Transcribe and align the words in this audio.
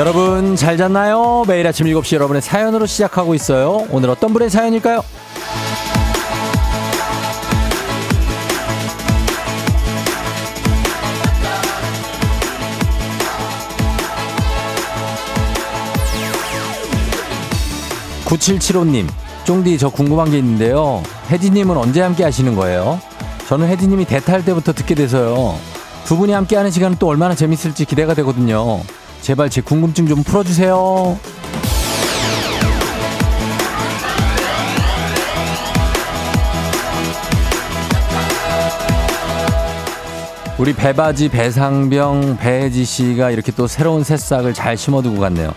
여러분 0.00 0.56
잘 0.56 0.78
잤나요? 0.78 1.44
매일 1.46 1.66
아침 1.66 1.84
7시 1.84 2.14
여러분의 2.14 2.40
사연으로 2.40 2.86
시작하고 2.86 3.34
있어요. 3.34 3.86
오늘 3.90 4.08
어떤 4.08 4.32
분의 4.32 4.48
사연일까요? 4.48 5.04
9775님, 18.24 19.06
쫑디 19.44 19.76
저 19.76 19.90
궁금한 19.90 20.30
게 20.30 20.38
있는데요. 20.38 21.02
혜디님은 21.28 21.76
언제 21.76 22.00
함께 22.00 22.24
하시는 22.24 22.54
거예요? 22.54 22.98
저는 23.48 23.68
혜디님이 23.68 24.06
대탈 24.06 24.46
때부터 24.46 24.72
듣게 24.72 24.94
돼서요. 24.94 25.58
두 26.06 26.16
분이 26.16 26.32
함께 26.32 26.56
하는 26.56 26.70
시간은 26.70 26.96
또 26.98 27.06
얼마나 27.06 27.34
재밌을지 27.34 27.84
기대가 27.84 28.14
되거든요. 28.14 28.80
제발 29.20 29.50
제 29.50 29.60
궁금증 29.60 30.06
좀 30.06 30.22
풀어주세요. 30.22 31.18
우리 40.58 40.74
배바지 40.74 41.30
배상병 41.30 42.36
배혜지 42.38 42.84
씨가 42.84 43.30
이렇게 43.30 43.50
또 43.50 43.66
새로운 43.66 44.04
새싹을 44.04 44.52
잘 44.52 44.76
심어두고 44.76 45.18
갔네요. 45.18 45.52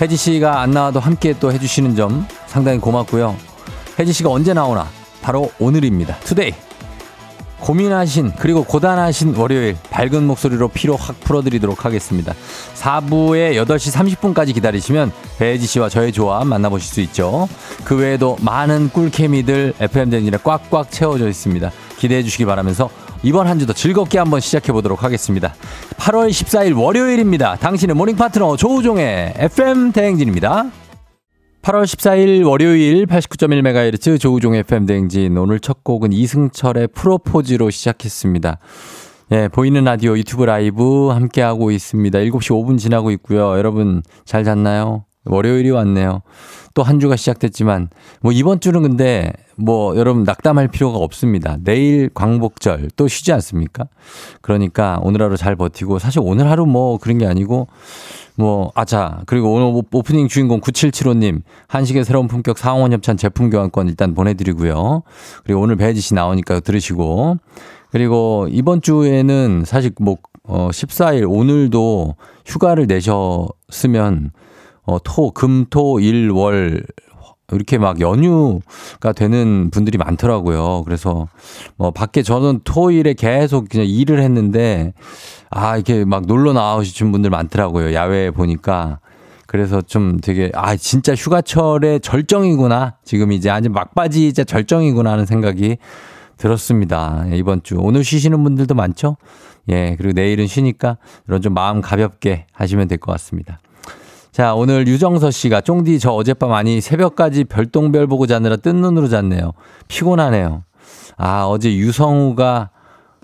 혜지 0.00 0.16
씨가 0.16 0.62
안 0.62 0.70
나와도 0.70 0.98
함께 0.98 1.34
또 1.38 1.52
해주시는 1.52 1.94
점 1.94 2.26
상당히 2.46 2.78
고맙고요. 2.78 3.36
혜지 3.98 4.14
씨가 4.14 4.30
언제 4.30 4.54
나오나? 4.54 4.88
바로 5.20 5.50
오늘입니다. 5.58 6.16
Today. 6.20 6.54
고민하신 7.60 8.32
그리고 8.38 8.64
고단하신 8.64 9.36
월요일 9.36 9.76
밝은 9.90 10.26
목소리로 10.26 10.68
피로 10.68 10.96
확 10.96 11.20
풀어드리도록 11.20 11.84
하겠습니다. 11.84 12.34
4부에 12.74 13.54
8시 13.64 14.16
30분까지 14.16 14.54
기다리시면 14.54 15.12
배혜지 15.38 15.66
씨와 15.66 15.88
저의 15.88 16.12
조합 16.12 16.46
만나보실 16.46 16.92
수 16.92 17.00
있죠. 17.02 17.48
그 17.84 17.96
외에도 17.96 18.36
많은 18.40 18.90
꿀케미들 18.90 19.74
FM댕진에 19.78 20.38
꽉꽉 20.42 20.90
채워져 20.90 21.28
있습니다. 21.28 21.70
기대해 21.98 22.22
주시기 22.22 22.44
바라면서 22.46 22.90
이번 23.22 23.46
한 23.46 23.58
주도 23.58 23.72
즐겁게 23.72 24.18
한번 24.18 24.40
시작해 24.40 24.72
보도록 24.72 25.04
하겠습니다. 25.04 25.54
8월 25.98 26.30
14일 26.30 26.80
월요일입니다. 26.80 27.56
당신의 27.56 27.94
morning 27.94 28.16
파트너 28.16 28.56
조우종의 28.56 29.34
FM 29.36 29.92
대행진입니다. 29.92 30.79
8월 31.62 31.84
14일 31.84 32.46
월요일 32.48 33.04
89.1MHz 33.04 34.18
조우종 34.18 34.54
FM 34.54 34.86
대행진 34.86 35.36
오늘 35.36 35.60
첫 35.60 35.84
곡은 35.84 36.10
이승철의 36.10 36.88
프로포즈로 36.94 37.68
시작했습니다. 37.68 38.58
예, 39.32 39.48
보이는 39.48 39.84
라디오 39.84 40.16
유튜브 40.16 40.44
라이브 40.44 41.08
함께하고 41.08 41.70
있습니다. 41.70 42.18
7시 42.18 42.52
5분 42.52 42.78
지나고 42.78 43.10
있고요. 43.12 43.58
여러분 43.58 44.02
잘 44.24 44.42
잤나요? 44.42 45.04
월요일이 45.26 45.70
왔네요. 45.70 46.22
또 46.72 46.82
한 46.82 46.98
주가 46.98 47.14
시작됐지만 47.16 47.90
뭐 48.22 48.32
이번 48.32 48.60
주는 48.60 48.80
근데 48.80 49.30
뭐 49.56 49.96
여러분 49.96 50.24
낙담할 50.24 50.68
필요가 50.68 50.96
없습니다. 50.98 51.58
내일 51.62 52.08
광복절 52.14 52.88
또 52.96 53.06
쉬지 53.06 53.32
않습니까? 53.32 53.84
그러니까 54.40 54.98
오늘 55.02 55.20
하루 55.22 55.36
잘 55.36 55.56
버티고 55.56 55.98
사실 55.98 56.20
오늘 56.24 56.48
하루 56.48 56.64
뭐 56.64 56.96
그런 56.96 57.18
게 57.18 57.26
아니고 57.26 57.68
뭐, 58.40 58.72
아자. 58.74 59.20
그리고 59.26 59.52
오늘 59.52 59.82
오프닝 59.92 60.28
주인공 60.28 60.60
9775님, 60.60 61.42
한식의 61.68 62.06
새로운 62.06 62.26
품격 62.26 62.56
상원 62.56 62.92
협찬 62.92 63.18
제품 63.18 63.50
교환권 63.50 63.88
일단 63.88 64.14
보내드리고요. 64.14 65.02
그리고 65.44 65.60
오늘 65.60 65.76
배지 65.76 66.00
씨 66.00 66.14
나오니까 66.14 66.60
들으시고. 66.60 67.36
그리고 67.90 68.48
이번 68.50 68.80
주에는 68.80 69.64
사실 69.66 69.92
뭐, 70.00 70.16
어, 70.44 70.70
14일 70.70 71.30
오늘도 71.30 72.16
휴가를 72.46 72.86
내셨으면, 72.86 74.30
어, 74.84 74.98
토, 75.04 75.32
금, 75.32 75.66
토, 75.68 76.00
일, 76.00 76.30
월, 76.30 76.82
이렇게 77.52 77.78
막 77.78 78.00
연휴가 78.00 79.12
되는 79.14 79.70
분들이 79.70 79.98
많더라고요. 79.98 80.82
그래서 80.84 81.28
뭐 81.76 81.90
밖에 81.90 82.22
저는 82.22 82.60
토일에 82.64 83.14
계속 83.14 83.68
그냥 83.68 83.86
일을 83.86 84.22
했는데 84.22 84.92
아, 85.50 85.76
이렇게 85.76 86.04
막 86.04 86.26
놀러 86.26 86.52
나오신 86.52 87.12
분들 87.12 87.30
많더라고요. 87.30 87.92
야외에 87.94 88.30
보니까. 88.30 89.00
그래서 89.46 89.82
좀 89.82 90.20
되게 90.20 90.52
아 90.54 90.76
진짜 90.76 91.12
휴가철의 91.12 92.00
절정이구나 92.00 92.98
지금 93.04 93.32
이제 93.32 93.50
아주 93.50 93.68
막바지 93.68 94.28
이제 94.28 94.44
절정이구나 94.44 95.10
하는 95.10 95.26
생각이 95.26 95.76
들었습니다 96.36 97.24
이번 97.32 97.60
주 97.64 97.74
오늘 97.80 98.04
쉬시는 98.04 98.44
분들도 98.44 98.76
많죠 98.76 99.16
예 99.68 99.96
그리고 99.98 100.12
내일은 100.12 100.46
쉬니까 100.46 100.98
이런 101.26 101.42
좀 101.42 101.52
마음 101.52 101.80
가볍게 101.80 102.46
하시면 102.52 102.86
될 102.86 102.98
것 102.98 103.10
같습니다 103.10 103.58
자, 104.30 104.54
오늘 104.54 104.86
유정서 104.86 105.32
씨가 105.32 105.62
쫑디 105.62 105.98
저 105.98 106.12
어젯밤 106.12 106.52
아니 106.52 106.80
새벽까지 106.80 107.42
별똥별 107.44 108.06
보고 108.06 108.28
자느라 108.28 108.54
뜬 108.56 108.76
눈으로 108.76 109.08
잤네요. 109.08 109.52
피곤하네요. 109.88 110.62
아, 111.16 111.46
어제 111.46 111.74
유성우가 111.74 112.70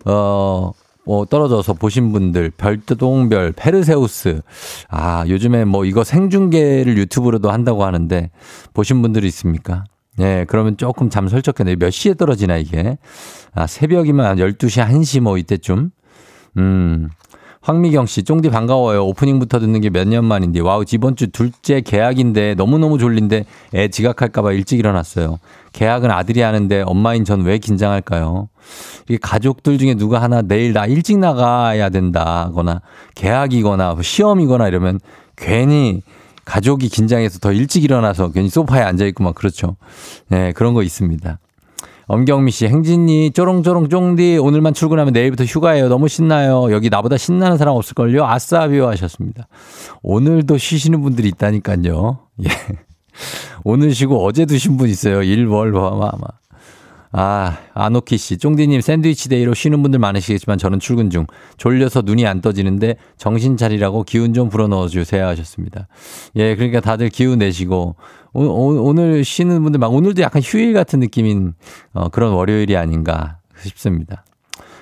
어, 0.06 0.72
뭐 1.06 1.24
떨어져서 1.24 1.74
보신 1.74 2.12
분들 2.12 2.50
별똥별 2.58 3.52
페르세우스 3.52 4.42
아 4.90 5.24
요즘에 5.28 5.64
뭐 5.64 5.84
이거 5.84 6.04
생중계를 6.04 6.98
유튜브로도 6.98 7.50
한다고 7.50 7.84
하는데 7.84 8.30
보신 8.74 9.00
분들이 9.02 9.26
있습니까? 9.28 9.84
예, 10.18 10.44
그러면 10.48 10.76
조금 10.76 11.08
잠 11.10 11.28
설쳤겠네요. 11.28 11.76
몇 11.78 11.90
시에 11.90 12.14
떨어지나 12.14 12.56
이게? 12.56 12.96
아, 13.54 13.66
새벽이면 13.66 14.36
12시, 14.38 14.82
1시 14.88 15.20
뭐 15.20 15.36
이때쯤? 15.36 15.90
음, 16.56 17.10
황미경 17.60 18.06
씨, 18.06 18.22
쫑디 18.22 18.48
반가워요. 18.48 19.04
오프닝부터 19.06 19.58
듣는 19.60 19.80
게 19.82 19.90
몇 19.90 20.08
년 20.08 20.24
만인데. 20.24 20.60
와우, 20.60 20.84
이번 20.90 21.16
주 21.16 21.26
둘째 21.28 21.82
개학인데 21.82 22.54
너무너무 22.54 22.96
졸린데 22.96 23.44
애 23.74 23.88
지각할까봐 23.88 24.52
일찍 24.52 24.78
일어났어요. 24.78 25.38
계약은 25.76 26.10
아들이 26.10 26.40
하는데 26.40 26.82
엄마인 26.86 27.24
전 27.24 27.42
왜 27.42 27.58
긴장할까요? 27.58 28.48
이게 29.08 29.18
가족들 29.20 29.78
중에 29.78 29.94
누가 29.94 30.22
하나 30.22 30.40
내일 30.42 30.72
나 30.72 30.86
일찍 30.86 31.18
나가야 31.18 31.90
된다거나 31.90 32.80
계약이거나 33.14 33.92
뭐 33.92 34.02
시험이거나 34.02 34.68
이러면 34.68 34.98
괜히 35.36 36.02
가족이 36.46 36.88
긴장해서 36.88 37.40
더 37.40 37.52
일찍 37.52 37.84
일어나서 37.84 38.30
괜히 38.32 38.48
소파에 38.48 38.82
앉아있고 38.82 39.22
막 39.22 39.34
그렇죠. 39.34 39.76
네, 40.28 40.52
그런 40.52 40.74
거 40.74 40.82
있습니다. 40.82 41.38
엄경미 42.08 42.52
씨, 42.52 42.68
행진이 42.68 43.32
쪼롱쪼롱 43.32 43.88
쫑디 43.88 44.38
오늘만 44.38 44.72
출근하면 44.74 45.12
내일부터 45.12 45.44
휴가예요. 45.44 45.88
너무 45.88 46.06
신나요. 46.08 46.72
여기 46.72 46.88
나보다 46.88 47.16
신나는 47.16 47.58
사람 47.58 47.74
없을걸요? 47.74 48.24
아싸비오 48.24 48.86
하셨습니다. 48.86 49.48
오늘도 50.02 50.56
쉬시는 50.56 51.02
분들이 51.02 51.28
있다니까요. 51.28 52.18
예. 52.44 52.85
오늘 53.64 53.94
쉬고 53.94 54.24
어제 54.24 54.46
드신 54.46 54.76
분 54.76 54.88
있어요. 54.88 55.22
일월, 55.22 55.72
와마, 55.72 56.12
마. 56.18 56.26
아, 57.18 57.56
아노키 57.72 58.18
씨. 58.18 58.36
쫑디님 58.36 58.82
샌드위치 58.82 59.30
day로 59.30 59.54
쉬는 59.54 59.80
분들 59.82 59.98
많으시겠지만 59.98 60.58
저는 60.58 60.80
출근 60.80 61.08
중. 61.08 61.26
졸려서 61.56 62.02
눈이 62.02 62.26
안 62.26 62.42
떠지는데 62.42 62.96
정신 63.16 63.56
차리라고 63.56 64.02
기운 64.02 64.34
좀 64.34 64.50
불어넣어 64.50 64.88
주세요 64.88 65.26
하셨습니다. 65.28 65.88
예, 66.36 66.54
그러니까 66.56 66.80
다들 66.80 67.08
기운 67.08 67.38
내시고 67.38 67.96
오, 68.34 68.92
늘 68.92 69.24
쉬는 69.24 69.62
분들 69.62 69.80
막 69.80 69.94
오늘도 69.94 70.20
약간 70.20 70.42
휴일 70.42 70.74
같은 70.74 71.00
느낌인 71.00 71.54
어, 71.94 72.10
그런 72.10 72.34
월요일이 72.34 72.76
아닌가 72.76 73.38
싶습니다. 73.62 74.25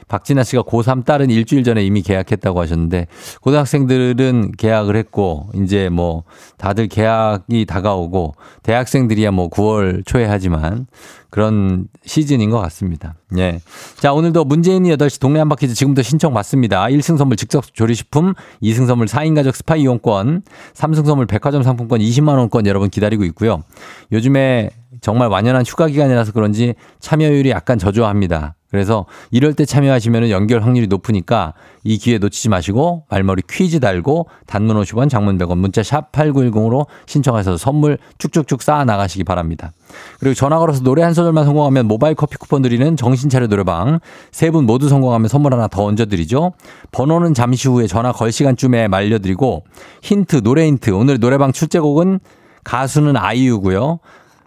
박진아 0.08 0.44
씨가 0.44 0.62
고3 0.62 1.04
딸은 1.04 1.30
일주일 1.30 1.64
전에 1.64 1.84
이미 1.84 2.02
개학했다고 2.02 2.60
하셨는데 2.60 3.06
고등학생들은 3.40 4.52
계약을 4.58 4.96
했고 4.96 5.48
이제 5.54 5.88
뭐 5.88 6.24
다들 6.58 6.88
계약이 6.88 7.66
다가오고 7.66 8.34
대학생들이야 8.62 9.30
뭐 9.30 9.48
9월 9.48 10.04
초에 10.06 10.24
하지만 10.24 10.86
그런 11.34 11.88
시즌인 12.06 12.50
것 12.50 12.60
같습니다. 12.60 13.16
예. 13.38 13.58
자, 13.96 14.12
오늘도 14.12 14.44
문재인이 14.44 14.88
8시 14.94 15.20
동네 15.20 15.40
한바퀴즈 15.40 15.74
지금부터 15.74 16.02
신청 16.02 16.32
받습니다. 16.32 16.84
1승 16.84 17.18
선물 17.18 17.36
즉석 17.36 17.74
조리식품, 17.74 18.34
2승 18.62 18.86
선물 18.86 19.08
4인 19.08 19.34
가족 19.34 19.56
스파 19.56 19.74
이용권, 19.74 20.42
3승 20.74 21.04
선물 21.04 21.26
백화점 21.26 21.64
상품권 21.64 21.98
20만원권 21.98 22.66
여러분 22.66 22.88
기다리고 22.88 23.24
있고요. 23.24 23.64
요즘에 24.12 24.70
정말 25.00 25.28
완연한 25.28 25.64
휴가 25.66 25.88
기간이라서 25.88 26.30
그런지 26.30 26.76
참여율이 27.00 27.50
약간 27.50 27.78
저조합니다. 27.78 28.54
그래서 28.74 29.06
이럴 29.30 29.54
때 29.54 29.64
참여하시면 29.64 30.30
연결 30.30 30.64
확률이 30.64 30.88
높으니까 30.88 31.54
이 31.84 31.96
기회 31.96 32.18
놓치지 32.18 32.48
마시고 32.48 33.04
말머리 33.08 33.42
퀴즈 33.48 33.78
달고 33.78 34.26
단문 34.48 34.76
50원 34.82 35.08
장문 35.08 35.38
100원 35.38 35.58
문자 35.58 35.84
샵 35.84 36.10
8910으로 36.10 36.86
신청하셔서 37.06 37.56
선물 37.56 37.98
쭉쭉쭉 38.18 38.62
쌓아 38.62 38.84
나가시기 38.84 39.22
바랍니다. 39.22 39.70
그리고 40.18 40.34
전화 40.34 40.58
걸어서 40.58 40.82
노래 40.82 41.04
한 41.04 41.14
소절만 41.14 41.44
성공하면 41.44 41.86
모바일 41.86 42.16
커피 42.16 42.36
쿠폰 42.36 42.62
드리는 42.62 42.96
정신차려 42.96 43.46
노래방 43.46 44.00
세 44.32 44.50
분 44.50 44.66
모두 44.66 44.88
성공하면 44.88 45.28
선물 45.28 45.54
하나 45.54 45.68
더 45.68 45.84
얹어드리죠. 45.84 46.54
번호는 46.90 47.32
잠시 47.34 47.68
후에 47.68 47.86
전화 47.86 48.10
걸 48.10 48.32
시간쯤에 48.32 48.88
말려드리고 48.88 49.62
힌트 50.02 50.42
노래 50.42 50.66
힌트 50.66 50.90
오늘 50.90 51.20
노래방 51.20 51.52
출제곡은 51.52 52.18
가수는 52.64 53.16
아이유고요. 53.16 54.00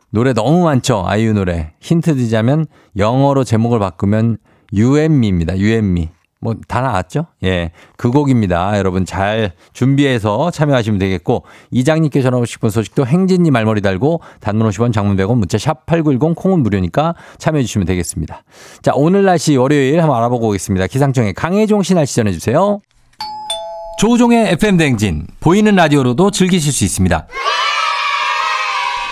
노래 0.09 0.33
너무 0.33 0.63
많죠. 0.63 1.03
아이유 1.05 1.33
노래. 1.33 1.73
힌트 1.81 2.15
드리자면 2.15 2.65
영어로 2.97 3.43
제목을 3.43 3.79
바꾸면 3.79 4.37
유앤미입니다. 4.73 5.57
유앤미. 5.57 6.09
뭐 6.39 6.53
다 6.67 6.81
나왔죠? 6.81 7.25
예. 7.43 7.71
그 7.97 8.11
곡입니다. 8.11 8.77
여러분 8.77 9.05
잘 9.05 9.53
준비해서 9.73 10.51
참여하시면 10.51 10.99
되겠고 10.99 11.43
이장님께 11.71 12.21
전하고 12.21 12.45
싶은 12.45 12.69
소식도 12.69 13.07
행진님 13.07 13.51
말머리 13.51 13.81
달고 13.81 14.21
단문 14.39 14.69
50원 14.69 14.93
장문 14.93 15.17
100원 15.17 15.37
문자 15.37 15.57
샵 15.57 15.85
8910 15.87 16.35
콩은 16.35 16.61
무료니까 16.61 17.15
참여해 17.39 17.63
주시면 17.63 17.87
되겠습니다. 17.87 18.43
자, 18.83 18.91
오늘 18.95 19.23
날씨 19.23 19.55
월요일 19.57 19.99
한번 20.01 20.17
알아보고 20.17 20.47
오겠습니다. 20.49 20.87
기상청에 20.87 21.33
강혜종 21.33 21.81
씨 21.81 21.95
날씨 21.95 22.15
전해 22.15 22.31
주세요. 22.31 22.81
조우종의 23.99 24.49
FM 24.53 24.77
댕진 24.77 25.25
보이는 25.39 25.75
라디오로도 25.75 26.29
즐기실 26.29 26.71
수 26.71 26.83
있습니다. 26.83 27.27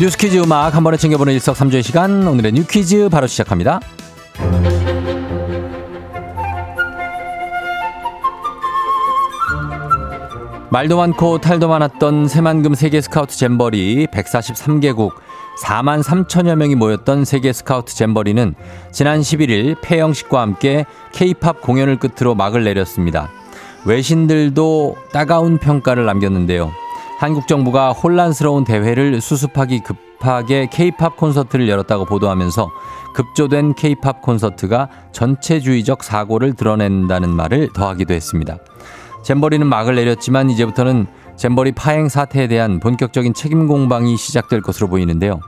뉴스 0.00 0.16
퀴즈 0.16 0.38
음악 0.38 0.74
한 0.74 0.82
번에 0.82 0.96
챙겨보는 0.96 1.32
일석삼조의 1.34 1.82
시간 1.82 2.26
오늘의 2.26 2.52
뉴 2.52 2.66
퀴즈 2.66 3.08
바로 3.08 3.26
시작합니다. 3.26 3.80
말도 10.70 10.96
많고 10.96 11.38
탈도 11.38 11.68
많았던 11.68 12.28
새만금 12.28 12.74
세계 12.74 13.02
스카우트 13.02 13.36
잼버리 13.36 14.06
143개국 14.06 15.10
4만 15.62 16.02
3천여 16.02 16.56
명이 16.56 16.76
모였던 16.76 17.26
세계 17.26 17.52
스카우트 17.52 17.94
잼버리는 17.94 18.54
지난 18.90 19.20
11일 19.20 19.76
폐영식과 19.82 20.40
함께 20.40 20.86
케이팝 21.12 21.60
공연을 21.60 21.98
끝으로 21.98 22.34
막을 22.34 22.64
내렸습니다. 22.64 23.28
외신들도 23.84 24.96
따가운 25.12 25.58
평가를 25.58 26.06
남겼는데요. 26.06 26.72
한국 27.22 27.46
정부가 27.46 27.92
혼란스러운 27.92 28.64
대회를 28.64 29.20
수습하기 29.20 29.84
급하게 29.84 30.66
케이팝 30.68 31.16
콘서트를 31.16 31.68
열었다고 31.68 32.04
보도하면서 32.04 32.68
급조된 33.14 33.74
케이팝 33.74 34.22
콘서트가 34.22 34.88
전체주의적 35.12 36.02
사고를 36.02 36.54
드러낸다는 36.54 37.30
말을 37.30 37.68
더하기도 37.74 38.12
했습니다. 38.12 38.58
잼버리는 39.22 39.64
막을 39.64 39.94
내렸지만 39.94 40.50
이제부터는 40.50 41.06
잼버리 41.36 41.70
파행 41.70 42.08
사태에 42.08 42.48
대한 42.48 42.80
본격적인 42.80 43.34
책임 43.34 43.68
공방이 43.68 44.16
시작될 44.16 44.60
것으로 44.60 44.88
보이는데요. 44.88 45.38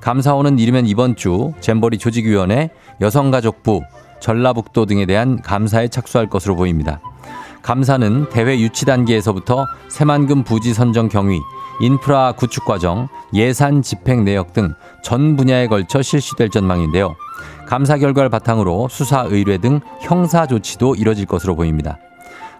감사원은 0.00 0.60
이르면 0.60 0.86
이번 0.86 1.16
주 1.16 1.54
잼버리 1.58 1.98
조직위원회, 1.98 2.70
여성가족부, 3.00 3.82
전라북도 4.20 4.86
등에 4.86 5.06
대한 5.06 5.42
감사에 5.42 5.88
착수할 5.88 6.28
것으로 6.28 6.54
보입니다. 6.54 7.00
감사는 7.66 8.30
대회 8.30 8.60
유치 8.60 8.86
단계에서부터 8.86 9.66
새만금 9.88 10.44
부지 10.44 10.72
선정 10.72 11.08
경위, 11.08 11.40
인프라 11.80 12.30
구축 12.30 12.64
과정, 12.64 13.08
예산 13.34 13.82
집행 13.82 14.24
내역 14.24 14.52
등 14.52 14.72
전 15.06 15.36
분야에 15.36 15.68
걸쳐 15.68 16.02
실시될 16.02 16.50
전망인데요. 16.50 17.14
감사 17.68 17.96
결과를 17.96 18.28
바탕으로 18.28 18.88
수사 18.88 19.20
의뢰 19.20 19.56
등 19.56 19.78
형사 20.00 20.46
조치도 20.46 20.96
이뤄질 20.96 21.26
것으로 21.26 21.54
보입니다. 21.54 21.96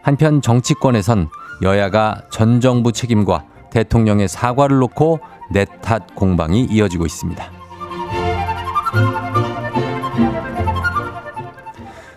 한편 0.03 0.41
정치권에선 0.41 1.29
여야가 1.63 2.23
전 2.31 2.61
정부 2.61 2.93
책임과 2.93 3.45
대통령의 3.73 4.29
사과를 4.29 4.79
놓고 4.79 5.19
내탓 5.51 6.15
공방이 6.15 6.67
이어지고 6.71 7.05
있습니다. 7.05 7.56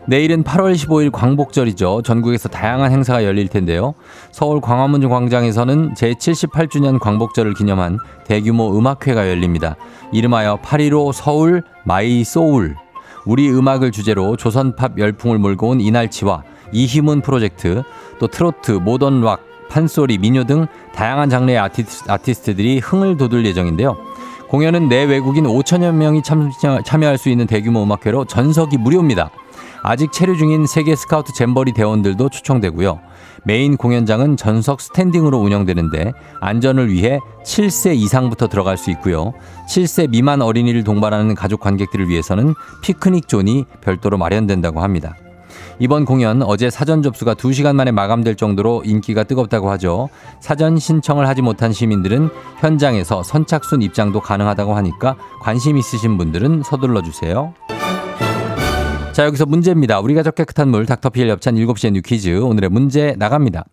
내일은 0.10 0.44
8월 0.44 0.74
15일 0.74 1.12
광복절이죠. 1.12 2.02
전국에서 2.02 2.50
다양한 2.50 2.92
행사가 2.92 3.24
열릴 3.24 3.48
텐데요. 3.48 3.94
서울 4.32 4.60
광화문 4.60 5.08
광장에서는 5.08 5.94
제78주년 5.94 7.00
광복절을 7.00 7.54
기념한 7.54 8.00
대규모 8.26 8.76
음악회가 8.76 9.30
열립니다. 9.30 9.76
이름하여 10.12 10.62
8.15 10.64 11.14
서울 11.14 11.62
My 11.84 12.24
Soul. 12.24 12.76
우리 13.24 13.52
음악을 13.52 13.92
주제로 13.92 14.36
조선팝 14.36 14.98
열풍을 14.98 15.38
몰고 15.38 15.68
온 15.70 15.80
이날치와 15.80 16.42
이희문 16.72 17.22
프로젝트, 17.22 17.84
또 18.18 18.26
트로트, 18.26 18.72
모던 18.72 19.22
락, 19.22 19.42
판소리, 19.70 20.18
민요 20.18 20.46
등 20.46 20.66
다양한 20.96 21.30
장르의 21.30 21.60
아티스트, 21.60 22.10
아티스트들이 22.10 22.80
흥을 22.80 23.18
돋을 23.18 23.46
예정인데요. 23.46 23.96
공연은 24.48 24.90
내 24.90 25.04
외국인 25.04 25.44
5천여 25.44 25.94
명이 25.94 26.24
참여, 26.24 26.82
참여할 26.84 27.20
수 27.20 27.30
있는 27.30 27.46
대규모 27.46 27.84
음악회로 27.84 28.26
전석이 28.26 28.80
무료입니다. 28.80 29.30
아직 29.84 30.12
체류 30.12 30.38
중인 30.38 30.68
세계 30.68 30.96
스카우트 30.96 31.34
잼버리 31.34 31.74
대원들도 31.74 32.30
초청되고요. 32.30 33.00
메인 33.46 33.78
공연장은 33.78 34.38
전석 34.38 34.82
스탠딩으로 34.82 35.38
운영되는데 35.38 36.14
안전을 36.42 36.92
위해 36.92 37.20
7세 37.46 37.96
이상부터 37.96 38.48
들어갈 38.48 38.78
수 38.78 38.92
있고요. 38.92 39.34
7세 39.70 40.10
미만 40.10 40.42
어린이를 40.42 40.84
동반하는 40.84 41.36
가족 41.36 41.62
관객들을 41.62 42.10
위해서는 42.10 42.54
피크닉 42.82 43.28
존이 43.28 43.66
별도로 43.82 44.18
마련된다고 44.18 44.82
합니다. 44.82 45.16
이번 45.82 46.04
공연 46.04 46.42
어제 46.42 46.70
사전 46.70 47.02
접수가 47.02 47.36
2시간 47.36 47.76
만에 47.76 47.92
마감될 47.92 48.36
정도로 48.36 48.84
인기가 48.86 49.24
뜨겁다고 49.24 49.72
하죠. 49.72 50.10
사전 50.42 50.78
신청을 50.78 51.26
하지 51.28 51.42
못한 51.42 51.72
시민들은 51.72 52.30
현장에서 52.60 53.24
선착순 53.24 53.82
입장도 53.82 54.20
가능하다고 54.20 54.76
하니까 54.76 55.16
관심 55.42 55.78
있으신 55.78 56.18
분들은 56.18 56.64
서둘러 56.64 57.02
주세요. 57.02 57.54
자, 59.20 59.26
여기서 59.26 59.46
문제입니다. 59.48 60.00
우리 60.00 60.14
가족 60.14 60.36
깨끗한 60.36 60.70
물 60.70 60.86
닥터피엘 60.86 61.30
협찬 61.30 61.56
7시에 61.56 61.92
뉴 61.92 62.02
퀴즈. 62.02 62.40
오늘의 62.40 62.70
문제 62.70 63.16
나갑니다. 63.18 63.66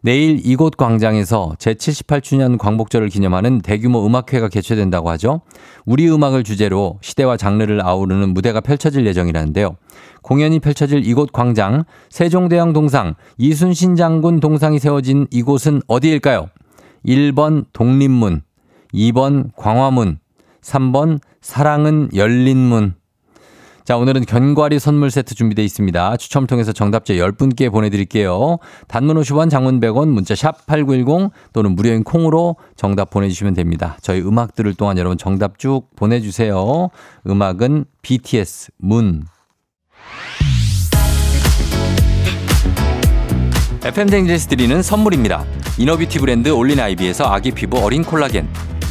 내일 0.00 0.40
이곳 0.46 0.78
광장에서 0.78 1.56
제78주년 1.58 2.56
광복절을 2.56 3.10
기념하는 3.10 3.60
대규모 3.60 4.06
음악회가 4.06 4.48
개최된다고 4.48 5.10
하죠. 5.10 5.42
우리 5.84 6.10
음악을 6.10 6.42
주제로 6.42 6.98
시대와 7.02 7.36
장르를 7.36 7.84
아우르는 7.84 8.30
무대가 8.32 8.62
펼쳐질 8.62 9.04
예정이라는데요. 9.06 9.76
공연이 10.22 10.58
펼쳐질 10.58 11.06
이곳 11.06 11.32
광장, 11.32 11.84
세종대왕 12.08 12.72
동상, 12.72 13.14
이순신 13.36 13.96
장군 13.96 14.40
동상이 14.40 14.78
세워진 14.78 15.26
이곳은 15.30 15.82
어디일까요? 15.86 16.48
1번 17.04 17.66
독립문, 17.74 18.40
2번 18.94 19.50
광화문, 19.54 20.18
3번 20.62 21.18
사랑은 21.42 22.08
열린 22.14 22.56
문. 22.56 23.01
자, 23.84 23.96
오늘은 23.96 24.26
견과리 24.26 24.78
선물 24.78 25.10
세트 25.10 25.34
준비되어 25.34 25.64
있습니다. 25.64 26.16
추첨 26.16 26.46
통해서 26.46 26.72
정답자 26.72 27.14
10분께 27.14 27.70
보내드릴게요. 27.72 28.58
단문 28.86 29.16
50원, 29.16 29.50
장문 29.50 29.80
100원, 29.80 30.08
문자 30.08 30.36
샵 30.36 30.66
8910 30.66 31.32
또는 31.52 31.74
무료인 31.74 32.04
콩으로 32.04 32.56
정답 32.76 33.10
보내주시면 33.10 33.54
됩니다. 33.54 33.96
저희 34.00 34.20
음악 34.20 34.54
들을 34.54 34.72
동안 34.74 34.98
여러분 34.98 35.18
정답 35.18 35.58
쭉 35.58 35.88
보내주세요. 35.96 36.90
음악은 37.26 37.86
BTS 38.02 38.70
문. 38.78 39.24
FM댕진에서 43.84 44.46
드리는 44.46 44.80
선물입니다. 44.80 45.44
이너뷰티 45.76 46.20
브랜드 46.20 46.50
올린아이비에서 46.50 47.24
아기 47.24 47.50
피부 47.50 47.78
어린 47.78 48.04
콜라겐. 48.04 48.48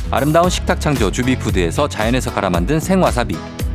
아름다운 0.10 0.50
식탁 0.50 0.82
창조 0.82 1.10
주비푸드에서 1.10 1.88
자연에서 1.88 2.34
갈아 2.34 2.50
만든 2.50 2.82
생와사비. 2.82 3.61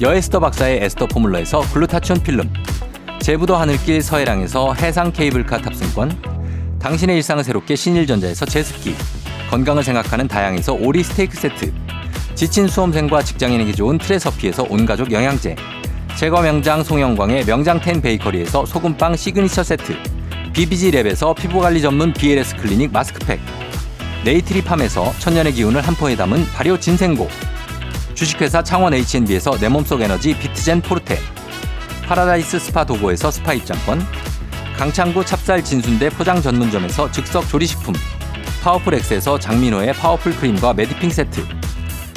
여에스터 0.00 0.40
박사의 0.40 0.80
에스터 0.82 1.06
포뮬러에서 1.06 1.60
글루타치온 1.72 2.22
필름, 2.22 2.52
제부도 3.20 3.56
하늘길 3.56 4.02
서해랑에서 4.02 4.74
해상 4.74 5.12
케이블카 5.12 5.58
탑승권, 5.58 6.78
당신의 6.80 7.16
일상을 7.16 7.42
새롭게 7.44 7.76
신일전자에서 7.76 8.44
제습기, 8.44 8.94
건강을 9.50 9.84
생각하는 9.84 10.26
다향에서 10.26 10.74
오리 10.74 11.04
스테이크 11.04 11.36
세트, 11.36 11.72
지친 12.34 12.66
수험생과 12.66 13.22
직장인에게 13.22 13.72
좋은 13.72 13.98
트레서피에서 13.98 14.66
온가족 14.68 15.12
영양제, 15.12 15.54
제과 16.16 16.42
명장 16.42 16.82
송영광의 16.82 17.44
명장텐 17.44 18.00
베이커리에서 18.00 18.66
소금빵 18.66 19.16
시그니처 19.16 19.62
세트 19.62 19.96
BBG랩에서 20.52 21.34
피부관리 21.34 21.82
전문 21.82 22.12
BLS 22.12 22.56
클리닉 22.56 22.92
마스크팩 22.92 23.40
네이트리 24.24 24.62
팜에서 24.62 25.12
천년의 25.18 25.54
기운을 25.54 25.80
한 25.80 25.94
포에 25.96 26.14
담은 26.14 26.46
발효 26.54 26.78
진생고 26.78 27.28
주식회사 28.14 28.62
창원 28.62 28.94
H&B에서 28.94 29.58
내 29.58 29.68
몸속 29.68 30.00
에너지 30.00 30.36
비트젠 30.38 30.82
포르테 30.82 31.18
파라다이스 32.06 32.58
스파 32.58 32.84
도고에서 32.84 33.30
스파 33.30 33.54
입장권 33.54 34.00
강창구 34.76 35.24
찹쌀 35.24 35.64
진순대 35.64 36.10
포장 36.10 36.40
전문점에서 36.40 37.10
즉석 37.10 37.48
조리식품 37.48 37.94
파워풀 38.62 38.94
엑스에서 38.94 39.38
장민호의 39.38 39.92
파워풀 39.94 40.36
크림과 40.36 40.74
매디핑 40.74 41.10
세트 41.10 41.44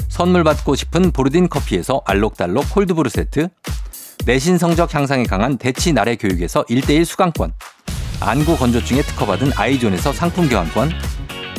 선물 0.08 0.44
받고 0.44 0.76
싶은 0.76 1.12
보르딘 1.12 1.50
커피에서 1.50 2.02
알록달록 2.06 2.72
콜드브루 2.72 3.10
세트 3.10 3.50
내신 4.26 4.58
성적 4.58 4.94
향상에 4.94 5.24
강한 5.24 5.58
대치 5.58 5.94
나래 5.94 6.16
교육에서 6.16 6.64
1대1 6.64 7.06
수강권 7.06 7.54
안구 8.20 8.58
건조증에 8.58 9.02
특허받은 9.02 9.52
아이존에서 9.56 10.12
상품 10.12 10.50
교환권 10.50 10.92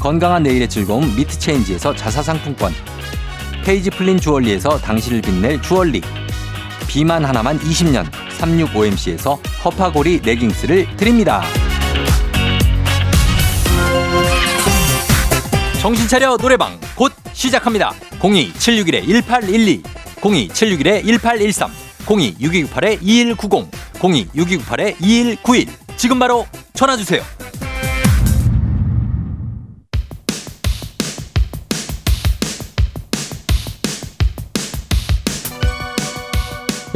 건강한 0.01 0.43
내일의 0.43 0.69
즐거움 0.69 1.15
미트체인지에서 1.17 1.95
자사 1.95 2.23
상품권 2.23 2.73
페이지 3.69 3.91
플린 3.91 4.19
주얼리에서 4.19 4.79
당신을 4.79 5.21
빛낼 5.21 5.61
주얼리 5.61 6.01
비만 6.87 7.23
하나만 7.23 7.59
20년 7.59 8.11
365MC에서 8.39 9.39
허파고리 9.63 10.23
레깅스를 10.25 10.97
드립니다. 10.97 11.43
정신 15.83 16.09
차려 16.09 16.39
노래방 16.39 16.81
곧 16.97 17.13
시작합니다. 17.35 17.93
02-761-1812 18.21 19.83
02-761-1813 20.15 21.69
02-6298-2190 22.07 23.69
02-6298-2191 23.99 25.69
지금 25.99 26.19
바로 26.19 26.47
전화 26.73 26.97
주세요. 26.97 27.21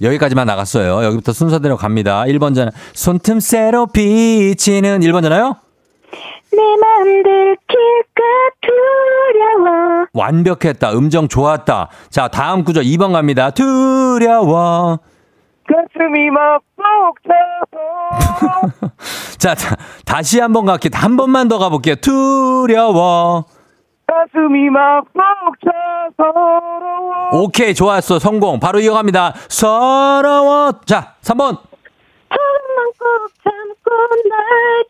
여기까지만 0.00 0.46
나갔어요. 0.46 1.02
여기부터 1.04 1.32
순서대로 1.32 1.76
갑니다. 1.76 2.22
1번 2.26 2.54
전 2.54 2.70
손틈새로 2.94 3.86
비치는 3.88 5.00
1번 5.00 5.22
잖아요? 5.22 5.56
내 6.52 6.62
맘 6.80 7.04
들킬까 7.22 8.22
두려워. 8.62 10.06
완벽했다. 10.12 10.92
음정 10.92 11.28
좋았다. 11.28 11.88
자, 12.10 12.28
다음 12.28 12.64
구절 12.64 12.84
2번 12.84 13.12
갑니다. 13.12 13.50
두려워. 13.50 14.98
가슴이 15.68 16.30
막 16.30 16.62
벅차서. 16.76 18.72
자, 19.38 19.54
자, 19.54 19.76
다시 20.04 20.40
한 20.40 20.52
번 20.52 20.64
갈게요. 20.64 20.90
한 20.94 21.16
번만 21.16 21.48
더 21.48 21.58
가볼게요. 21.58 21.96
두려워. 21.96 23.44
가슴이 24.08 24.70
막 24.70 25.04
벅차서. 25.12 26.32
오케이, 27.32 27.74
좋았어. 27.74 28.18
성공. 28.18 28.58
바로 28.58 28.80
이어갑니다. 28.80 29.34
서러워. 29.48 30.72
자, 30.86 31.14
3번. 31.22 31.58
조금만 32.30 32.92
꼭 32.98 33.28
참고 33.44 33.90
날 34.28 34.38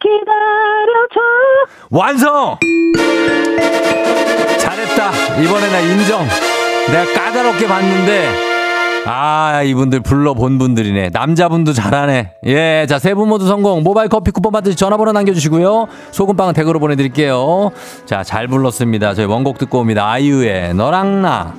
기다려줘. 0.00 1.20
완성! 1.90 2.58
잘했다. 4.58 5.10
이번에 5.42 5.70
나 5.70 5.78
인정. 5.80 6.26
내가 6.88 7.12
까다롭게 7.12 7.66
봤는데, 7.66 8.47
아, 9.10 9.62
이분들 9.62 10.00
불러본 10.00 10.58
분들이네. 10.58 11.10
남자분도 11.12 11.72
잘하네. 11.72 12.32
예, 12.44 12.86
자, 12.88 12.98
세 12.98 13.14
분 13.14 13.28
모두 13.28 13.46
성공. 13.46 13.82
모바일 13.82 14.08
커피 14.10 14.30
쿠폰 14.30 14.52
받으시 14.52 14.76
전화번호 14.76 15.12
남겨주시고요. 15.12 15.86
소금빵은 16.10 16.52
댁으로 16.52 16.78
보내드릴게요. 16.78 17.70
자, 18.04 18.22
잘 18.22 18.46
불렀습니다. 18.48 19.14
저희 19.14 19.24
원곡 19.26 19.56
듣고 19.58 19.78
옵니다. 19.80 20.10
아이유의 20.10 20.74
너랑 20.74 21.22
나. 21.22 21.54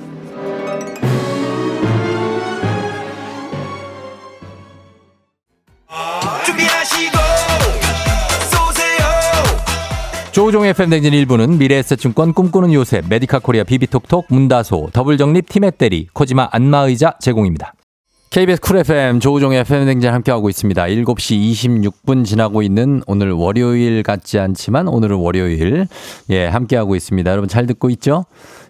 조우종의 10.40 10.72
FM댕진 10.72 11.12
1부는 11.12 11.58
미래에셋증권 11.58 12.32
꿈꾸는 12.32 12.72
요새 12.72 13.02
메디카 13.06 13.40
코리아 13.40 13.62
비비톡톡 13.62 14.24
문다소 14.30 14.88
더블정립 14.90 15.46
티맵대리 15.46 16.06
코지마 16.14 16.48
안마의자 16.50 17.12
제공입니다. 17.20 17.74
KBS 18.30 18.62
쿨 18.62 18.78
FM 18.78 19.20
조우종의 19.20 19.64
FM댕진 19.64 20.10
함께하고 20.10 20.48
있습니다. 20.48 20.82
7시 20.82 21.52
26분 21.52 22.24
지나고 22.24 22.62
있는 22.62 23.02
오늘 23.06 23.32
월요일 23.32 24.02
같지 24.02 24.38
않지만 24.38 24.88
오늘은 24.88 25.18
월요일 25.18 25.86
예 26.30 26.46
함께하고 26.46 26.96
있습니다. 26.96 27.30
여러분 27.30 27.46
잘 27.46 27.66
듣고 27.66 27.90
있죠? 27.90 28.24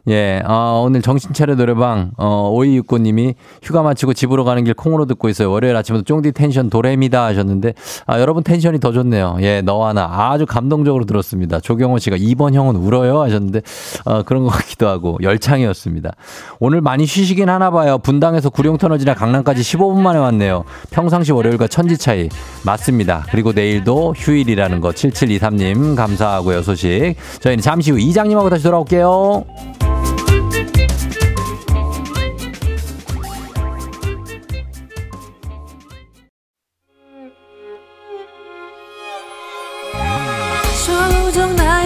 예, 0.08 0.42
어, 0.46 0.82
오늘 0.84 1.02
정신차려 1.02 1.56
노래방, 1.56 2.10
어, 2.16 2.52
5269님이 2.54 3.34
휴가 3.62 3.82
마치고 3.82 4.14
집으로 4.14 4.44
가는 4.44 4.64
길 4.64 4.74
콩으로 4.74 5.04
듣고 5.06 5.28
있어요. 5.28 5.50
월요일 5.50 5.76
아침부터 5.76 6.04
쫑디 6.04 6.32
텐션 6.32 6.70
도래입니다 6.70 7.24
하셨는데, 7.26 7.74
아, 8.06 8.20
여러분 8.20 8.42
텐션이 8.42 8.80
더 8.80 8.92
좋네요. 8.92 9.36
예, 9.40 9.60
너와 9.60 9.92
나 9.92 10.30
아주 10.30 10.46
감동적으로 10.46 11.04
들었습니다. 11.04 11.60
조경호 11.60 11.98
씨가 11.98 12.16
2번 12.16 12.54
형은 12.54 12.76
울어요 12.76 13.20
하셨는데, 13.20 13.60
어, 14.04 14.22
그런 14.22 14.44
것 14.44 14.50
같기도 14.50 14.88
하고, 14.88 15.18
열창이었습니다. 15.22 16.12
오늘 16.58 16.80
많이 16.80 17.06
쉬시긴 17.06 17.48
하나 17.48 17.70
봐요. 17.70 17.98
분당에서 17.98 18.50
구룡터널 18.50 18.98
지나 18.98 19.14
강남까지 19.14 19.62
15분 19.62 20.00
만에 20.00 20.18
왔네요. 20.18 20.64
평상시 20.90 21.32
월요일과 21.32 21.66
천지 21.68 21.98
차이. 21.98 22.28
맞습니다. 22.64 23.26
그리고 23.30 23.52
내일도 23.52 24.14
휴일이라는 24.16 24.80
거 24.80 24.90
7723님 24.90 25.96
감사하고요, 25.96 26.62
소식. 26.62 27.14
저희는 27.40 27.62
잠시 27.62 27.90
후 27.90 27.98
이장님하고 27.98 28.48
다시 28.48 28.64
돌아올게요. 28.64 29.44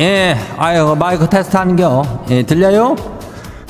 예, 0.00 0.34
아유, 0.56 0.96
마이크 0.98 1.28
테스트 1.28 1.54
하는 1.58 1.76
겨. 1.76 2.02
예, 2.30 2.42
들려요? 2.42 2.96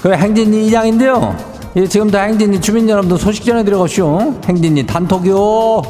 그 0.00 0.12
행진이 0.12 0.68
이장인데요. 0.68 1.36
예, 1.74 1.88
지금 1.88 2.08
다 2.08 2.20
행진이 2.20 2.60
주민 2.60 2.88
여러분들 2.88 3.18
소식 3.18 3.44
전해드려가시오. 3.44 4.38
행진이 4.46 4.86
단톡이요. 4.86 5.82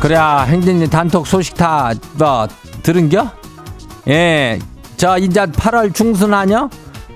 그래, 0.00 0.16
행진이 0.18 0.90
단톡 0.90 1.24
소식 1.28 1.54
다, 1.54 1.92
뭐, 2.14 2.48
들은겨? 2.82 3.30
예, 4.08 4.58
저, 4.96 5.18
이제 5.18 5.46
8월 5.46 5.94
중순 5.94 6.34
아냐? 6.34 6.68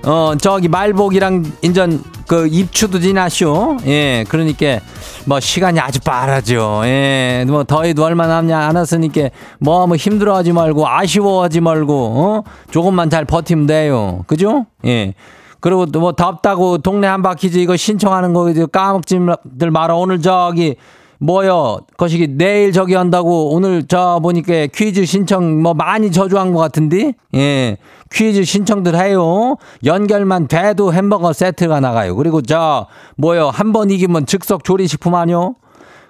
어, 0.03 0.33
저기 0.39 0.67
말복이랑 0.67 1.45
인전 1.61 2.03
그 2.27 2.47
입추도 2.47 2.99
지나쇼. 2.99 3.77
예, 3.85 4.25
그러니까 4.29 4.79
뭐 5.25 5.39
시간이 5.39 5.79
아주 5.79 5.99
빠르죠. 5.99 6.81
예, 6.85 7.45
뭐 7.47 7.63
더위도 7.63 8.03
얼마 8.03 8.25
남냐 8.25 8.57
안 8.57 8.75
왔으니까 8.75 9.29
뭐, 9.59 9.85
뭐 9.85 9.95
힘들어하지 9.95 10.53
말고 10.53 10.87
아쉬워하지 10.87 11.61
말고, 11.61 11.93
어? 11.93 12.43
조금만 12.71 13.09
잘 13.09 13.25
버티면 13.25 13.67
돼요. 13.67 14.23
그죠? 14.27 14.65
예. 14.85 15.13
그리고 15.59 15.85
또 15.85 15.99
뭐 15.99 16.13
덥다고 16.13 16.79
동네 16.79 17.05
한 17.05 17.21
바퀴즈 17.21 17.59
이거 17.59 17.77
신청하는 17.77 18.33
거 18.33 18.51
까먹지들 18.71 19.69
말아. 19.71 19.93
오늘 19.93 20.19
저기 20.19 20.75
뭐요? 21.19 21.81
거시기 21.97 22.27
내일 22.35 22.71
저기 22.71 22.95
한다고 22.95 23.53
오늘 23.53 23.83
저 23.87 24.19
보니까 24.23 24.65
퀴즈 24.73 25.05
신청 25.05 25.61
뭐 25.61 25.75
많이 25.75 26.11
저조한 26.11 26.51
것 26.53 26.59
같은데? 26.59 27.13
예. 27.35 27.77
퀴즈 28.11 28.43
신청들 28.43 28.95
해요. 28.95 29.55
연결만 29.85 30.47
돼도 30.47 30.93
햄버거 30.93 31.33
세트가 31.33 31.79
나가요. 31.79 32.15
그리고 32.15 32.41
저 32.41 32.87
뭐요? 33.17 33.49
한 33.49 33.71
번 33.71 33.89
이기면 33.89 34.25
즉석 34.25 34.63
조리식품 34.63 35.15
아니요? 35.15 35.55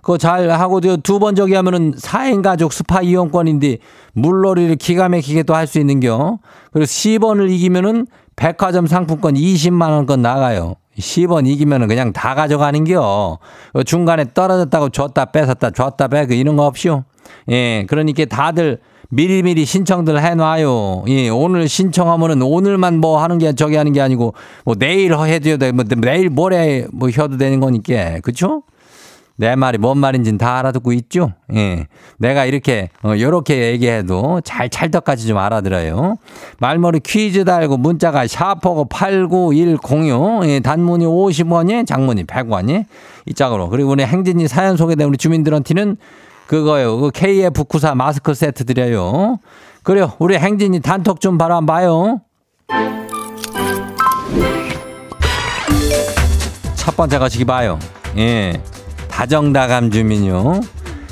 그거 0.02 0.18
잘 0.18 0.50
하고 0.50 0.82
두 0.82 1.20
번 1.20 1.36
저기 1.36 1.54
하면은 1.54 1.94
4인 1.94 2.42
가족 2.42 2.74
스파 2.74 3.02
이용권인데 3.02 3.78
물놀이를 4.14 4.76
기가 4.78 5.10
막히게 5.10 5.44
또 5.44 5.54
할 5.54 5.68
수 5.68 5.78
있는겨. 5.80 6.40
그리고 6.72 6.86
10번을 6.86 7.52
이기면은 7.52 8.08
백화점 8.36 8.88
상품권 8.88 9.36
20만 9.36 9.92
원권 9.92 10.24
나가요. 10.24 10.76
10원 10.98 11.48
이기면은 11.48 11.88
그냥 11.88 12.12
다 12.14 12.34
가져가는겨. 12.34 13.38
중간에 13.86 14.26
떨어졌다고 14.34 14.90
줬다 14.90 15.26
뺏었다 15.26 15.70
줬다 15.70 16.08
빼고 16.08 16.34
이런 16.34 16.56
거 16.58 16.66
없이요. 16.66 17.06
예, 17.50 17.86
그러니까 17.88 18.26
다들 18.26 18.80
미리미리 19.14 19.66
신청들 19.66 20.22
해놔요. 20.22 21.04
예, 21.10 21.28
오늘 21.28 21.68
신청하면은 21.68 22.42
오늘만 22.44 22.98
뭐 22.98 23.22
하는 23.22 23.38
게 23.38 23.54
저기 23.54 23.76
하는 23.76 23.92
게 23.92 24.00
아니고 24.00 24.34
뭐 24.64 24.76
내일 24.76 25.14
해도 25.14 25.58
돼. 25.58 25.74
뭐 25.74 25.84
내일 25.84 26.30
모레 26.30 26.88
뭐 26.94 27.10
해도 27.10 27.38
되는 27.38 27.60
거니까. 27.60 28.20
그쵸? 28.22 28.64
내 29.36 29.56
말이 29.56 29.78
뭔 29.78 29.98
말인지는 29.98 30.38
다 30.38 30.60
알아듣고 30.60 30.94
있죠? 30.94 31.34
예. 31.56 31.88
내가 32.20 32.46
이렇게, 32.46 32.90
어, 33.04 33.14
요렇게 33.18 33.72
얘기해도 33.72 34.42
잘 34.44 34.70
찰떡같이 34.70 35.26
좀 35.26 35.40
알아들어요. 35.40 36.18
말머리 36.60 37.00
퀴즈 37.00 37.44
달고 37.44 37.78
문자가 37.78 38.28
샤퍼고 38.28 38.86
89106, 38.86 40.46
예, 40.46 40.60
단문이 40.60 41.06
50원이, 41.06 41.88
장문이 41.88 42.26
100원이, 42.26 42.86
이 43.26 43.34
짝으로. 43.34 43.70
그리고 43.70 43.92
우리 43.92 44.04
행진이 44.04 44.48
사연 44.48 44.78
소개된 44.78 45.08
우리 45.08 45.18
주민들한테는 45.18 45.98
그거요. 46.52 46.98
그 46.98 47.12
KF94 47.12 47.96
마스크 47.96 48.34
세트 48.34 48.66
드려요. 48.66 49.40
그래요. 49.84 50.12
우리 50.20 50.38
행진이 50.38 50.82
단톡 50.82 51.22
좀 51.22 51.38
바라봐요. 51.38 52.20
첫 56.76 56.98
번째 56.98 57.20
거시기 57.20 57.46
봐요. 57.46 57.80
예. 58.18 58.62
다정다감 59.10 59.92
주민요. 59.92 60.60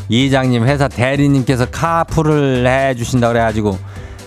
이장님 0.10 0.66
회사 0.66 0.90
대리님께서 0.90 1.68
카풀을 1.68 2.68
해 2.68 2.94
주신다 2.96 3.30
그래가지고 3.30 3.78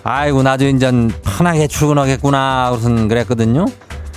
아이고 0.05 0.43
나도 0.43 0.65
인전 0.65 1.11
편하게 1.23 1.67
출근하겠구나 1.67 2.71
무슨 2.73 3.09
그랬거든요. 3.09 3.67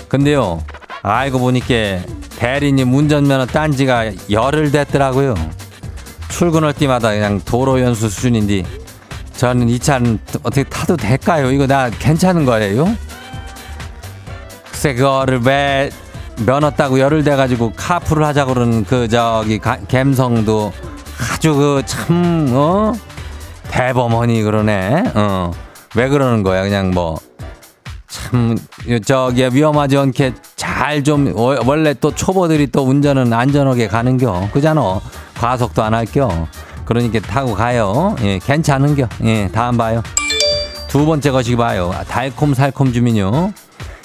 근데요 0.08 0.64
알고 1.02 1.40
보니까 1.40 2.00
대리님 2.38 2.94
운전면허 2.94 3.48
딴 3.48 3.74
지가 3.74 4.14
열흘 4.32 4.72
됐더라고요. 4.72 5.36
출근할 6.30 6.74
때마다 6.74 7.12
그냥 7.12 7.40
도로 7.46 7.80
연수 7.82 8.10
수준인데 8.10 8.64
저는 9.38 9.70
이 9.70 9.80
차는 9.80 10.20
어떻게 10.44 10.64
타도 10.64 10.96
될까요? 10.98 11.52
이거 11.52 11.68
나 11.68 11.90
괜찮은 11.90 12.46
거예요? 12.46 12.96
글쎄 14.70 14.94
그거를 14.94 15.42
왜 15.44 15.90
면허 16.46 16.70
따고 16.72 17.00
열흘 17.00 17.24
돼가지고 17.24 17.74
카풀을 17.76 18.26
하자 18.26 18.46
그러는 18.46 18.84
그 18.84 19.08
저기 19.08 19.60
가, 19.60 19.78
갬성도 19.88 20.74
아주 21.34 21.56
그 21.56 21.82
참 21.86 22.50
어? 22.54 22.94
대범하니 23.70 24.42
그러네. 24.44 25.04
어. 25.16 25.52
왜 25.96 26.10
그러는 26.10 26.44
거야? 26.44 26.64
그냥 26.64 26.92
뭐 26.92 27.18
참 28.08 28.58
저기 29.06 29.48
위험하지 29.52 29.98
않게 29.98 30.34
잘 30.56 31.04
좀 31.04 31.34
원래 31.36 31.94
또 31.94 32.14
초보들이 32.14 32.68
또 32.68 32.84
운전은 32.84 33.34
안전하게 33.34 33.88
가는겨. 33.88 34.50
그잖아 34.54 35.02
과속도 35.38 35.84
안 35.84 35.94
할겨. 35.94 36.48
그러니까 36.86 37.20
타고 37.20 37.54
가요. 37.56 38.16
예 38.22 38.40
괜찮은겨. 38.40 39.08
예 39.24 39.50
다음 39.52 39.78
봐요. 39.78 40.02
두 40.88 41.06
번째 41.06 41.32
것이 41.32 41.56
봐요. 41.56 41.94
달콤살콤 42.08 42.94
주민요. 42.94 43.54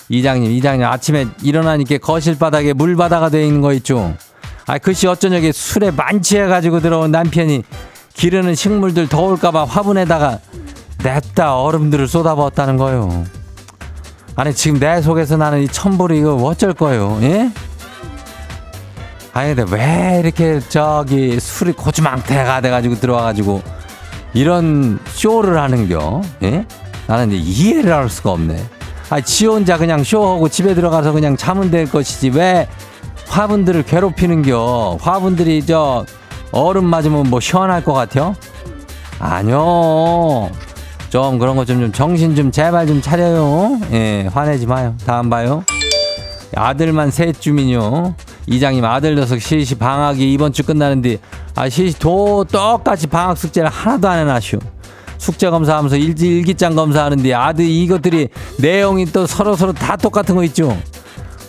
이장님, 0.08 0.50
이장님, 0.50 0.84
아침에 0.84 1.28
일어나니까 1.40 1.98
거실 1.98 2.36
바닥에 2.36 2.72
물바다가 2.72 3.28
되어 3.28 3.44
있는 3.44 3.60
거 3.60 3.72
있죠? 3.74 4.12
아, 4.66 4.76
글씨 4.76 5.06
어쩌냐게 5.06 5.52
술에 5.52 5.92
만취해가지고 5.92 6.80
들어온 6.80 7.12
남편이 7.12 7.62
기르는 8.14 8.56
식물들 8.56 9.08
더울까봐 9.08 9.64
화분에다가 9.66 10.40
냅다 11.04 11.56
얼음들을 11.60 12.08
쏟아부었다는 12.08 12.76
거요. 12.76 13.24
아니, 14.34 14.52
지금 14.52 14.80
내 14.80 15.00
속에서 15.00 15.36
나는 15.36 15.62
이 15.62 15.68
천불이 15.68 16.18
이거 16.18 16.34
어쩔 16.34 16.74
거요, 16.74 17.18
예? 17.22 17.52
아니, 19.32 19.54
근데 19.54 19.76
왜 19.76 20.20
이렇게 20.20 20.60
저기 20.68 21.38
술이 21.38 21.72
고주망태가 21.72 22.60
돼가지고 22.60 22.96
들어와가지고 22.96 23.62
이런 24.34 24.98
쇼를 25.06 25.60
하는겨, 25.60 26.22
예? 26.42 26.66
나는 27.06 27.32
이제 27.32 27.36
이해를 27.36 27.92
할 27.92 28.08
수가 28.08 28.32
없네. 28.32 28.62
아, 29.10 29.20
지 29.20 29.46
혼자 29.46 29.76
그냥 29.76 30.04
쇼하고 30.04 30.48
집에 30.48 30.74
들어가서 30.74 31.12
그냥 31.12 31.36
자면 31.36 31.70
될 31.70 31.90
것이지 31.90 32.30
왜 32.30 32.68
화분들을 33.28 33.84
괴롭히는겨? 33.84 34.98
화분들이 35.00 35.64
저 35.66 36.04
얼음 36.52 36.84
맞으면 36.84 37.28
뭐 37.28 37.40
시원할 37.40 37.84
것 37.84 37.92
같아요? 37.92 38.34
아니요. 39.18 40.50
좀 41.10 41.38
그런 41.38 41.56
거좀좀 41.56 41.92
정신 41.92 42.36
좀 42.36 42.50
제발 42.52 42.86
좀 42.86 43.00
차려요. 43.00 43.80
예, 43.92 44.28
화내지 44.32 44.66
마요. 44.66 44.94
다음 45.04 45.28
봐요. 45.28 45.64
아들만 46.54 47.10
셋 47.10 47.40
주민요. 47.40 48.14
이장님 48.46 48.84
아들 48.84 49.14
녀석 49.14 49.40
시시 49.40 49.74
방학이 49.74 50.32
이번 50.32 50.52
주 50.52 50.62
끝나는 50.64 51.02
데 51.02 51.18
아 51.56 51.68
시시 51.68 51.98
도 51.98 52.44
똑같이 52.44 53.06
방학 53.06 53.36
숙제를 53.36 53.68
하나도 53.68 54.08
안 54.08 54.20
해놨슈. 54.20 54.58
숙제 55.18 55.50
검사하면서 55.50 55.96
일지 55.96 56.26
일기장 56.28 56.74
검사하는데 56.74 57.34
아들 57.34 57.66
이것들이 57.66 58.28
내용이 58.58 59.04
또 59.06 59.26
서로 59.26 59.54
서로 59.54 59.72
다 59.72 59.96
똑같은 59.96 60.34
거 60.34 60.44
있죠. 60.44 60.74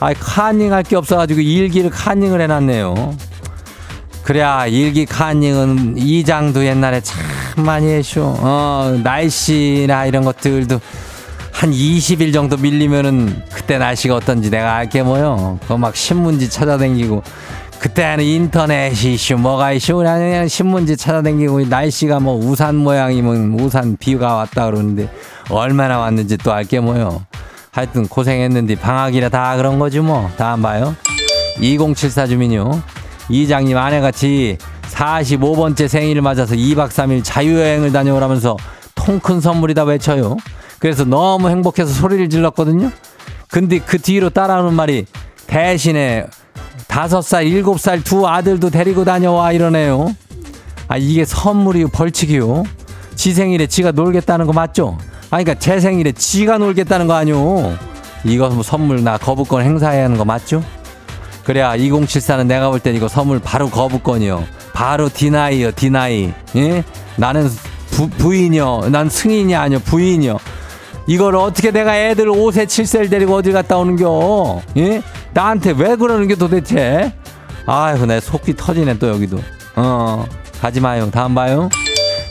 아 0.01 0.13
카닝 0.13 0.73
할 0.73 0.83
게 0.83 0.97
없어가지고 0.97 1.39
일기를 1.39 1.89
카닝을 1.91 2.41
해놨네요. 2.41 3.15
그래야 4.23 4.65
일기 4.67 5.05
카닝은 5.05 5.97
이장도 5.97 6.65
옛날에 6.65 6.99
참 7.01 7.21
많이 7.65 7.87
했쇼. 7.87 8.21
어 8.39 8.99
날씨나 9.03 10.07
이런 10.07 10.25
것들도 10.25 10.79
한 11.61 11.69
20일 11.69 12.33
정도 12.33 12.57
밀리면은 12.57 13.43
그때 13.53 13.77
날씨가 13.77 14.15
어떤지 14.15 14.49
내가 14.49 14.77
알게 14.77 15.03
뭐요. 15.03 15.59
그거 15.61 15.77
막 15.77 15.95
신문지 15.95 16.49
찾아다니고 16.49 17.21
그때는 17.77 18.23
인터넷이 18.23 19.13
이슈 19.13 19.35
뭐가 19.35 19.71
이슈 19.71 19.97
그냥 19.97 20.47
신문지 20.47 20.97
찾아다니고 20.97 21.65
날씨가 21.65 22.19
뭐 22.19 22.35
우산 22.35 22.77
모양이면 22.77 23.59
우산 23.59 23.95
비가 23.95 24.37
왔다 24.37 24.65
그러는데 24.65 25.07
얼마나 25.51 25.99
왔는지 25.99 26.35
또 26.37 26.51
알게 26.51 26.79
뭐요. 26.79 27.23
하여튼 27.69 28.07
고생했는데 28.07 28.73
방학이라 28.77 29.29
다 29.29 29.55
그런 29.55 29.77
거지 29.77 29.99
뭐. 29.99 30.31
다음 30.37 30.63
봐요. 30.63 30.95
2074 31.59 32.25
주민요. 32.25 32.81
이장님 33.29 33.77
아내같이 33.77 34.57
45번째 34.89 35.87
생일을 35.87 36.23
맞아서 36.23 36.55
2박 36.55 36.87
3일 36.87 37.23
자유여행을 37.23 37.91
다녀오라면서 37.91 38.57
통 38.95 39.19
큰 39.19 39.39
선물이다 39.39 39.83
외쳐요. 39.83 40.37
그래서 40.81 41.05
너무 41.05 41.49
행복해서 41.49 41.93
소리를 41.93 42.29
질렀거든요. 42.29 42.91
근데 43.49 43.79
그 43.79 43.97
뒤로 43.99 44.29
따라오는 44.29 44.73
말이 44.73 45.05
대신에 45.47 46.25
다섯 46.87 47.21
살, 47.21 47.45
일곱 47.45 47.79
살 47.79 48.01
두 48.03 48.27
아들도 48.27 48.69
데리고 48.69 49.05
다녀와 49.05 49.51
이러네요. 49.53 50.13
아, 50.87 50.97
이게 50.97 51.23
선물이요, 51.23 51.89
벌칙이요? 51.89 52.63
지 53.15 53.33
생일에 53.33 53.67
지가 53.67 53.91
놀겠다는 53.91 54.47
거 54.47 54.53
맞죠? 54.53 54.97
아니, 55.29 55.45
그니까 55.45 55.59
제 55.59 55.79
생일에 55.79 56.11
지가 56.11 56.57
놀겠다는 56.57 57.07
거 57.07 57.13
아니오? 57.13 57.73
이거 58.25 58.49
뭐 58.49 58.63
선물 58.63 59.03
나 59.03 59.17
거부권 59.17 59.63
행사해야 59.63 60.05
하는 60.05 60.17
거 60.17 60.25
맞죠? 60.25 60.63
그래야 61.45 61.75
2074는 61.77 62.47
내가 62.47 62.69
볼 62.69 62.79
땐 62.79 62.95
이거 62.95 63.07
선물 63.07 63.39
바로 63.39 63.69
거부권이요. 63.69 64.43
바로 64.73 65.09
디나이요, 65.09 65.71
디나이. 65.73 66.33
예? 66.55 66.83
나는 67.15 67.49
부, 67.91 68.09
부인이요. 68.09 68.89
난 68.91 69.09
승인이 69.09 69.55
아니요, 69.55 69.79
부인이요. 69.79 70.37
이걸 71.07 71.35
어떻게 71.35 71.71
내가 71.71 71.97
애들 71.97 72.27
5세, 72.27 72.65
7세를 72.65 73.09
데리고 73.09 73.35
어딜 73.35 73.53
갔다 73.53 73.77
오는겨? 73.77 74.61
예? 74.77 75.01
나한테 75.33 75.73
왜 75.77 75.95
그러는겨 75.95 76.35
도대체? 76.35 77.11
아이고, 77.65 78.05
내 78.05 78.19
속이 78.19 78.55
터지네, 78.55 78.97
또 78.99 79.09
여기도. 79.09 79.39
어, 79.75 80.25
가지 80.61 80.79
마요. 80.79 81.09
다음 81.11 81.33
봐요. 81.35 81.69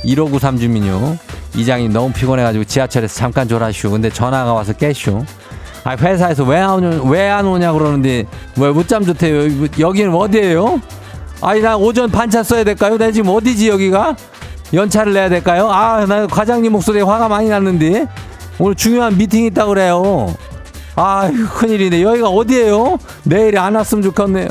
1593 0.05 0.59
주민요. 0.59 1.17
이장님 1.57 1.93
너무 1.93 2.13
피곤해가지고 2.13 2.65
지하철에서 2.65 3.15
잠깐 3.15 3.49
졸아쇼. 3.49 3.91
근데 3.91 4.09
전화가 4.09 4.53
와서 4.53 4.73
깨쇼. 4.73 5.25
아, 5.83 5.97
회사에서 5.97 6.45
왜 6.45 6.59
안 6.61 6.71
오냐, 6.85 7.03
왜안 7.05 7.47
오냐 7.47 7.73
그러는데, 7.73 8.25
왜 8.57 8.71
못잠 8.71 9.05
좋대요? 9.05 9.67
여기는 9.79 10.15
어디예요? 10.15 10.81
아니, 11.43 11.61
나 11.61 11.77
오전 11.77 12.11
반차 12.11 12.43
써야 12.43 12.63
될까요? 12.65 12.97
나 12.99 13.11
지금 13.11 13.31
어디지, 13.31 13.69
여기가? 13.69 14.15
연차를 14.73 15.13
내야 15.13 15.29
될까요? 15.29 15.69
아, 15.71 16.07
나 16.07 16.27
과장님 16.29 16.71
목소리에 16.73 17.03
화가 17.03 17.29
많이 17.29 17.49
났는데? 17.49 18.07
오늘 18.61 18.75
중요한 18.75 19.17
미팅 19.17 19.47
있다 19.47 19.65
그래요. 19.65 20.35
아유, 20.95 21.49
큰일이네. 21.49 22.03
여기가 22.03 22.29
어디예요? 22.29 22.99
내일이 23.25 23.57
안 23.57 23.75
왔으면 23.75 24.03
좋겠네요. 24.03 24.49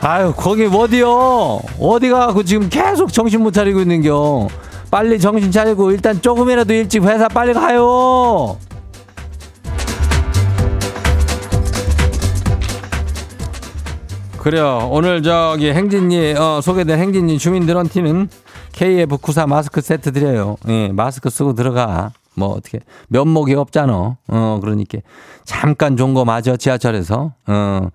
아유, 0.00 0.32
거기 0.34 0.64
어디요? 0.64 1.60
어디가 1.78 2.32
그 2.32 2.42
지금 2.44 2.70
계속 2.70 3.12
정신 3.12 3.42
못 3.42 3.52
차리고 3.52 3.80
있는겨. 3.80 4.48
빨리 4.90 5.20
정신 5.20 5.52
차리고 5.52 5.90
일단 5.90 6.22
조금이라도 6.22 6.72
일찍 6.72 7.02
회사 7.04 7.28
빨리 7.28 7.52
가요. 7.52 8.56
그래요. 14.38 14.88
오늘 14.90 15.22
저기 15.22 15.70
행진이 15.70 16.34
어, 16.38 16.60
소개된 16.62 16.98
행진이 16.98 17.38
주민들한테는 17.38 18.30
KF94 18.72 19.46
마스크 19.46 19.82
세트 19.82 20.12
드려요. 20.12 20.56
예, 20.68 20.88
마스크 20.88 21.28
쓰고 21.28 21.54
들어가. 21.54 22.12
뭐 22.34 22.48
어떻게 22.48 22.80
면목이 23.08 23.54
없잖아. 23.54 24.16
어, 24.28 24.58
그러니까 24.60 24.98
잠깐 25.44 25.96
좋은 25.96 26.14
거 26.14 26.24
맞아 26.24 26.56
지하철에서. 26.56 27.32
어. 27.46 27.88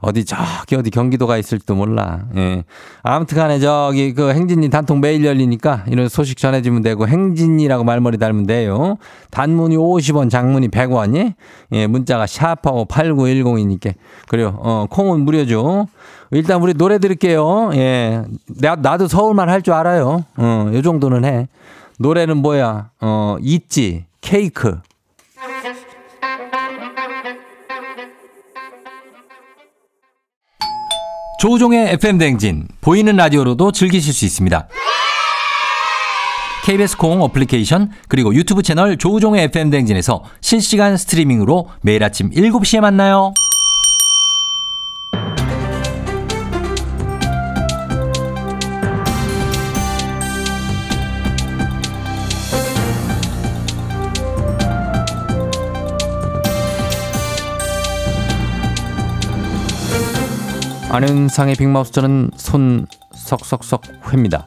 어디 0.00 0.24
저기 0.24 0.76
어디 0.76 0.90
경기도가 0.90 1.38
있을지도 1.38 1.74
몰라. 1.74 2.20
예. 2.36 2.62
아무튼간에 3.02 3.58
저기 3.58 4.14
그 4.14 4.30
행진이 4.32 4.70
단통 4.70 5.00
매일 5.00 5.24
열리니까 5.24 5.86
이런 5.88 6.08
소식 6.08 6.36
전해주면 6.38 6.82
되고 6.82 7.08
행진이라고 7.08 7.82
말머리 7.82 8.16
달면 8.16 8.46
돼요. 8.46 8.96
단문이 9.32 9.76
50원, 9.76 10.30
장문이 10.30 10.68
100원이. 10.68 11.34
예, 11.72 11.86
문자가 11.88 12.28
샤파고 12.28 12.84
8910이니까. 12.84 13.94
그래요. 14.28 14.56
어, 14.62 14.86
콩은 14.88 15.24
무료죠. 15.24 15.88
일단 16.30 16.62
우리 16.62 16.74
노래 16.74 16.98
들을게요. 16.98 17.70
예. 17.74 18.22
나, 18.60 18.76
나도 18.76 19.08
서울말 19.08 19.48
할 19.48 19.62
줄 19.62 19.74
알아요. 19.74 20.22
어, 20.36 20.70
요 20.74 20.80
정도는 20.80 21.24
해. 21.24 21.48
노래는 21.98 22.38
뭐야? 22.38 22.90
어, 23.00 23.36
있지. 23.40 24.06
케이크. 24.20 24.80
조우종의 31.40 31.90
FM 31.94 32.18
댕진 32.18 32.66
보이는 32.80 33.14
라디오로도 33.14 33.70
즐기실 33.72 34.12
수 34.12 34.24
있습니다. 34.24 34.68
KBS 36.64 36.96
콩 36.96 37.22
어플리케이션 37.22 37.90
그리고 38.08 38.34
유튜브 38.34 38.62
채널 38.62 38.98
조우종의 38.98 39.44
FM 39.44 39.70
댕진에서 39.70 40.24
실시간 40.40 40.96
스트리밍으로 40.96 41.68
매일 41.80 42.02
아침 42.04 42.30
7시에 42.30 42.80
만나요. 42.80 43.32
아는 60.90 61.28
상의 61.28 61.54
빅마우스 61.54 61.92
저는 61.92 62.30
손 62.36 62.86
석석석 63.12 63.82
회입니다. 64.10 64.46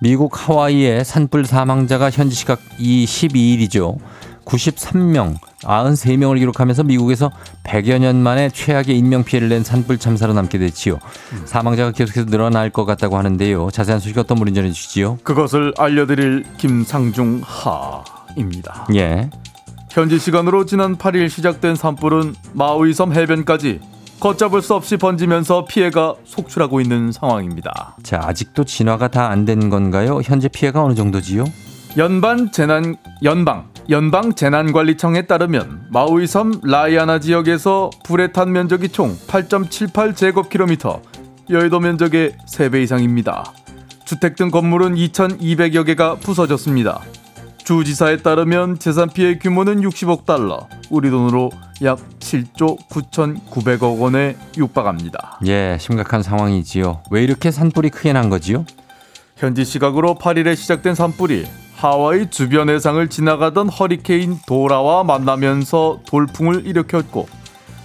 미국 0.00 0.48
하와이의 0.48 1.04
산불 1.04 1.46
사망자가 1.46 2.10
현지 2.10 2.34
시각 2.34 2.60
이 2.78 3.06
12일이죠. 3.06 3.96
93명, 4.44 5.36
93명을 5.62 6.38
기록하면서 6.38 6.82
미국에서 6.82 7.30
100여 7.64 8.00
년 8.00 8.16
만에 8.16 8.50
최악의 8.50 8.98
인명피해를 8.98 9.48
낸 9.48 9.64
산불 9.64 9.98
참사로 9.98 10.34
남게 10.34 10.58
됐지요. 10.58 10.98
사망자가 11.46 11.92
계속해서 11.92 12.26
늘어날 12.26 12.68
것 12.68 12.84
같다고 12.84 13.16
하는데요. 13.16 13.70
자세한 13.70 14.00
소식 14.00 14.18
어떤 14.18 14.38
분이 14.38 14.52
전해주시지요? 14.52 15.18
그것을 15.22 15.72
알려드릴 15.78 16.44
김상중 16.58 17.42
하입니다. 17.44 18.88
예. 18.96 19.30
현지 19.88 20.18
시간으로 20.18 20.66
지난 20.66 20.96
8일 20.96 21.28
시작된 21.30 21.76
산불은 21.76 22.34
마우이섬 22.52 23.14
해변까지 23.14 23.80
걷잡을 24.22 24.62
수 24.62 24.74
없이 24.74 24.96
번지면서 24.98 25.64
피해가 25.64 26.14
속출하고 26.24 26.80
있는 26.80 27.10
상황입니다. 27.10 27.96
자, 28.04 28.20
아직도 28.22 28.62
진화가 28.62 29.08
다 29.08 29.30
안 29.32 29.44
된 29.44 29.68
건가요? 29.68 30.20
현재 30.22 30.46
피해가 30.46 30.80
어느 30.84 30.94
정도지요? 30.94 31.44
연반 31.96 32.52
재난 32.52 32.94
연방 33.24 33.68
연방 33.90 34.32
재난관리청에 34.32 35.22
따르면 35.22 35.86
마우이섬 35.90 36.60
라이아나 36.62 37.18
지역에서 37.18 37.90
불에 38.04 38.30
탄 38.30 38.52
면적이 38.52 38.90
총 38.90 39.16
8.78 39.26 40.14
제곱킬로미터, 40.14 41.02
여의도 41.50 41.80
면적의 41.80 42.36
3배 42.48 42.80
이상입니다. 42.84 43.42
주택 44.04 44.36
등 44.36 44.52
건물은 44.52 44.94
2,200여 44.94 45.84
개가 45.84 46.14
부서졌습니다. 46.16 47.00
주 47.64 47.84
지사에 47.84 48.16
따르면 48.16 48.80
재산 48.80 49.08
피해 49.08 49.38
규모는 49.38 49.82
60억 49.82 50.26
달러, 50.26 50.68
우리 50.90 51.10
돈으로 51.10 51.50
약 51.84 51.98
7조 52.18 52.76
9,900억 52.88 54.00
원에 54.00 54.36
육박합니다. 54.56 55.38
예, 55.46 55.78
심각한 55.80 56.22
상황이지요. 56.22 57.04
왜 57.12 57.22
이렇게 57.22 57.52
산불이 57.52 57.90
크게 57.90 58.12
난 58.12 58.30
거지요? 58.30 58.64
현지 59.36 59.64
시각으로 59.64 60.16
8일에 60.16 60.56
시작된 60.56 60.96
산불이 60.96 61.46
하와이 61.76 62.30
주변 62.30 62.68
해상을 62.68 63.08
지나가던 63.08 63.68
허리케인 63.68 64.38
도라와 64.46 65.04
만나면서 65.04 66.00
돌풍을 66.06 66.66
일으켰고 66.66 67.28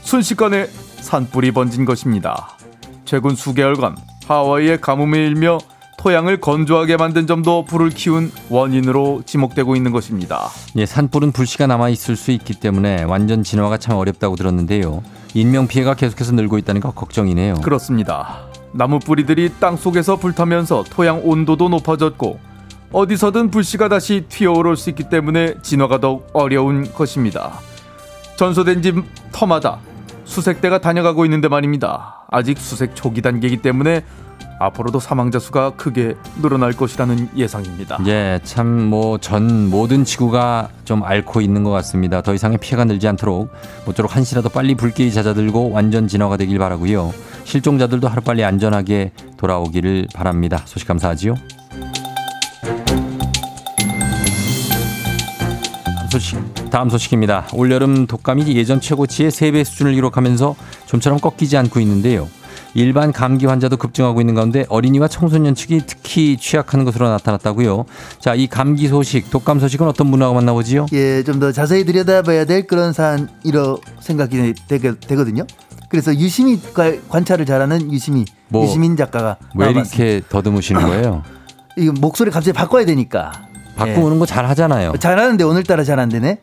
순식간에 0.01 0.67
산불이 1.01 1.51
번진 1.51 1.85
것입니다. 1.85 2.57
최근 3.05 3.35
수개월간 3.35 3.95
하와이의 4.27 4.81
가뭄에 4.81 5.25
일며 5.25 5.59
토양을 5.97 6.39
건조하게 6.39 6.95
만든 6.97 7.27
점도 7.27 7.65
불을 7.65 7.89
키운 7.89 8.31
원인으로 8.49 9.23
지목되고 9.25 9.75
있는 9.75 9.91
것입니다. 9.91 10.49
예, 10.75 10.85
산불은 10.85 11.31
불씨가 11.31 11.67
남아 11.67 11.89
있을 11.89 12.15
수 12.15 12.31
있기 12.31 12.53
때문에 12.53 13.03
완전 13.03 13.43
진화가 13.43 13.77
참 13.77 13.97
어렵다고 13.97 14.35
들었는데요. 14.35 15.03
인명 15.33 15.67
피해가 15.67 15.95
계속해서 15.95 16.33
늘고 16.33 16.57
있다는 16.59 16.81
거 16.81 16.91
걱정이네요. 16.91 17.55
그렇습니다. 17.55 18.47
나무 18.71 18.99
뿌리들이 18.99 19.51
땅 19.59 19.75
속에서 19.75 20.17
불타면서 20.17 20.85
토양 20.89 21.21
온도도 21.23 21.67
높아졌고 21.69 22.39
어디서든 22.91 23.51
불씨가 23.51 23.89
다시 23.89 24.25
튀어오를 24.29 24.77
수 24.77 24.89
있기 24.91 25.09
때문에 25.09 25.55
진화가 25.61 25.99
더욱 25.99 26.29
어려운 26.33 26.91
것입니다. 26.93 27.59
전소된 28.37 28.81
집 28.81 29.03
터마다 29.31 29.79
수색대가 30.25 30.79
다녀가고 30.79 31.25
있는데 31.25 31.47
말입니다. 31.47 32.25
아직 32.29 32.59
수색 32.59 32.95
초기 32.95 33.21
단계이기 33.21 33.57
때문에 33.57 34.03
앞으로도 34.59 34.99
사망자 34.99 35.39
수가 35.39 35.71
크게 35.71 36.15
늘어날 36.41 36.73
것이라는 36.73 37.29
예상입니다. 37.35 37.99
예, 38.07 38.39
참 38.43 38.89
뭐 38.89 39.17
전 39.19 39.69
모든 39.69 40.03
지구가 40.05 40.69
좀 40.85 41.03
앓고 41.03 41.41
있는 41.41 41.63
것 41.63 41.71
같습니다. 41.71 42.21
더 42.21 42.33
이상의 42.33 42.57
피해가 42.57 42.85
늘지 42.85 43.07
않도록 43.07 43.51
모쪼록 43.85 44.15
한시라도 44.15 44.49
빨리 44.49 44.75
불길이 44.75 45.11
잦아들고 45.13 45.71
완전 45.71 46.07
진화가 46.07 46.37
되길 46.37 46.57
바라고요. 46.59 47.13
실종자들도 47.43 48.07
하루빨리 48.07 48.43
안전하게 48.43 49.11
돌아오기를 49.37 50.07
바랍니다. 50.13 50.61
소식 50.65 50.87
감사하지요. 50.87 51.35
소식 56.11 56.37
다음 56.69 56.89
소식입니다. 56.89 57.47
올여름 57.53 58.07
독감이 58.07 58.45
예전 58.55 58.79
최고치의 58.81 59.31
3배 59.31 59.63
수준을 59.63 59.93
기록하면서 59.93 60.55
좀처럼 60.87 61.19
꺾이지 61.19 61.57
않고 61.57 61.79
있는데요. 61.81 62.27
일반 62.73 63.11
감기 63.11 63.45
환자도 63.45 63.77
급증하고 63.77 64.21
있는 64.21 64.35
가운데 64.35 64.65
어린이와 64.69 65.07
청소년 65.07 65.55
측이 65.55 65.81
특히 65.87 66.37
취약한 66.37 66.83
것으로 66.85 67.09
나타났다고요. 67.09 67.85
자, 68.19 68.35
이 68.35 68.47
감기 68.47 68.87
소식, 68.87 69.29
독감 69.31 69.59
소식은 69.59 69.87
어떤 69.87 70.11
분하고 70.11 70.33
만나보지요? 70.35 70.87
예, 70.93 71.23
좀 71.23 71.39
더 71.39 71.51
자세히 71.51 71.85
들여다봐야 71.85 72.45
될 72.45 72.65
그런 72.67 72.93
사안이라 72.93 73.75
생각이 73.99 74.53
되게, 74.67 74.93
되거든요. 74.99 75.45
그래서 75.89 76.13
유심히 76.15 76.59
관- 76.73 76.99
관찰을 77.09 77.45
잘하는 77.45 77.91
유심히 77.91 78.25
뭐, 78.49 78.63
유시민 78.65 78.97
작가가 78.97 79.37
왜 79.55 79.67
나와봤습니다. 79.67 80.03
이렇게 80.03 80.27
더듬으시는 80.29 80.81
거예요? 80.81 81.23
이거 81.77 81.93
목소리 81.99 82.29
갑자기 82.31 82.53
바꿔야 82.55 82.85
되니까. 82.85 83.31
바꾸는 83.75 84.17
거잘 84.19 84.45
하잖아요. 84.47 84.91
예. 84.95 84.97
잘하는데 84.97 85.43
오늘따라 85.43 85.83
잘 85.83 85.99
안 85.99 86.09
되네. 86.09 86.39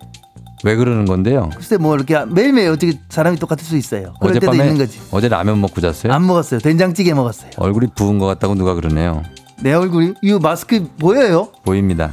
왜 0.64 0.76
그러는 0.76 1.04
건데요? 1.04 1.50
글쎄 1.54 1.76
뭐 1.76 1.94
이렇게 1.94 2.24
매일매일 2.24 2.70
어떻게 2.70 2.98
사람이 3.10 3.36
똑같을 3.36 3.64
수 3.64 3.76
있어요. 3.76 4.14
그럴 4.18 4.40
때도 4.40 4.54
있는 4.54 4.78
거지. 4.78 4.98
어제 5.10 5.28
라면 5.28 5.60
먹고 5.60 5.80
잤어요? 5.82 6.12
안 6.12 6.26
먹었어요. 6.26 6.58
된장찌개 6.60 7.12
먹었어요. 7.12 7.50
얼굴이 7.58 7.88
부은 7.94 8.18
것 8.18 8.26
같다고 8.26 8.54
누가 8.54 8.72
그러네요. 8.74 9.22
내 9.60 9.74
얼굴이 9.74 10.14
이거 10.22 10.38
마스크 10.38 10.88
보여요? 10.98 11.48
보입니다. 11.64 12.10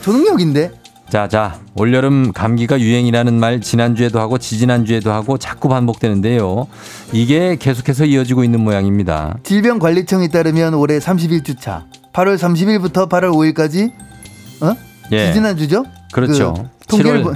초능력인데. 0.00 0.70
자, 1.08 1.26
자, 1.26 1.58
올여름 1.74 2.32
감기가 2.32 2.78
유행이라는 2.78 3.34
말 3.34 3.60
지난주에도 3.60 4.20
하고 4.20 4.38
지지난주에도 4.38 5.10
하고 5.10 5.36
자꾸 5.36 5.68
반복되는데요. 5.68 6.68
이게 7.12 7.56
계속해서 7.56 8.04
이어지고 8.04 8.44
있는 8.44 8.60
모양입니다. 8.60 9.38
질병관리청에 9.42 10.28
따르면 10.28 10.74
올해 10.74 10.98
31주 10.98 11.58
차 11.60 11.86
8월 12.12 12.36
30일부터 12.36 13.08
8월 13.08 13.32
5일까지 13.32 13.90
어? 14.60 14.76
예. 15.12 15.26
지지난주죠? 15.28 15.84
그렇죠. 16.12 16.54
그 16.80 16.86
통계를 16.88 17.22
7월 17.22 17.24
보, 17.24 17.32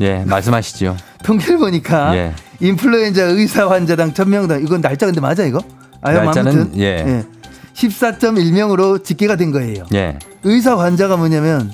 예, 0.00 0.24
말씀하시죠. 0.24 0.96
통계를 1.22 1.58
보니까 1.58 2.16
예. 2.16 2.32
인플루엔자 2.60 3.24
의사 3.24 3.68
환자당 3.68 4.12
1000명당 4.12 4.62
이건 4.64 4.80
날짜 4.80 5.06
근데 5.06 5.20
맞아 5.20 5.44
이거? 5.44 5.60
아유 6.02 6.18
날짜는, 6.18 6.52
아무튼 6.52 6.80
예. 6.80 7.24
14.1명으로 7.74 9.02
집계가 9.02 9.36
된 9.36 9.50
거예요. 9.50 9.84
예. 9.94 10.18
의사 10.44 10.78
환자가 10.78 11.16
뭐냐면 11.16 11.72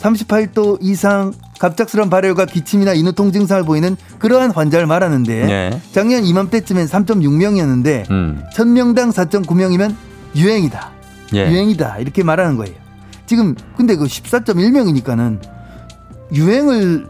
38도 0.00 0.78
이상 0.80 1.32
갑작스러운 1.58 2.08
발열과 2.08 2.46
기침이나 2.46 2.94
인후통 2.94 3.32
증상을 3.32 3.62
보이는 3.64 3.96
그러한 4.18 4.50
환자를 4.50 4.86
말하는데 4.86 5.50
예. 5.50 5.80
작년 5.92 6.24
이맘때쯤엔 6.24 6.86
3.6명이었는데 6.86 8.10
음. 8.10 8.42
1000명당 8.54 9.12
4.9명이면 9.12 9.94
유행이다. 10.36 10.90
예. 11.34 11.50
유행이다. 11.50 11.98
이렇게 11.98 12.22
말하는 12.22 12.56
거예요. 12.56 12.74
지금 13.26 13.54
근데 13.76 13.96
그 13.96 14.06
14.1명이니까는 14.06 15.40
유행을 16.32 17.06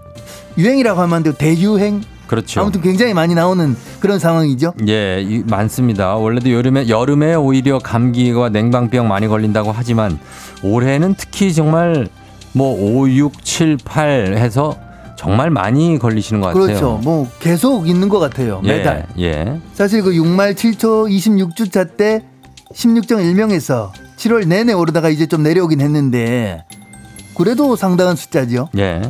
유행이라고 0.60 1.00
하면 1.00 1.14
안 1.16 1.22
돼요. 1.22 1.34
대유행. 1.36 2.02
그렇죠. 2.26 2.60
아무튼 2.60 2.80
굉장히 2.80 3.12
많이 3.12 3.34
나오는 3.34 3.74
그런 3.98 4.18
상황이죠. 4.20 4.74
예, 4.86 5.20
이- 5.20 5.42
많습니다. 5.48 6.14
원래도 6.14 6.52
여름에 6.52 6.88
여름에 6.88 7.34
오히려 7.34 7.78
감기와 7.80 8.50
냉방병 8.50 9.08
많이 9.08 9.26
걸린다고 9.26 9.72
하지만 9.72 10.16
올해는 10.62 11.14
특히 11.18 11.52
정말 11.52 12.06
뭐 12.52 12.72
5, 13.00 13.08
6, 13.10 13.44
7, 13.44 13.78
8 13.84 14.34
해서 14.36 14.76
정말 15.16 15.50
많이 15.50 15.98
걸리시는 15.98 16.40
것 16.40 16.48
같아요. 16.48 16.64
그렇죠. 16.66 17.00
뭐 17.02 17.28
계속 17.40 17.88
있는 17.88 18.08
것 18.08 18.20
같아요. 18.20 18.60
매달. 18.62 19.06
예, 19.18 19.24
예. 19.24 19.60
사실 19.74 20.02
그 20.02 20.12
6말 20.12 20.54
7초 20.54 21.10
26주차 21.10 21.96
때 21.96 22.22
16.1명에서 22.72 23.90
7월 24.16 24.46
내내 24.46 24.72
오르다가 24.72 25.08
이제 25.08 25.26
좀 25.26 25.42
내려오긴 25.42 25.80
했는데 25.80 26.64
그래도 27.36 27.74
상당한 27.76 28.14
숫자죠. 28.16 28.68
예. 28.78 29.00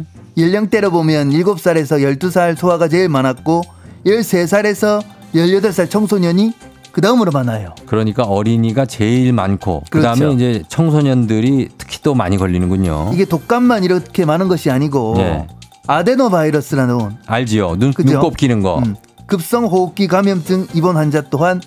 연령대로 0.40 0.90
보면 0.90 1.30
7살에서 1.30 2.18
12살 2.18 2.56
소아가 2.56 2.88
제일 2.88 3.08
많았고 3.08 3.62
13살에서 4.06 5.02
18살 5.34 5.90
청소년이 5.90 6.52
그 6.92 7.00
다음으로 7.00 7.30
많아요. 7.30 7.74
그러니까 7.86 8.24
어린이가 8.24 8.86
제일 8.86 9.32
많고 9.32 9.84
그다음에 9.90 10.20
그렇죠. 10.20 10.36
이제 10.36 10.62
청소년들이 10.68 11.68
특히 11.78 11.98
또 12.02 12.14
많이 12.14 12.36
걸리는군요. 12.36 13.10
이게 13.12 13.24
독감만 13.24 13.84
이렇게 13.84 14.24
많은 14.24 14.48
것이 14.48 14.70
아니고 14.70 15.14
예. 15.18 15.46
아데노 15.86 16.30
바이러스라는 16.30 17.16
알지요. 17.26 17.76
눈 17.76 17.92
그죠? 17.92 18.12
눈곱 18.12 18.36
끼는 18.36 18.62
거. 18.62 18.78
음, 18.78 18.96
급성 19.26 19.66
호흡기 19.66 20.08
감염증 20.08 20.68
입원 20.74 20.96
환자 20.96 21.22
또한 21.22 21.60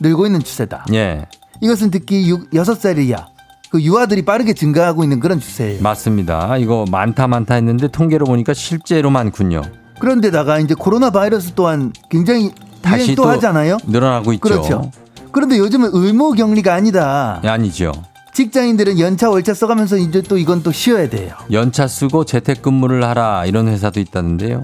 늘고 0.00 0.26
있는 0.26 0.40
추세다. 0.42 0.86
예. 0.92 1.26
이것은 1.62 1.90
특히 1.90 2.28
6, 2.28 2.50
6살 2.50 2.98
이하 2.98 3.28
그 3.76 3.82
유아들이 3.82 4.22
빠르게 4.24 4.54
증가하고 4.54 5.02
있는 5.02 5.20
그런 5.20 5.38
추세예요. 5.38 5.82
맞습니다. 5.82 6.56
이거 6.56 6.86
많다 6.90 7.26
많다 7.26 7.56
했는데 7.56 7.88
통계로 7.88 8.24
보니까 8.24 8.54
실제로 8.54 9.10
많군요. 9.10 9.60
그런데다가 9.98 10.58
이제 10.60 10.74
코로나 10.74 11.10
바이러스 11.10 11.52
또한 11.54 11.92
굉장히 12.08 12.52
다시 12.80 13.14
또 13.14 13.24
또 13.24 13.28
하잖아요. 13.30 13.76
늘어나고 13.86 14.32
있죠. 14.34 14.40
그렇죠. 14.40 14.90
그런데 15.30 15.58
요즘은 15.58 15.90
의무 15.92 16.32
격리가 16.32 16.72
아니다. 16.72 17.40
예, 17.44 17.48
아니죠. 17.48 17.92
직장인들은 18.32 18.98
연차 18.98 19.28
월차 19.28 19.52
써가면서 19.52 19.96
이제 19.98 20.22
또 20.22 20.38
이건 20.38 20.62
또 20.62 20.72
쉬어야 20.72 21.08
돼요. 21.10 21.34
연차 21.52 21.86
쓰고 21.86 22.24
재택근무를 22.24 23.04
하라 23.04 23.44
이런 23.44 23.68
회사도 23.68 24.00
있다는데요. 24.00 24.62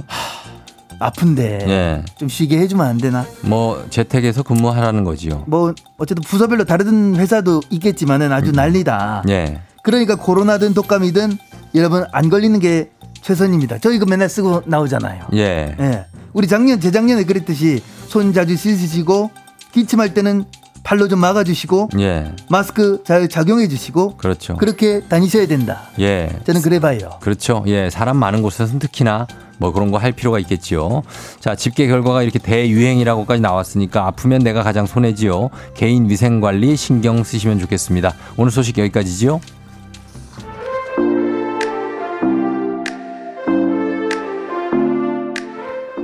아픈데 1.03 1.65
예. 1.69 2.05
좀 2.17 2.29
쉬게 2.29 2.59
해주면 2.59 2.87
안 2.87 2.99
되나? 2.99 3.27
뭐 3.43 3.85
재택에서 3.91 4.43
근무하라는 4.43 5.05
거지요. 5.05 5.45
뭐 5.47 5.75
어쨌든 5.99 6.23
부서별로 6.23 6.65
다른 6.65 7.17
회사도 7.17 7.61
있겠지만은 7.71 8.33
아주 8.33 8.53
난리다. 8.53 9.25
예. 9.29 9.61
그러니까 9.83 10.15
코로나든 10.15 10.75
독감이든 10.75 11.39
여러분 11.75 12.05
안 12.13 12.31
걸리는 12.31 12.59
게 12.61 12.91
최선입니다. 13.21 13.79
저희 13.79 13.99
그 13.99 14.05
맨날 14.05 14.29
쓰고 14.29 14.63
나오잖아요. 14.67 15.27
예. 15.35 15.77
예. 15.79 16.07
우리 16.33 16.47
작년 16.47 16.81
재작년에 16.81 17.25
그랬듯이 17.25 17.83
손 18.09 18.33
자주 18.33 18.57
씻으시고 18.57 19.31
기침할 19.73 20.15
때는 20.15 20.45
팔로 20.85 21.07
좀 21.09 21.21
막아주시고 21.21 21.91
예. 22.01 22.33
마스크 22.51 23.03
잘 23.07 23.29
착용해 23.29 23.69
주시고 23.69 24.17
그렇죠. 24.17 24.57
그렇게 24.57 25.01
다니셔야 25.09 25.47
된다. 25.47 25.83
예. 26.01 26.29
저는 26.45 26.61
그래 26.61 26.81
봐요. 26.81 27.19
그렇죠. 27.21 27.63
예. 27.67 27.89
사람 27.89 28.17
많은 28.17 28.43
곳에서는 28.43 28.79
특히나 28.81 29.27
뭐 29.59 29.73
그런 29.73 29.91
거 29.93 29.99
할 30.03 30.11
필요가 30.11 30.41
있겠지요. 30.41 31.03
자, 31.39 31.55
집계 31.55 31.87
결과가 31.87 32.25
이렇게 32.25 32.41
대유행이라고까지 32.41 33.41
나왔으니까 33.41 34.05
아프면 34.07 34.41
내가 34.41 34.65
가장 34.65 34.87
손해지요. 34.87 35.51
개인 35.75 36.11
위생 36.11 36.41
관리 36.41 36.75
신경 36.77 37.23
쓰시면 37.23 37.61
좋겠습니다. 37.61 38.13
오늘 38.37 38.51
소식 38.51 38.79
여기까지지요. 38.79 39.41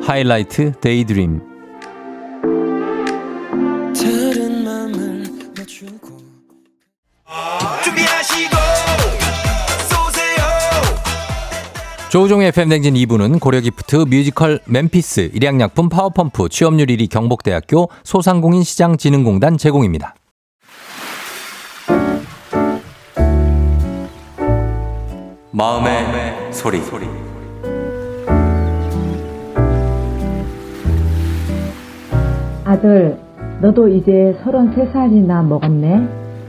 하이라이트 0.02 0.72
Daydream 0.80 1.57
조우종의 12.10 12.48
FM댕진 12.48 12.94
2부는 12.94 13.38
고려기프트 13.38 14.06
뮤지컬 14.08 14.60
맨피스 14.66 15.30
일양약품 15.34 15.90
파워펌프 15.90 16.48
취업률 16.48 16.86
1위 16.86 17.10
경북대학교 17.10 17.90
소상공인 18.02 18.62
시장진흥공단 18.62 19.58
제공입니다. 19.58 20.14
마음의, 25.50 26.52
소리. 26.52 26.80
아들, 32.64 33.18
너도 33.60 33.88
이제 33.88 34.34
33살이나 34.44 35.44
먹었네? 35.46 36.08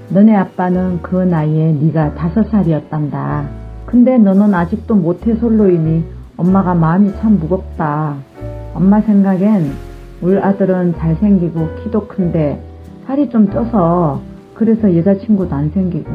너네 0.09 0.35
아빠는 0.37 1.01
그 1.01 1.17
나이에 1.17 1.73
네가 1.73 2.13
5살이었단다. 2.15 3.68
근데 3.89 4.19
너는 4.19 4.53
아직도 4.53 4.93
모태솔로이니 4.93 6.03
엄마가 6.37 6.75
마음이 6.75 7.11
참 7.19 7.39
무겁다. 7.39 8.13
엄마 8.75 9.01
생각엔 9.01 9.71
우리 10.21 10.37
아들은 10.37 10.93
잘생기고 10.95 11.69
키도 11.83 12.07
큰데 12.07 12.61
살이 13.07 13.27
좀 13.31 13.49
쪄서 13.51 14.21
그래서 14.53 14.95
여자친구도 14.95 15.55
안 15.55 15.71
생기고 15.71 16.07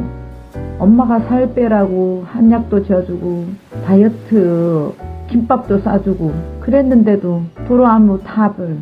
엄마가 0.79 1.19
살 1.21 1.53
빼라고 1.53 2.25
한약도 2.29 2.85
지어주고 2.85 3.47
다이어트 3.85 4.93
김밥도 5.31 5.81
싸주고 5.81 6.33
그랬는데도 6.61 7.43
도로 7.67 7.87
아무 7.89 8.21
탑을 8.23 8.77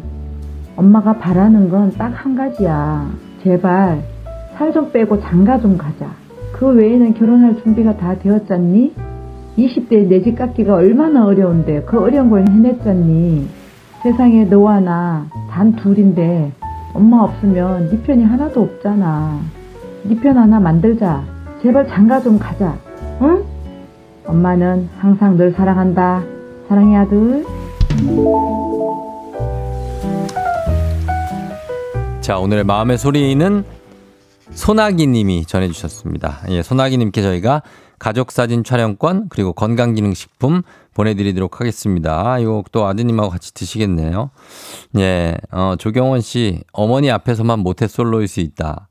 엄마가 0.76 1.14
바라는 1.14 1.70
건 1.70 1.92
딱 1.92 2.12
한 2.14 2.35
가지야. 2.37 3.07
제발 3.42 4.02
살 4.59 4.70
좀 4.74 4.92
빼고 4.92 5.18
장가 5.22 5.61
좀 5.61 5.78
가자. 5.78 6.07
그 6.62 6.68
외에는 6.68 7.14
결혼할 7.14 7.61
준비가 7.61 7.96
다 7.96 8.16
되었잖니? 8.20 8.92
20대에 9.59 10.07
내집 10.07 10.38
갖기가 10.38 10.75
얼마나 10.75 11.27
어려운데 11.27 11.83
그 11.83 11.98
어려운 12.01 12.31
걸 12.31 12.46
해냈잖니? 12.48 13.48
세상에 14.05 14.44
너와 14.44 14.79
나 14.79 15.27
단 15.51 15.72
둘인데 15.75 16.53
엄마 16.94 17.25
없으면 17.25 17.90
네 17.90 18.01
편이 18.03 18.22
하나도 18.22 18.62
없잖아. 18.62 19.40
네 20.05 20.14
편 20.20 20.38
하나 20.38 20.61
만들자. 20.61 21.25
제발 21.62 21.88
장가 21.88 22.20
좀 22.20 22.38
가자. 22.38 22.77
응? 23.22 23.42
엄마는 24.25 24.88
항상 25.01 25.37
널 25.37 25.51
사랑한다. 25.51 26.22
사랑해 26.68 26.96
아들. 26.96 27.44
자, 32.20 32.38
오늘의 32.38 32.62
마음의 32.62 32.98
소리는 32.98 33.64
소나기 34.54 35.06
님이 35.06 35.44
전해주셨습니다. 35.44 36.42
예, 36.50 36.62
소나기 36.62 36.98
님께 36.98 37.22
저희가 37.22 37.62
가족사진 37.98 38.64
촬영권 38.64 39.28
그리고 39.28 39.52
건강기능식품 39.52 40.62
보내드리도록 40.94 41.60
하겠습니다. 41.60 42.38
이거 42.38 42.62
또 42.72 42.86
아드님하고 42.86 43.30
같이 43.30 43.54
드시겠네요. 43.54 44.30
예, 44.98 45.36
어, 45.50 45.74
조경원 45.78 46.20
씨, 46.20 46.62
어머니 46.72 47.10
앞에서만 47.10 47.60
모태솔로일 47.60 48.28
수 48.28 48.40
있다. 48.40 48.88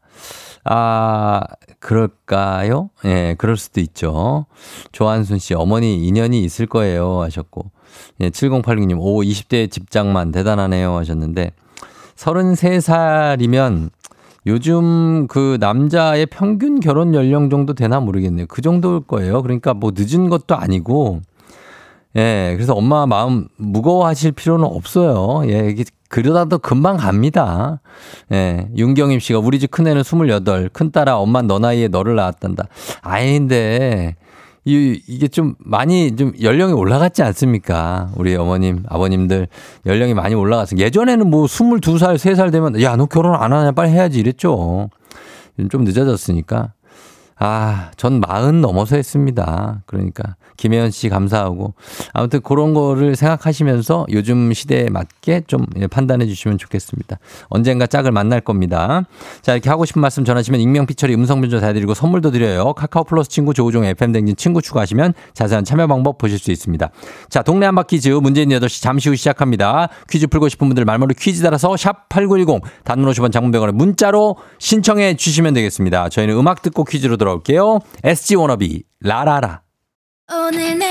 아, 0.63 1.41
그럴까요? 1.79 2.89
예, 3.05 3.35
그럴 3.37 3.57
수도 3.57 3.79
있죠. 3.81 4.45
조한순 4.91 5.39
씨, 5.39 5.53
어머니 5.53 6.07
인연이 6.07 6.43
있을 6.43 6.65
거예요. 6.67 7.21
하셨고. 7.21 7.71
예, 8.21 8.29
7086님, 8.29 8.97
오, 8.99 9.21
20대 9.23 9.69
집장만 9.69 10.31
대단하네요. 10.31 10.95
하셨는데, 10.95 11.51
33살이면 12.15 13.89
요즘 14.47 15.27
그 15.27 15.57
남자의 15.59 16.25
평균 16.25 16.79
결혼 16.79 17.13
연령 17.13 17.49
정도 17.49 17.73
되나 17.73 17.99
모르겠네요. 17.99 18.47
그 18.47 18.61
정도일 18.61 19.01
거예요. 19.01 19.41
그러니까 19.41 19.73
뭐 19.73 19.91
늦은 19.95 20.29
것도 20.29 20.55
아니고, 20.55 21.21
예, 22.15 22.53
그래서 22.55 22.73
엄마 22.73 23.05
마음 23.05 23.47
무거워하실 23.57 24.33
필요는 24.33 24.65
없어요. 24.65 25.49
예, 25.49 25.69
이게 25.69 25.85
그러다도 26.09 26.57
금방 26.57 26.97
갑니다. 26.97 27.79
예, 28.31 28.67
윤경임 28.75 29.19
씨가 29.19 29.39
우리 29.39 29.59
집 29.59 29.71
큰애는 29.71 30.01
28, 30.01 30.69
큰딸아 30.69 31.17
엄마 31.17 31.41
너 31.41 31.59
나이에 31.59 31.87
너를 31.87 32.15
낳았단다. 32.15 32.65
아닌데, 33.01 34.15
이, 34.63 35.01
이게 35.07 35.27
좀 35.27 35.55
많이 35.59 36.15
좀 36.15 36.33
연령이 36.41 36.73
올라갔지 36.73 37.23
않습니까? 37.23 38.11
우리 38.15 38.35
어머님, 38.35 38.83
아버님들 38.87 39.47
연령이 39.87 40.13
많이 40.13 40.35
올라갔어요. 40.35 40.79
예전에는 40.79 41.29
뭐 41.29 41.45
22살, 41.45 42.15
3살 42.15 42.51
되면 42.51 42.79
야, 42.81 42.95
너 42.95 43.07
결혼 43.07 43.35
안 43.35 43.53
하냐? 43.53 43.71
빨리 43.71 43.89
해야지 43.91 44.19
이랬죠. 44.19 44.89
좀 45.69 45.83
늦어졌으니까. 45.83 46.73
아, 47.43 47.89
전 47.97 48.19
마흔 48.19 48.61
넘어서 48.61 48.95
했습니다. 48.95 49.81
그러니까 49.87 50.35
김혜연 50.57 50.91
씨 50.91 51.09
감사하고 51.09 51.73
아무튼 52.13 52.39
그런 52.41 52.75
거를 52.75 53.15
생각하시면서 53.15 54.05
요즘 54.11 54.53
시대에 54.53 54.89
맞게 54.91 55.45
좀 55.47 55.65
예, 55.79 55.87
판단해 55.87 56.27
주시면 56.27 56.59
좋겠습니다. 56.59 57.17
언젠가 57.47 57.87
짝을 57.87 58.11
만날 58.11 58.41
겁니다. 58.41 59.05
자, 59.41 59.53
이렇게 59.53 59.71
하고 59.71 59.85
싶은 59.85 60.03
말씀 60.03 60.23
전하시면 60.23 60.61
익명 60.61 60.85
피처리 60.85 61.15
음성 61.15 61.41
변조 61.41 61.59
다 61.59 61.65
해드리고 61.65 61.95
선물도 61.95 62.29
드려요. 62.29 62.73
카카오 62.73 63.05
플러스 63.05 63.27
친구 63.27 63.55
조우종 63.55 63.85
FM 63.85 64.11
댕진 64.11 64.35
친구 64.35 64.61
추가하시면 64.61 65.15
자세한 65.33 65.65
참여 65.65 65.87
방법 65.87 66.19
보실 66.19 66.37
수 66.37 66.51
있습니다. 66.51 66.91
자, 67.29 67.41
동네 67.41 67.65
한바 67.65 67.83
퀴즈 67.83 68.09
문재인 68.09 68.49
8시 68.49 68.83
잠시 68.83 69.09
후 69.09 69.15
시작합니다. 69.15 69.89
퀴즈 70.11 70.27
풀고 70.27 70.47
싶은 70.47 70.67
분들 70.67 70.85
말머리 70.85 71.15
퀴즈 71.15 71.41
따라서 71.41 71.75
샵 71.75 72.07
8910 72.09 72.61
단문 72.83 73.11
50원 73.11 73.31
장문병원에 73.31 73.71
문자로 73.71 74.35
신청해 74.59 75.15
주시면 75.15 75.55
되겠습니다. 75.55 76.09
저희는 76.09 76.37
음악 76.37 76.61
듣고 76.61 76.83
퀴즈로 76.83 77.17
돌아올게요. 77.31 77.79
SG 78.03 78.35
워너비 78.35 78.83
라라라. 78.99 79.61
오늘 80.33 80.77
내 80.77 80.90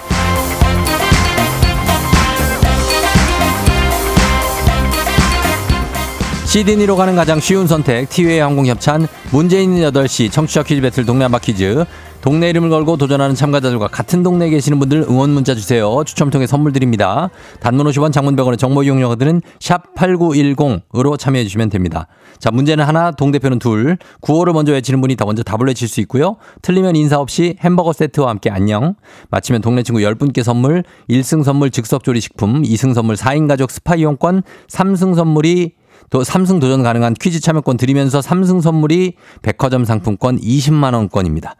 시드니로 6.51 6.97
가는 6.97 7.15
가장 7.15 7.39
쉬운 7.39 7.65
선택 7.65 8.09
티웨이 8.09 8.39
항공 8.39 8.65
협찬 8.65 9.07
문제 9.31 9.63
있는 9.63 9.89
8시 9.89 10.33
청취자 10.33 10.63
퀴즈 10.63 10.81
배틀 10.81 11.05
동네 11.05 11.23
한바 11.23 11.39
퀴즈 11.39 11.85
동네 12.19 12.49
이름을 12.49 12.69
걸고 12.69 12.97
도전하는 12.97 13.35
참가자들과 13.35 13.87
같은 13.87 14.21
동네에 14.21 14.49
계시는 14.49 14.77
분들 14.77 15.05
응원 15.09 15.29
문자 15.29 15.55
주세요. 15.55 16.03
추첨 16.05 16.29
통해 16.29 16.45
선물 16.45 16.73
드립니다. 16.73 17.29
단문 17.61 17.87
50원 17.87 18.11
장문 18.11 18.35
100원의 18.35 18.59
정보 18.59 18.83
이용료 18.83 19.14
드는 19.14 19.41
샵 19.61 19.95
8910으로 19.95 21.17
참여해 21.17 21.45
주시면 21.45 21.69
됩니다. 21.69 22.07
자, 22.37 22.51
문제는 22.51 22.83
하나, 22.83 23.11
동대표는 23.11 23.57
둘. 23.57 23.97
구호를 24.19 24.51
먼저 24.51 24.73
외치는 24.73 24.99
분이 24.99 25.15
더 25.15 25.25
먼저 25.25 25.41
답을 25.43 25.67
외칠 25.67 25.87
수 25.87 26.01
있고요. 26.01 26.35
틀리면 26.61 26.97
인사 26.97 27.17
없이 27.17 27.55
햄버거 27.61 27.93
세트와 27.93 28.29
함께 28.29 28.49
안녕. 28.51 28.95
마치면 29.29 29.61
동네 29.61 29.81
친구 29.83 30.01
10분께 30.01 30.43
선물, 30.43 30.83
1승 31.09 31.43
선물 31.43 31.71
즉석조리식품, 31.71 32.61
2승 32.63 32.93
선물 32.93 33.15
4인 33.15 33.47
가족 33.47 33.71
스파 33.71 33.95
이용권, 33.95 34.43
3승 34.67 35.15
선물이 35.15 35.80
또 36.09 36.21
3승 36.21 36.59
도전 36.59 36.83
가능한 36.83 37.13
퀴즈 37.13 37.39
참여권 37.39 37.77
드리면서 37.77 38.19
3승 38.19 38.61
선물이 38.61 39.13
백화점 39.41 39.85
상품권 39.85 40.39
20만 40.39 40.93
원권입니다. 40.93 41.55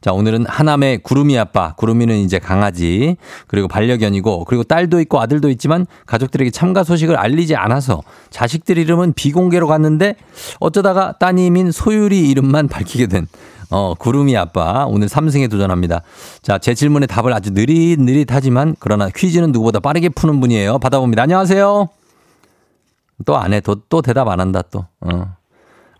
자, 0.00 0.12
오늘은 0.12 0.44
하남의 0.46 0.98
구름이 0.98 1.38
아빠, 1.38 1.74
구름이는 1.76 2.18
이제 2.18 2.38
강아지, 2.38 3.16
그리고 3.46 3.68
반려견이고, 3.68 4.44
그리고 4.44 4.62
딸도 4.62 5.00
있고 5.00 5.20
아들도 5.20 5.48
있지만 5.50 5.86
가족들에게 6.04 6.50
참가 6.50 6.84
소식을 6.84 7.16
알리지 7.16 7.56
않아서 7.56 8.02
자식들 8.30 8.76
이름은 8.76 9.14
비공개로 9.14 9.66
갔는데 9.66 10.16
어쩌다가 10.60 11.14
따님인 11.18 11.72
소율이 11.72 12.28
이름만 12.28 12.68
밝히게 12.68 13.06
된 13.06 13.26
어, 13.70 13.94
구름이 13.98 14.36
아빠 14.36 14.84
오늘 14.86 15.08
3승에 15.08 15.50
도전합니다. 15.50 16.02
자, 16.42 16.58
제 16.58 16.74
질문에 16.74 17.06
답을 17.06 17.32
아주 17.32 17.50
느릿느릿하지만 17.50 18.76
그러나 18.78 19.08
퀴즈는 19.08 19.52
누구보다 19.52 19.80
빠르게 19.80 20.10
푸는 20.10 20.40
분이에요. 20.40 20.78
받아봅니다. 20.78 21.22
안녕하세요. 21.22 21.88
또 23.24 23.36
안 23.36 23.52
해. 23.52 23.60
또, 23.60 23.76
또 23.88 24.02
대답 24.02 24.28
안 24.28 24.40
한다, 24.40 24.62
또. 24.70 24.80
어. 25.00 25.08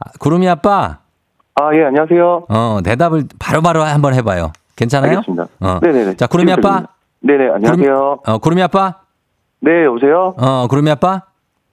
아, 0.00 0.11
구름이 0.18 0.48
아빠, 0.48 0.98
아, 1.57 1.70
예, 1.74 1.85
안녕하세요. 1.85 2.46
어, 2.48 2.79
대답을 2.85 3.24
바로 3.38 3.62
바로 3.62 3.83
한번 3.85 4.12
해봐요. 4.14 4.53
괜찮아요? 4.74 5.18
알겠습니다. 5.18 5.46
어. 5.61 5.79
네네네. 5.83 6.16
자, 6.16 6.27
구름이 6.27 6.53
아빠. 6.53 6.83
네네, 7.20 7.44
안녕하세요. 7.55 7.94
구름이, 7.94 8.18
어, 8.27 8.38
구름이 8.38 8.62
아빠? 8.62 8.94
네, 9.61 9.85
여보세요? 9.85 10.35
어, 10.37 10.66
구름이 10.68 10.90
아빠? 10.90 11.22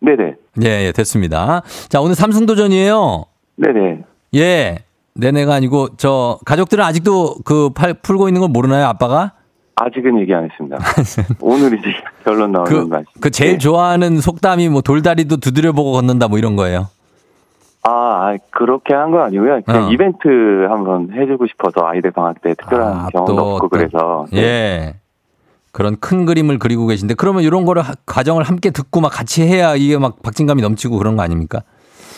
네네. 0.01 0.35
예, 0.63 0.85
예, 0.85 0.91
됐습니다. 0.91 1.63
자, 1.89 1.99
오늘 1.99 2.13
삼승 2.15 2.45
도전이에요. 2.45 3.25
네네. 3.55 4.03
예. 4.35 4.77
내내가 5.15 5.55
아니고, 5.55 5.97
저, 5.97 6.37
가족들은 6.45 6.83
아직도 6.85 7.37
그 7.43 7.71
팔, 7.71 7.93
풀고 7.95 8.29
있는 8.29 8.39
걸 8.39 8.49
모르나요, 8.49 8.85
아빠가? 8.85 9.33
아직은 9.85 10.19
얘기 10.19 10.33
안 10.33 10.43
했습니다. 10.45 10.77
오늘 11.41 11.77
이제 11.77 11.87
결론 12.23 12.51
나오는 12.51 12.69
그, 12.71 12.87
말씀. 12.87 13.07
그 13.19 13.31
제일 13.31 13.53
네. 13.53 13.57
좋아하는 13.57 14.19
속담이 14.19 14.69
뭐 14.69 14.81
돌다리도 14.81 15.37
두드려보고 15.37 15.93
걷는다 15.93 16.27
뭐 16.27 16.37
이런 16.37 16.55
거예요. 16.55 16.87
아, 17.83 17.89
아, 17.91 18.37
그렇게 18.51 18.93
한 18.93 19.11
건 19.11 19.21
아니고요. 19.21 19.61
그냥 19.65 19.85
어. 19.85 19.91
이벤트 19.91 20.27
한번 20.69 21.09
해주고 21.13 21.47
싶어서 21.47 21.85
아이들 21.87 22.11
방학 22.11 22.39
때 22.41 22.53
특별한 22.53 22.87
아, 22.93 23.07
경험도 23.11 23.35
또, 23.35 23.55
없고 23.55 23.69
또. 23.69 23.69
그래서. 23.69 24.25
네. 24.31 24.39
예. 24.41 24.95
그런 25.71 25.95
큰 25.99 26.25
그림을 26.25 26.59
그리고 26.59 26.85
계신데 26.85 27.13
그러면 27.13 27.43
이런 27.43 27.63
거를 27.65 27.81
하- 27.81 27.93
과정을 28.05 28.43
함께 28.43 28.71
듣고 28.71 28.99
막 29.01 29.09
같이 29.09 29.41
해야 29.43 29.73
이게 29.75 29.97
막 29.97 30.21
박진감이 30.21 30.61
넘치고 30.61 30.97
그런 30.97 31.15
거 31.15 31.23
아닙니까? 31.23 31.61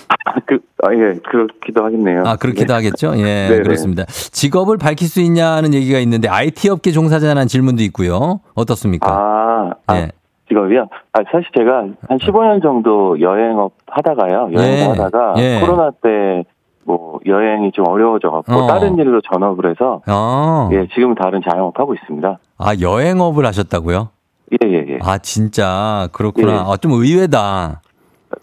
그, 0.45 0.59
아, 0.83 0.93
예, 0.93 1.19
그렇기도 1.29 1.83
하겠네요. 1.85 2.23
아, 2.25 2.35
그렇기도 2.35 2.67
네. 2.67 2.73
하겠죠? 2.73 3.13
예, 3.17 3.23
네네. 3.49 3.63
그렇습니다. 3.63 4.05
직업을 4.05 4.77
밝힐 4.77 5.07
수 5.07 5.21
있냐는 5.21 5.73
얘기가 5.73 5.99
있는데 5.99 6.27
IT 6.27 6.69
업계 6.69 6.91
종사자라는 6.91 7.47
질문도 7.47 7.83
있고요. 7.83 8.39
어떻습니까? 8.55 9.09
아, 9.11 9.71
아, 9.87 9.97
예. 9.97 10.11
직업이요? 10.47 10.87
아, 11.13 11.19
사실 11.31 11.47
제가 11.57 11.77
한 12.07 12.17
15년 12.19 12.61
정도 12.61 13.19
여행업 13.19 13.73
하다가요. 13.87 14.49
여행 14.53 14.77
예. 14.79 14.83
하다가 14.83 15.33
예. 15.37 15.59
코로나 15.61 15.91
때 15.91 16.43
뭐 16.85 17.19
여행이 17.25 17.71
좀 17.71 17.87
어려워져갖고 17.87 18.53
어. 18.53 18.67
다른 18.67 18.97
일로 18.97 19.21
전업을 19.21 19.69
해서 19.69 20.01
어. 20.07 20.69
예, 20.73 20.87
지금 20.93 21.15
다른 21.15 21.41
자영업 21.49 21.79
하고 21.79 21.93
있습니다. 21.93 22.39
아, 22.57 22.73
여행업을 22.79 23.45
하셨다고요? 23.45 24.09
예, 24.63 24.67
예, 24.69 24.85
예. 24.89 24.99
아, 25.01 25.17
진짜. 25.17 26.07
그렇구나. 26.11 26.51
예. 26.51 26.57
아, 26.57 26.77
좀 26.77 26.91
의외다. 26.91 27.81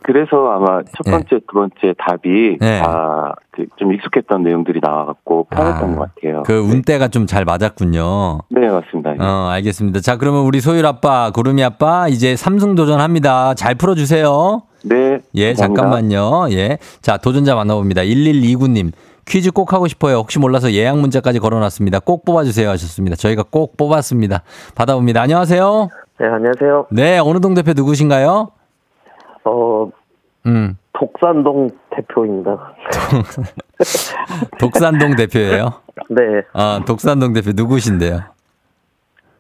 그래서 0.03 0.51
아마 0.51 0.83
첫 0.83 1.07
예. 1.07 1.11
번째, 1.11 1.41
두 1.49 1.55
번째 1.55 1.95
답이 1.99 2.59
예. 2.61 2.79
다그그좀 2.79 3.93
익숙했던 3.95 4.43
내용들이 4.43 4.81
나와갖고 4.83 5.45
편했던 5.51 5.93
아, 5.93 5.97
것 5.97 6.15
같아요. 6.15 6.43
그 6.45 6.59
운대가 6.59 7.09
좀잘 7.09 7.45
맞았군요. 7.45 8.41
네, 8.51 8.69
맞습니다. 8.69 9.15
어, 9.19 9.49
알겠습니다. 9.51 10.01
자, 10.01 10.17
그러면 10.17 10.43
우리 10.43 10.61
소율 10.61 10.87
아빠, 10.87 11.31
구름이 11.31 11.63
아빠, 11.65 12.09
이제 12.09 12.37
삼승 12.37 12.75
도전합니다. 12.75 13.55
잘 13.55 13.75
풀어주세요. 13.75 14.63
네. 14.85 15.21
예, 15.35 15.55
감사합니다. 15.55 15.83
잠깐만요. 15.83 16.49
예. 16.53 16.79
자, 17.03 17.17
도전자 17.17 17.55
만나봅니다. 17.55 18.03
1129님. 18.03 18.93
퀴즈 19.27 19.53
꼭 19.53 19.73
하고 19.73 19.87
싶어요. 19.87 20.17
혹시 20.17 20.39
몰라서 20.39 20.73
예약 20.73 20.99
문자까지 20.99 21.39
걸어놨습니다. 21.39 22.01
꼭 22.01 22.25
뽑아주세요 22.25 22.69
하셨습니다. 22.71 23.17
저희가 23.17 23.45
꼭 23.49 23.77
뽑았습니다. 23.77 24.43
받아봅니다. 24.75 25.23
안녕하세요. 25.23 25.89
네, 26.19 26.27
안녕하세요. 26.27 26.87
네, 26.91 27.19
어느 27.19 27.39
동 27.39 27.55
대표 27.55 27.73
누구신가요? 27.75 28.51
어, 29.45 29.91
음, 30.47 30.77
독산동 30.93 31.71
대표입니다. 31.91 32.75
독산동 34.59 35.17
대표예요. 35.17 35.73
네, 36.11 36.43
아, 36.53 36.81
독산동 36.87 37.33
대표 37.33 37.51
누구신데요? 37.55 38.21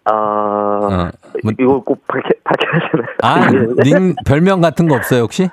아, 0.04 0.12
어, 0.12 1.10
뭐- 1.42 1.52
이걸 1.58 1.80
꼭 1.84 2.06
밝혀, 2.06 2.28
밝혀야 2.44 3.04
아, 3.22 3.40
되나요? 3.50 3.74
닉 3.84 4.16
별명 4.26 4.60
같은 4.60 4.88
거 4.88 4.94
없어요 4.96 5.22
혹시? 5.22 5.48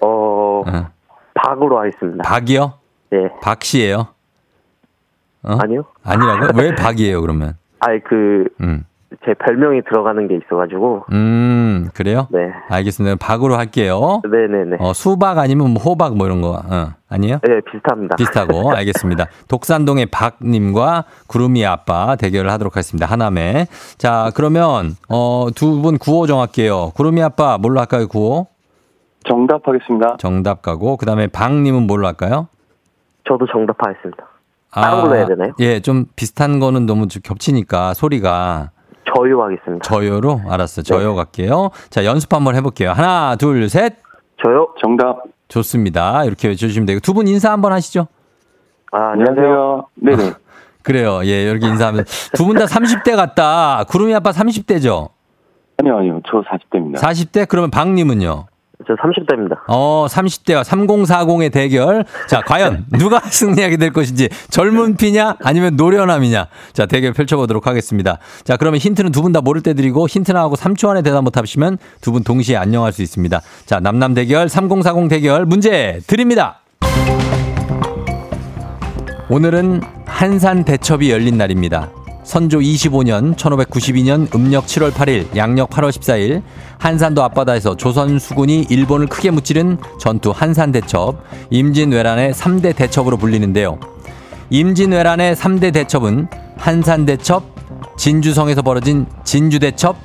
어, 0.00 0.62
어, 0.66 0.88
박으로 1.34 1.78
하겠습니다. 1.80 2.22
박이요? 2.24 2.74
네, 3.10 3.28
박 3.40 3.62
씨예요? 3.62 4.08
어? 5.44 5.58
아니요? 5.60 5.84
아니라고? 6.04 6.58
왜 6.58 6.74
박이에요 6.74 7.20
그러면? 7.20 7.56
아니, 7.80 8.02
그, 8.04 8.46
음, 8.60 8.84
제 9.24 9.34
별명이 9.34 9.82
들어가는 9.82 10.26
게 10.28 10.36
있어가지고, 10.36 11.04
음, 11.12 11.88
그래요? 11.94 12.26
네. 12.30 12.50
알겠습니다. 12.68 13.16
박으로 13.16 13.56
할게요. 13.56 14.20
네네네. 14.24 14.76
어, 14.80 14.92
수박 14.92 15.38
아니면 15.38 15.70
뭐 15.70 15.82
호박 15.82 16.16
뭐 16.16 16.26
이런 16.26 16.40
거, 16.40 16.50
어, 16.52 16.92
아니에요? 17.08 17.38
네, 17.42 17.60
비슷합니다. 17.70 18.16
비슷하고 18.16 18.72
알겠습니다. 18.76 19.26
독산동의 19.48 20.06
박님과 20.06 21.04
구름이 21.26 21.64
아빠 21.66 22.16
대결을 22.16 22.50
하도록 22.52 22.74
하겠습니다. 22.74 23.06
하남에 23.06 23.66
자 23.98 24.30
그러면 24.34 24.96
어, 25.08 25.48
두 25.54 25.82
분 25.82 25.98
구호 25.98 26.26
정할게요. 26.26 26.90
구름이 26.94 27.22
아빠 27.22 27.58
뭘로 27.58 27.80
할까요? 27.80 28.06
구호 28.08 28.46
정답 29.28 29.66
하겠습니다. 29.68 30.16
정답 30.18 30.62
가고 30.62 30.96
그 30.96 31.04
다음에 31.06 31.26
박님은 31.26 31.86
뭘로 31.86 32.06
할까요? 32.06 32.48
저도 33.28 33.46
정답 33.52 33.76
하겠습니다. 33.84 34.24
다른 34.70 35.02
걸로 35.02 35.14
해야 35.16 35.26
되나요? 35.26 35.52
예, 35.60 35.80
좀 35.80 36.06
비슷한 36.16 36.58
거는 36.58 36.86
너무 36.86 37.06
좀 37.08 37.20
겹치니까 37.22 37.92
소리가 37.94 38.70
저요 39.14 39.42
하겠습니다. 39.42 39.82
저요로 39.82 40.40
알았어요. 40.48 40.82
저요 40.84 41.10
네. 41.10 41.16
갈게요. 41.16 41.70
자 41.90 42.04
연습 42.04 42.32
한번 42.32 42.54
해볼게요. 42.56 42.92
하나, 42.92 43.36
둘, 43.36 43.68
셋. 43.68 43.94
저요? 44.44 44.68
정답. 44.80 45.22
좋습니다. 45.48 46.24
이렇게 46.24 46.48
외쳐주시면 46.48 46.86
되고 46.86 47.00
두 47.00 47.12
분 47.14 47.26
인사 47.28 47.52
한번 47.52 47.72
하시죠. 47.72 48.06
아, 48.92 49.12
안녕하세요. 49.12 49.86
안녕하세요. 50.00 50.26
네네. 50.26 50.32
그래요. 50.82 51.20
예, 51.24 51.44
이렇게 51.50 51.66
인사하면 51.68 52.04
두분 52.34 52.56
다 52.56 52.64
30대 52.64 53.14
같다. 53.16 53.84
구름이 53.88 54.14
아빠 54.14 54.30
30대죠? 54.30 55.10
아니요, 55.78 55.98
아니요. 55.98 56.20
저 56.26 56.40
40대입니다. 56.42 56.96
40대? 56.98 57.46
그러면 57.48 57.70
박님은요? 57.70 58.46
저 58.86 58.94
30대입니다. 58.94 59.58
어, 59.68 60.06
30대와 60.08 60.62
3040의 60.64 61.52
대결. 61.52 62.04
자, 62.28 62.40
과연 62.42 62.86
누가 62.98 63.20
승리하게 63.20 63.76
될 63.76 63.92
것인지 63.92 64.28
젊은 64.50 64.96
피냐 64.96 65.36
아니면 65.42 65.76
노련함이냐. 65.76 66.46
자, 66.72 66.86
대결 66.86 67.12
펼쳐보도록 67.12 67.66
하겠습니다. 67.66 68.18
자, 68.44 68.56
그러면 68.56 68.78
힌트는 68.80 69.10
두 69.12 69.22
분 69.22 69.32
다 69.32 69.40
모를 69.40 69.62
때 69.62 69.72
드리고 69.74 70.08
힌트 70.08 70.32
나하고 70.32 70.56
3초 70.56 70.88
안에 70.90 71.02
대답 71.02 71.22
못 71.24 71.36
하시면 71.36 71.78
두 72.00 72.12
분 72.12 72.22
동시에 72.24 72.56
안녕할 72.56 72.92
수 72.92 73.02
있습니다. 73.02 73.40
자, 73.66 73.80
남남 73.80 74.14
대결, 74.14 74.48
3040 74.48 75.08
대결 75.08 75.46
문제 75.46 76.00
드립니다. 76.06 76.60
오늘은 79.30 79.80
한산 80.04 80.64
대첩이 80.64 81.10
열린 81.10 81.38
날입니다. 81.38 81.88
선조 82.24 82.60
25년 82.60 83.34
1592년 83.36 84.32
음력 84.34 84.66
7월 84.66 84.90
8일 84.92 85.36
양력 85.36 85.70
8월 85.70 85.90
14일 85.90 86.42
한산도 86.78 87.22
앞바다에서 87.24 87.76
조선 87.76 88.18
수군이 88.18 88.66
일본을 88.70 89.08
크게 89.08 89.30
무찌른 89.30 89.78
전투 89.98 90.30
한산 90.30 90.72
대첩 90.72 91.16
임진왜란의 91.50 92.32
3대 92.32 92.76
대첩으로 92.76 93.16
불리는데요. 93.16 93.78
임진왜란의 94.50 95.34
3대 95.34 95.72
대첩은 95.72 96.28
한산 96.58 97.06
대첩, 97.06 97.42
진주성에서 97.96 98.62
벌어진 98.62 99.06
진주 99.24 99.58
대첩, 99.58 99.96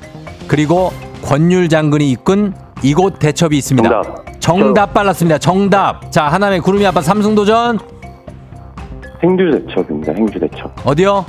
그리고 0.48 0.92
권율 1.22 1.70
장군이 1.70 2.10
이끈 2.12 2.54
이곳 2.82 3.20
대첩이 3.20 3.58
있습니다. 3.58 3.90
정답. 3.90 4.40
정답 4.40 4.94
빨랐습니다. 4.94 5.38
정답. 5.38 6.12
자, 6.12 6.28
하나의 6.30 6.62
구름이 6.62 6.86
아빠 6.86 7.02
삼승도전 7.02 7.80
행주대첩입니다. 9.24 10.14
행주대첩. 10.14 10.88
어디요? 10.88 11.26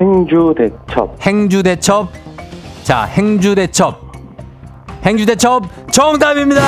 행주대첩. 0.00 1.16
행주대첩. 1.20 2.08
자, 2.84 3.04
행주대첩. 3.04 4.08
행주대첩 5.04 5.64
정답입니다. 5.92 6.62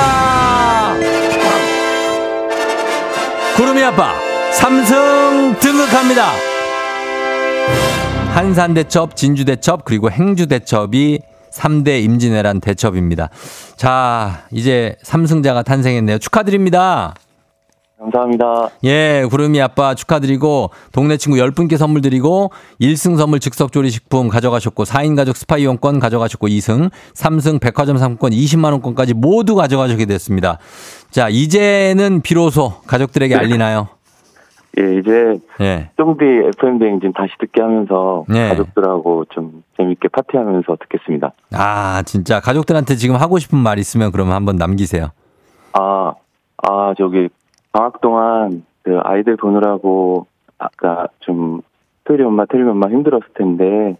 구름이 3.55 3.83
아빠 3.83 4.13
삼승 4.53 5.55
등극합니다. 5.59 6.31
한산대첩, 8.33 9.15
진주대첩, 9.15 9.83
그리고 9.83 10.09
행주대첩이 10.09 11.19
3대 11.51 12.01
임진왜란 12.03 12.61
대첩입니다. 12.61 13.29
자, 13.75 14.43
이제 14.51 14.95
삼승자가 15.03 15.63
탄생했네요. 15.63 16.17
축하드립니다. 16.17 17.13
감사합니다. 18.01 18.69
예, 18.83 19.25
구름이 19.29 19.61
아빠 19.61 19.93
축하드리고 19.93 20.71
동네 20.91 21.17
친구 21.17 21.37
10분께 21.37 21.77
선물 21.77 22.01
드리고 22.01 22.51
1승 22.81 23.15
선물 23.15 23.39
즉석 23.39 23.71
조리 23.71 23.91
식품 23.91 24.27
가져가셨고 24.27 24.83
4인 24.83 25.15
가족 25.15 25.37
스파 25.37 25.57
이용권 25.57 25.99
가져가셨고 25.99 26.47
2승, 26.47 26.89
3승 27.13 27.61
백화점 27.61 27.97
상품권 27.97 28.31
20만 28.31 28.71
원권까지 28.71 29.13
모두 29.13 29.55
가져가시게 29.55 30.05
됐습니다. 30.05 30.57
자, 31.11 31.29
이제는 31.29 32.21
비로소 32.21 32.81
가족들에게 32.87 33.35
알리나요? 33.35 33.87
예, 34.79 34.99
이제 34.99 35.39
예. 35.59 35.89
쫑디 35.97 36.23
FM 36.57 36.79
대행진 36.79 37.11
다시 37.13 37.33
듣게 37.39 37.61
하면서 37.61 38.25
네. 38.29 38.47
가족들하고 38.49 39.25
좀 39.29 39.63
재밌게 39.77 40.07
파티하면서 40.07 40.77
듣겠습니다. 40.79 41.33
아, 41.51 42.01
진짜 42.05 42.39
가족들한테 42.39 42.95
지금 42.95 43.17
하고 43.17 43.37
싶은 43.37 43.59
말 43.59 43.79
있으면 43.79 44.11
그러면 44.11 44.33
한번 44.33 44.55
남기세요. 44.55 45.09
아, 45.73 46.13
아, 46.63 46.93
저기, 46.97 47.27
방학 47.71 48.01
동안 48.01 48.63
그 48.83 48.99
아이들 49.03 49.35
보느라고 49.37 50.27
아까 50.57 51.07
좀 51.19 51.61
토요일 52.03 52.25
엄마, 52.25 52.45
토요일 52.45 52.67
엄마 52.67 52.89
힘들었을 52.89 53.27
텐데, 53.35 53.97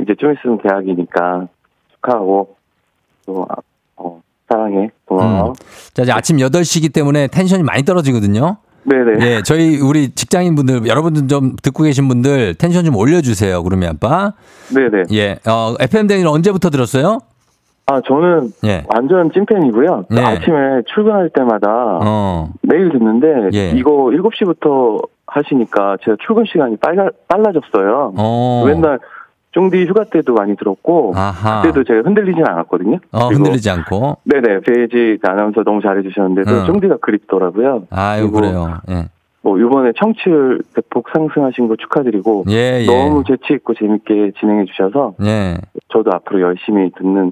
이제 0.00 0.14
좀 0.18 0.32
있으면 0.32 0.58
대학이니까 0.58 1.48
축하하고, 1.94 2.56
또, 3.26 3.46
아, 3.48 3.54
어, 3.96 4.20
사랑해. 4.48 4.90
고마워. 5.06 5.50
음. 5.50 5.54
자, 5.94 6.02
이제 6.02 6.12
아침 6.12 6.36
8시기 6.38 6.92
때문에 6.92 7.28
텐션이 7.28 7.62
많이 7.62 7.84
떨어지거든요. 7.84 8.56
네네. 8.86 9.26
예, 9.26 9.42
저희 9.42 9.80
우리 9.80 10.10
직장인 10.10 10.54
분들 10.56 10.86
여러분들 10.86 11.26
좀 11.26 11.56
듣고 11.62 11.84
계신 11.84 12.06
분들 12.06 12.56
텐션 12.56 12.84
좀 12.84 12.94
올려주세요. 12.96 13.62
구름이 13.62 13.86
아빠. 13.86 14.34
네네. 14.74 15.04
예, 15.12 15.38
어, 15.48 15.74
FM 15.80 16.06
대행은 16.06 16.28
언제부터 16.28 16.68
들었어요? 16.68 17.20
아, 17.86 18.00
저는 18.00 18.50
예. 18.64 18.82
완전 18.94 19.30
찐팬이고요. 19.30 20.06
네. 20.10 20.22
아침에 20.22 20.82
출근할 20.86 21.28
때마다 21.30 21.98
어, 22.02 22.50
매일 22.62 22.90
듣는데, 22.90 23.50
예. 23.52 23.70
이거 23.70 24.10
7시부터 24.10 25.06
하시니까 25.26 25.98
제가 26.02 26.16
출근 26.24 26.44
시간이 26.46 26.76
빨라, 26.78 27.10
빨라졌어요. 27.28 28.14
어. 28.16 28.64
맨날 28.66 28.98
쫑디 29.52 29.84
휴가 29.86 30.04
때도 30.04 30.32
많이 30.32 30.56
들었고, 30.56 31.12
아하. 31.14 31.60
그때도 31.60 31.84
제가 31.84 32.00
흔들리진 32.02 32.44
않았거든요. 32.46 32.98
어, 33.12 33.26
흔들리지 33.28 33.68
않고. 33.70 34.16
네네, 34.24 34.60
베이지 34.60 35.18
아나운서 35.22 35.62
너무 35.62 35.82
잘해주셨는데, 35.82 36.50
또 36.50 36.60
응. 36.60 36.66
쫑디가 36.66 36.96
그립더라고요. 37.02 37.86
아유, 37.90 38.30
그리고 38.30 38.40
그래요. 38.40 38.78
예. 38.90 39.08
뭐, 39.42 39.58
이번에 39.58 39.92
청취율 40.00 40.62
대폭 40.74 41.06
상승하신 41.12 41.68
거 41.68 41.76
축하드리고, 41.76 42.46
예, 42.48 42.80
예. 42.80 42.86
너무 42.86 43.22
재치 43.28 43.52
있고 43.52 43.74
재밌게 43.74 44.32
진행해 44.40 44.64
주셔서, 44.64 45.14
예. 45.22 45.58
저도 45.88 46.10
앞으로 46.14 46.40
열심히 46.40 46.90
듣는 46.96 47.26
어, 47.28 47.30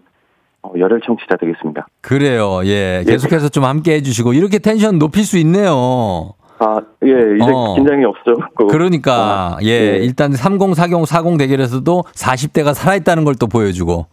열혈 0.78 1.00
청취자 1.04 1.36
되겠습니다. 1.40 1.86
그래요. 2.00 2.60
예. 2.64 3.02
계속해서 3.06 3.48
좀 3.48 3.64
함께 3.64 3.94
해주시고, 3.94 4.32
이렇게 4.32 4.58
텐션 4.58 4.98
높일 4.98 5.24
수 5.24 5.38
있네요. 5.38 6.32
아, 6.58 6.76
예, 7.04 7.08
이제 7.36 7.50
어. 7.52 7.74
긴장이 7.74 8.04
없어졌고. 8.04 8.68
그러니까, 8.68 9.56
아, 9.56 9.58
예. 9.62 9.68
예. 9.68 9.96
일단 9.98 10.32
30, 10.32 10.74
40, 10.74 11.04
40 11.06 11.36
대결에서도 11.38 12.04
40대가 12.14 12.74
살아있다는 12.74 13.24
걸 13.24 13.34
또 13.34 13.46
보여주고. 13.48 14.06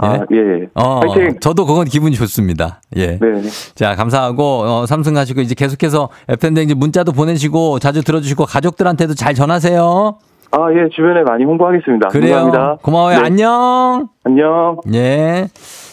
아, 0.00 0.20
예. 0.32 0.68
어, 0.74 1.00
파이팅! 1.00 1.38
저도 1.40 1.66
그건 1.66 1.84
기분이 1.84 2.14
좋습니다. 2.14 2.80
예. 2.96 3.18
네. 3.18 3.42
자, 3.74 3.94
감사하고, 3.96 4.42
어, 4.42 4.86
삼승하시고, 4.86 5.40
이제 5.42 5.54
계속해서 5.54 6.08
FM댕지 6.28 6.76
문자도 6.76 7.12
보내시고, 7.12 7.80
자주 7.80 8.02
들어주시고, 8.02 8.46
가족들한테도 8.46 9.14
잘 9.14 9.34
전하세요. 9.34 10.18
아, 10.52 10.58
예, 10.72 10.88
주변에 10.94 11.22
많이 11.22 11.44
홍보하겠습니다. 11.44 12.08
그래요. 12.08 12.34
감사합니다. 12.36 12.76
고마워요. 12.82 13.18
네. 13.18 13.24
안녕. 13.26 14.08
안녕. 14.24 14.76
예. 14.94 15.48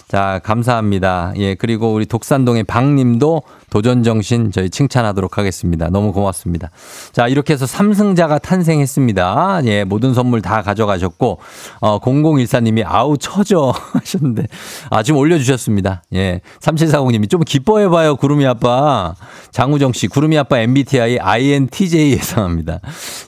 자, 0.07 0.39
감사합니다. 0.43 1.33
예, 1.35 1.55
그리고 1.55 1.93
우리 1.93 2.05
독산동의 2.05 2.63
박님도 2.63 3.41
도전 3.69 4.01
정신 4.01 4.51
저희 4.51 4.69
칭찬하도록 4.69 5.37
하겠습니다. 5.37 5.89
너무 5.89 6.13
고맙습니다. 6.13 6.71
자, 7.11 7.27
이렇게 7.27 7.53
해서 7.53 7.65
3승자가 7.65 8.41
탄생했습니다. 8.41 9.61
예, 9.65 9.83
모든 9.83 10.13
선물 10.13 10.41
다 10.41 10.61
가져가셨고, 10.61 11.39
어, 11.81 11.99
0014님이 11.99 12.83
아우 12.85 13.17
처져 13.17 13.73
하셨는데, 13.91 14.47
아, 14.89 15.03
지금 15.03 15.19
올려주셨습니다. 15.19 16.03
예. 16.13 16.39
3740님이 16.61 17.29
좀 17.29 17.41
기뻐해봐요, 17.41 18.15
구름이 18.15 18.45
아빠. 18.45 19.15
장우정 19.51 19.91
씨, 19.91 20.07
구름이 20.07 20.37
아빠 20.37 20.59
MBTI 20.59 21.19
INTJ 21.19 22.11
예상합니다. 22.13 22.79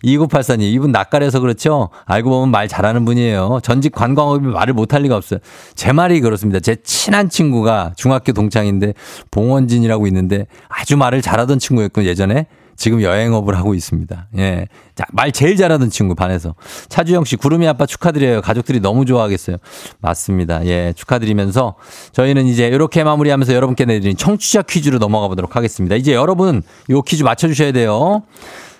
2984님, 0.05 0.61
이분 0.61 0.93
낯가려서 0.93 1.41
그렇죠? 1.41 1.89
알고 2.05 2.29
보면 2.29 2.51
말 2.51 2.69
잘하는 2.69 3.03
분이에요. 3.03 3.59
전직 3.61 3.91
관광업이 3.91 4.47
말을 4.47 4.73
못할 4.73 5.01
리가 5.01 5.17
없어요. 5.17 5.39
제 5.75 5.91
말이 5.91 6.21
그렇습니다. 6.21 6.61
제 6.61 6.77
친한 6.83 7.27
친구가 7.29 7.93
중학교 7.97 8.31
동창인데 8.31 8.93
봉원진이라고 9.31 10.07
있는데 10.07 10.28
아주 10.67 10.97
말을 10.97 11.21
잘하던 11.21 11.59
친구였고 11.59 12.05
예전에 12.05 12.47
지금 12.79 13.01
여행업을 13.01 13.57
하고 13.57 13.73
있습니다. 13.73 14.29
예. 14.37 14.67
자, 14.95 15.05
말 15.11 15.33
제일 15.33 15.57
잘하던 15.57 15.89
친구 15.89 16.15
반에서. 16.15 16.55
차주영 16.87 17.25
씨, 17.25 17.35
구름이 17.35 17.67
아빠 17.67 17.85
축하드려요. 17.85 18.41
가족들이 18.41 18.79
너무 18.79 19.03
좋아하겠어요. 19.05 19.57
맞습니다. 19.99 20.65
예, 20.65 20.93
축하드리면서 20.95 21.75
저희는 22.13 22.45
이제 22.45 22.67
이렇게 22.67 23.03
마무리하면서 23.03 23.53
여러분께 23.53 23.83
내드린 23.83 24.15
청취자 24.15 24.61
퀴즈로 24.61 24.97
넘어가 24.97 25.27
보도록 25.27 25.57
하겠습니다. 25.57 25.97
이제 25.97 26.13
여러분 26.13 26.61
요 26.89 27.01
퀴즈 27.01 27.23
맞춰주셔야 27.23 27.73
돼요. 27.73 28.23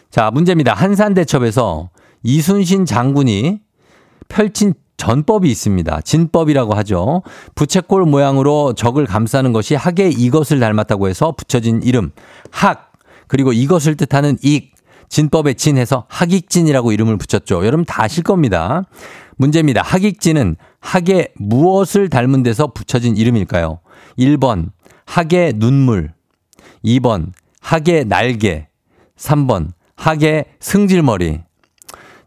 자, 0.09 0.31
문제입니다. 0.31 0.73
한산대첩에서 0.73 1.89
이순신 2.23 2.85
장군이 2.85 3.59
펼친 4.29 4.73
전법이 4.99 5.49
있습니다. 5.49 6.01
진법이라고 6.01 6.75
하죠. 6.75 7.23
부채꼴 7.55 8.05
모양으로 8.05 8.73
적을 8.73 9.05
감싸는 9.07 9.53
것이 9.53 9.73
학의 9.73 10.11
이것을 10.11 10.59
닮았다고 10.59 11.07
해서 11.07 11.31
붙여진 11.31 11.81
이름 11.83 12.11
학 12.51 12.91
그리고 13.27 13.53
이것을 13.53 13.95
뜻하는 13.95 14.37
익 14.43 14.73
진법의 15.07 15.55
진해서 15.55 16.05
학익진이라고 16.09 16.91
이름을 16.91 17.17
붙였죠. 17.17 17.65
여러분 17.65 17.85
다 17.85 18.03
아실 18.03 18.23
겁니다. 18.23 18.83
문제입니다. 19.37 19.81
학익진은 19.81 20.57
학의 20.81 21.29
무엇을 21.37 22.09
닮은 22.09 22.43
데서 22.43 22.67
붙여진 22.67 23.15
이름일까요? 23.15 23.79
1번 24.19 24.69
학의 25.05 25.53
눈물 25.53 26.11
2번 26.83 27.31
학의 27.61 28.05
날개 28.05 28.67
3번 29.17 29.69
학의 29.95 30.45
승질머리 30.59 31.39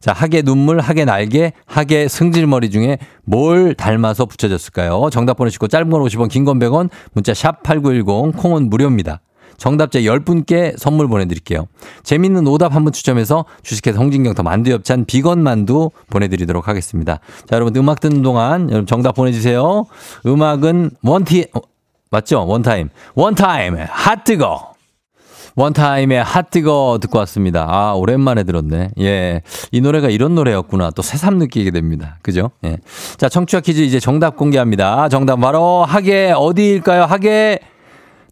자, 0.03 0.13
학의 0.13 0.43
눈물, 0.43 0.81
학의 0.81 1.05
날개, 1.07 1.53
학의 1.65 2.09
승질머리 2.09 2.71
중에 2.71 2.99
뭘 3.23 3.75
닮아서 3.75 4.27
붙여졌을까요? 4.27 5.09
정답 5.13 5.37
보내시고 5.37 5.69
짧은 5.69 5.89
건 5.91 6.03
50원, 6.03 6.29
긴 6.29 6.45
건 6.45 6.59
100원, 6.59 6.91
문자 7.13 7.33
샵 7.33 7.63
8910, 7.63 8.37
콩은 8.37 8.69
무료입니다. 8.69 9.21
정답자 9.59 10.01
10분께 10.01 10.77
선물 10.77 11.07
보내드릴게요. 11.07 11.69
재밌는 12.03 12.49
오답 12.49 12.75
한 12.75 12.83
분 12.83 12.93
추첨해서 12.93 13.45
주식회사 13.63 14.01
홍진경 14.01 14.35
더 14.35 14.43
만두 14.43 14.73
엽찬 14.73 15.05
비건 15.05 15.41
만두 15.41 15.91
보내드리도록 16.11 16.67
하겠습니다. 16.67 17.21
자, 17.49 17.55
여러분 17.55 17.77
음악 17.77 18.01
듣는 18.01 18.23
동안 18.23 18.71
여러분 18.71 18.87
정답 18.87 19.13
보내주세요. 19.15 19.85
음악은 20.27 20.91
원티, 21.05 21.47
어, 21.55 21.61
맞죠? 22.11 22.45
원타임. 22.45 22.89
원타임, 23.15 23.77
핫뜨거. 23.89 24.72
원타임의 25.57 26.23
핫뜨거 26.23 26.99
듣고 27.03 27.19
왔습니다. 27.19 27.67
아, 27.69 27.93
오랜만에 27.93 28.45
들었네. 28.45 28.91
예. 29.01 29.43
이 29.71 29.81
노래가 29.81 30.09
이런 30.09 30.35
노래였구나. 30.35 30.91
또 30.91 31.03
새삼 31.03 31.39
느끼게 31.39 31.71
됩니다. 31.71 32.19
그죠? 32.23 32.51
예. 32.65 32.79
자, 33.17 33.29
청취자 33.29 33.61
퀴즈 33.61 33.81
이제 33.83 34.01
정답 34.01 34.37
공개합니다. 34.37 35.09
정답 35.09 35.37
바로 35.37 35.85
하계 35.85 36.33
어디일까요? 36.35 37.03
하계 37.05 37.59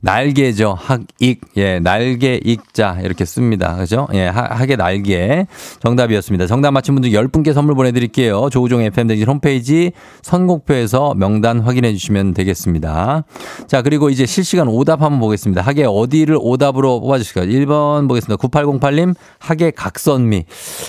날개죠. 0.03 0.77
학익. 0.79 1.41
예, 1.57 1.79
날개 1.79 2.41
익자. 2.43 2.99
이렇게 3.03 3.25
씁니다. 3.25 3.77
그죠? 3.77 4.09
예, 4.15 4.27
하, 4.27 4.43
학의 4.43 4.77
날개. 4.77 5.47
정답이었습니다. 5.81 6.47
정답 6.47 6.71
맞힌 6.71 6.95
분들 6.95 7.11
10분께 7.11 7.53
선물 7.53 7.75
보내드릴게요. 7.75 8.49
조우종 8.51 8.81
FM대기 8.81 9.25
홈페이지 9.25 9.93
선곡표에서 10.23 11.15
명단 11.15 11.61
확인해 11.61 11.93
주시면 11.93 12.33
되겠습니다. 12.35 13.25
자, 13.67 13.83
그리고 13.83 14.09
이제 14.09 14.25
실시간 14.25 14.69
오답 14.69 15.03
한번 15.03 15.21
보겠습니다. 15.21 15.61
학의 15.63 15.85
어디를 15.87 16.39
오답으로 16.41 17.01
뽑아주실까요? 17.01 17.47
1번 17.47 18.09
보겠습니다. 18.09 18.37
9808님, 18.43 19.15
학의 19.39 19.73
각선미. 19.73 20.45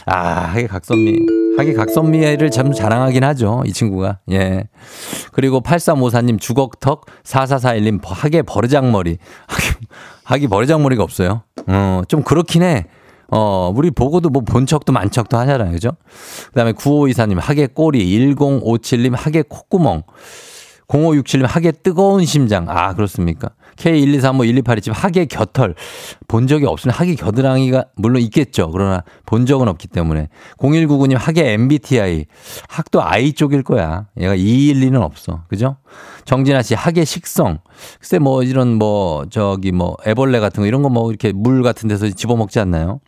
아, 0.06 0.20
학의 0.52 0.68
각선미. 0.68 1.42
학의 1.58 1.74
각선미를 1.74 2.50
참 2.50 2.72
자랑하긴 2.72 3.24
하죠. 3.26 3.64
이 3.66 3.74
친구가. 3.74 4.20
예. 4.32 4.64
그리고 5.34 5.62
8354님 5.62 6.40
주걱턱, 6.40 7.06
4441님 7.26 8.00
학의 8.04 8.44
버르장머리. 8.44 9.01
학이, 9.48 9.68
학이 10.24 10.48
버르장머리가 10.48 11.04
없어요. 11.04 11.44
어, 11.68 12.02
좀 12.08 12.24
그렇긴 12.24 12.64
해. 12.64 12.86
어, 13.34 13.72
우리 13.76 13.92
보고도 13.92 14.30
뭐 14.30 14.44
본 14.44 14.66
척도 14.66 14.92
만 14.92 15.10
척도 15.10 15.38
하잖아요. 15.38 15.72
그죠? 15.72 15.92
그 16.48 16.52
다음에 16.54 16.74
9524님 16.74 17.40
학의 17.40 17.70
꼬리, 17.74 18.06
1057님 18.36 19.14
학의 19.16 19.44
콧구멍. 19.48 20.04
0567님 20.88 21.46
학의 21.48 21.74
뜨거운 21.84 22.26
심장. 22.26 22.66
아, 22.70 22.94
그렇습니까? 22.94 23.52
K123512827 23.82 24.94
학의 24.94 25.26
곁털. 25.28 25.74
본 26.28 26.48
적이 26.48 26.66
없으면 26.68 26.94
학의 26.94 27.16
겨드랑이가 27.16 27.86
물론 27.96 28.22
있겠죠. 28.24 28.70
그러나 28.72 29.04
본 29.26 29.46
적은 29.46 29.68
없기 29.68 29.88
때문에. 29.88 30.30
0199님 30.58 31.16
학의 31.18 31.54
MBTI. 31.54 32.26
학도 32.70 33.04
I 33.04 33.34
쪽일 33.34 33.64
거야. 33.64 34.06
얘가 34.20 34.36
212는 34.36 35.02
없어. 35.02 35.44
그죠? 35.48 35.78
정진아 36.26 36.62
씨 36.62 36.76
학의 36.76 37.06
식성. 37.06 37.60
글쎄 38.00 38.20
뭐 38.20 38.44
이런 38.44 38.76
뭐 38.76 39.26
저기 39.30 39.72
뭐 39.72 39.98
애벌레 40.06 40.40
같은 40.40 40.62
거 40.62 40.68
이런 40.68 40.84
거 40.84 40.92
뭐 40.92 41.10
이렇게 41.10 41.32
물 41.32 41.64
같은 41.64 41.88
데서 41.88 42.10
집어먹지 42.10 42.60
않나요? 42.60 43.00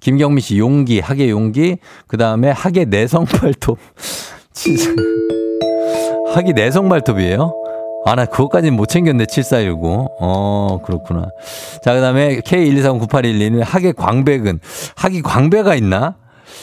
김경미 0.00 0.40
씨 0.40 0.58
용기. 0.58 0.98
학의 1.00 1.30
용기. 1.30 1.76
그 2.08 2.16
다음에 2.16 2.50
학의 2.50 2.86
내성 2.86 3.24
발톱. 3.26 3.78
진짜. 4.52 4.90
학이 6.34 6.52
내성 6.52 6.88
발톱이에요? 6.88 7.54
아, 8.08 8.14
나 8.14 8.24
그것까지는 8.24 8.74
못 8.74 8.86
챙겼네, 8.86 9.26
7419. 9.26 10.08
어, 10.18 10.80
그렇구나. 10.82 11.28
자, 11.84 11.92
그 11.92 12.00
다음에 12.00 12.40
K1239812는 12.40 13.62
학의 13.62 13.92
광배근. 13.92 14.60
학이 14.96 15.20
광배가 15.20 15.74
있나? 15.74 16.14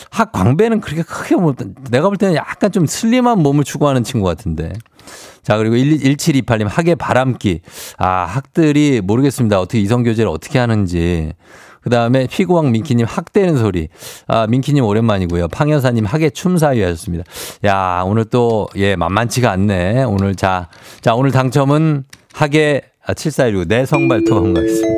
학 0.09 0.31
광배는 0.31 0.81
그렇게 0.81 1.03
크게 1.03 1.35
못, 1.35 1.55
내가 1.91 2.07
볼 2.09 2.17
때는 2.17 2.33
약간 2.33 2.71
좀 2.71 2.87
슬림한 2.87 3.43
몸을 3.43 3.63
추구하는 3.63 4.03
친구 4.03 4.25
같은데. 4.25 4.73
자, 5.43 5.57
그리고 5.57 5.75
1728님, 5.75 6.67
학의 6.67 6.95
바람기. 6.95 7.61
아, 7.99 8.25
학들이 8.25 9.01
모르겠습니다. 9.03 9.59
어떻게 9.61 9.79
이성교제를 9.81 10.27
어떻게 10.27 10.57
하는지. 10.57 11.33
그 11.85 11.91
다음에 11.91 12.25
피구왕 12.25 12.71
민키님 12.71 13.05
학대는 13.05 13.57
소리. 13.57 13.89
아, 14.27 14.47
민키님 14.47 14.83
오랜만이고요. 14.83 15.49
팡여사님 15.49 16.03
학의 16.03 16.31
춤사위 16.31 16.81
하셨습니다. 16.81 17.23
야, 17.63 18.01
오늘 18.07 18.25
또, 18.25 18.67
예, 18.75 18.95
만만치가 18.95 19.51
않네. 19.51 20.03
오늘 20.05 20.33
자, 20.33 20.67
자, 21.01 21.13
오늘 21.13 21.29
당첨은 21.29 22.05
학의 22.33 22.81
아, 23.05 23.13
7416 23.13 23.67
내성발톱 23.67 24.33
한번 24.33 24.53
가겠습니다. 24.55 24.95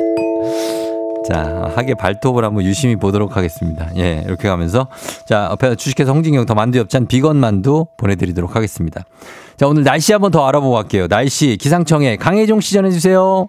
자, 1.28 1.72
학의 1.76 1.94
발톱을 1.96 2.42
한번 2.42 2.64
유심히 2.64 2.96
보도록 2.96 3.36
하겠습니다. 3.36 3.90
예, 3.98 4.24
이렇게 4.26 4.48
가면서. 4.48 4.88
자, 5.28 5.48
옆에 5.50 5.74
주식회사 5.74 6.10
홍진경 6.10 6.46
더 6.46 6.54
만두 6.54 6.78
협찬 6.78 7.06
비건 7.06 7.36
만두 7.36 7.84
보내드리도록 7.98 8.56
하겠습니다. 8.56 9.04
자, 9.58 9.66
오늘 9.66 9.84
날씨 9.84 10.12
한번 10.12 10.30
더 10.30 10.48
알아보고 10.48 10.72
갈게요. 10.74 11.06
날씨 11.06 11.58
기상청에 11.60 12.16
강혜종 12.16 12.62
씨 12.62 12.72
전해주세요. 12.72 13.48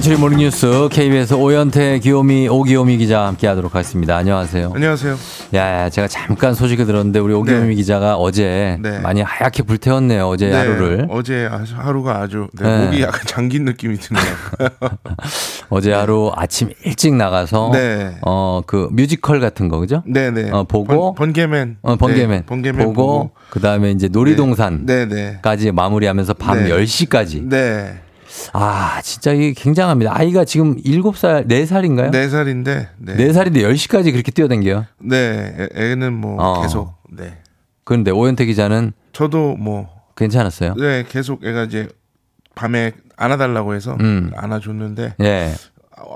간추린 0.00 0.16
모닝뉴스 0.16 0.88
KBS 0.90 1.34
오현태 1.34 1.98
기요미 1.98 2.48
오기요미 2.48 2.96
기자 2.96 3.26
함께하도록 3.26 3.74
하겠습니다. 3.74 4.16
안녕하세요. 4.16 4.72
안녕하세요. 4.74 5.14
야, 5.52 5.90
제가 5.90 6.08
잠깐 6.08 6.54
소식을 6.54 6.86
들었는데 6.86 7.18
우리 7.18 7.34
오기요미 7.34 7.68
네. 7.68 7.74
기자가 7.74 8.16
어제 8.16 8.78
네. 8.80 8.98
많이 9.00 9.20
하얗게 9.20 9.62
불태웠네요. 9.64 10.26
어제 10.26 10.48
네, 10.48 10.56
하루를. 10.56 11.06
어제 11.10 11.46
하루가 11.74 12.22
아주 12.22 12.48
네, 12.58 12.64
네. 12.66 12.84
목이 12.86 13.02
약간 13.02 13.20
잠긴 13.26 13.66
느낌이 13.66 13.98
드네요. 13.98 14.24
어제 15.68 15.92
하루 15.92 16.32
아침 16.34 16.70
일찍 16.82 17.14
나가서 17.14 17.68
네. 17.74 18.16
어그 18.22 18.88
뮤지컬 18.92 19.38
같은 19.38 19.68
거 19.68 19.80
그죠? 19.80 20.02
네네. 20.06 20.50
어 20.52 20.64
보고 20.64 21.12
번, 21.12 21.34
개맨 21.34 21.76
어 21.82 21.96
번개맨 21.96 22.30
네, 22.30 22.46
번개맨 22.46 22.86
보고, 22.86 22.94
보고. 22.94 23.30
그 23.50 23.60
다음에 23.60 23.90
이제 23.90 24.08
놀이동산까지. 24.08 25.72
마무리하면서 25.72 26.32
밤 26.34 26.64
네. 26.64 26.70
10시까지 26.70 27.46
네. 27.50 28.00
아, 28.52 29.00
진짜 29.02 29.32
이게 29.32 29.52
굉장합니다. 29.52 30.12
아이가 30.16 30.44
지금 30.44 30.76
7살, 30.76 31.46
4살인가요? 31.48 32.10
네 32.10 32.28
살인데 32.28 32.88
네. 32.98 33.16
4살인데 33.16 33.56
10시까지 33.62 34.12
그렇게 34.12 34.30
뛰어댕겨요. 34.30 34.86
네, 34.98 35.54
애- 35.58 35.68
애는 35.92 36.12
뭐 36.12 36.36
어. 36.42 36.62
계속 36.62 36.94
네. 37.10 37.38
그런데 37.84 38.10
오현태 38.10 38.44
기자는 38.46 38.92
저도 39.12 39.56
뭐 39.56 39.88
괜찮았어요. 40.16 40.74
네, 40.74 41.04
계속 41.08 41.44
애가 41.44 41.64
이제 41.64 41.88
밤에 42.54 42.92
안아달라고 43.16 43.74
해서 43.74 43.96
음. 44.00 44.30
안아줬는데 44.36 45.14
예. 45.20 45.52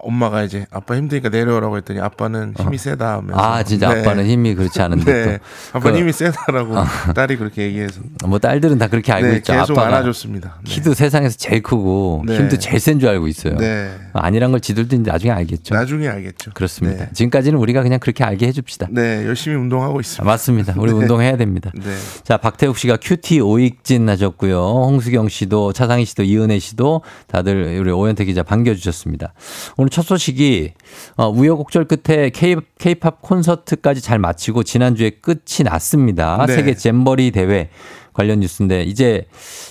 엄마가 0.02 0.42
이제 0.42 0.66
아빠 0.70 0.96
힘드니까 0.96 1.28
내려오라고 1.28 1.76
했더니 1.78 2.00
아빠는 2.00 2.54
힘이 2.58 2.78
세다 2.78 3.14
하면서 3.18 3.40
아, 3.40 3.62
진짜 3.62 3.92
네. 3.92 4.00
아빠는 4.00 4.26
힘이 4.26 4.54
그렇지 4.54 4.80
않은데 4.82 5.12
네. 5.12 5.38
또. 5.72 5.78
아빠 5.78 5.90
그- 5.92 5.98
힘이 5.98 6.12
세다라고 6.12 6.74
딸이 7.14 7.36
그렇게 7.36 7.62
얘기해서 7.62 8.00
뭐 8.26 8.38
딸들은 8.38 8.78
다 8.78 8.88
그렇게 8.88 9.12
알고 9.12 9.28
네, 9.28 9.36
있죠. 9.36 9.52
계속 9.52 9.78
아빠가 9.78 9.96
안아줬습니다. 9.96 10.58
네. 10.64 10.70
키도 10.70 10.94
세상에서 10.94 11.36
제일 11.36 11.62
크고 11.62 12.24
네. 12.26 12.36
힘도 12.36 12.58
제일 12.58 12.80
센 12.80 12.98
줄 12.98 13.08
알고 13.08 13.28
있어요. 13.28 13.56
네. 13.56 13.90
아니란 14.12 14.50
걸 14.50 14.60
지들도 14.60 14.96
나중에 14.98 15.32
알겠죠. 15.32 15.74
나중에 15.74 16.08
알겠죠. 16.08 16.52
그렇습니다. 16.54 17.04
네. 17.06 17.10
지금까지는 17.12 17.58
우리가 17.58 17.82
그냥 17.82 17.98
그렇게 17.98 18.24
알게 18.24 18.46
해줍시다. 18.48 18.88
네, 18.90 19.24
열심히 19.26 19.56
운동하고 19.56 19.98
아, 19.98 20.00
있습니다. 20.00 20.24
맞습니다. 20.24 20.74
우리 20.76 20.92
네. 20.92 20.98
운동해야 20.98 21.36
됩니다. 21.36 21.70
네. 21.74 21.82
자, 22.22 22.36
박태욱 22.36 22.76
씨가 22.78 22.98
큐티 23.00 23.40
오익진 23.40 24.08
하셨고요. 24.08 24.58
홍수경 24.60 25.28
씨도 25.28 25.72
차상희 25.72 26.04
씨도 26.04 26.22
이은혜 26.22 26.58
씨도 26.58 27.02
다들 27.26 27.78
우리 27.80 27.90
오현태 27.90 28.24
기자 28.24 28.42
반겨주셨습니다. 28.42 29.32
오늘 29.76 29.90
첫 29.90 30.02
소식이 30.02 30.72
어, 31.16 31.28
우여곡절 31.28 31.86
끝에 31.86 32.30
K, 32.30 32.56
K-팝 32.78 33.20
콘서트까지 33.22 34.00
잘 34.00 34.18
마치고 34.18 34.62
지난주에 34.62 35.10
끝이 35.10 35.64
났습니다. 35.64 36.44
네. 36.46 36.54
세계 36.54 36.74
잼버리 36.74 37.30
대회 37.32 37.70
관련 38.12 38.40
뉴스인데 38.40 38.84
이제 38.84 39.26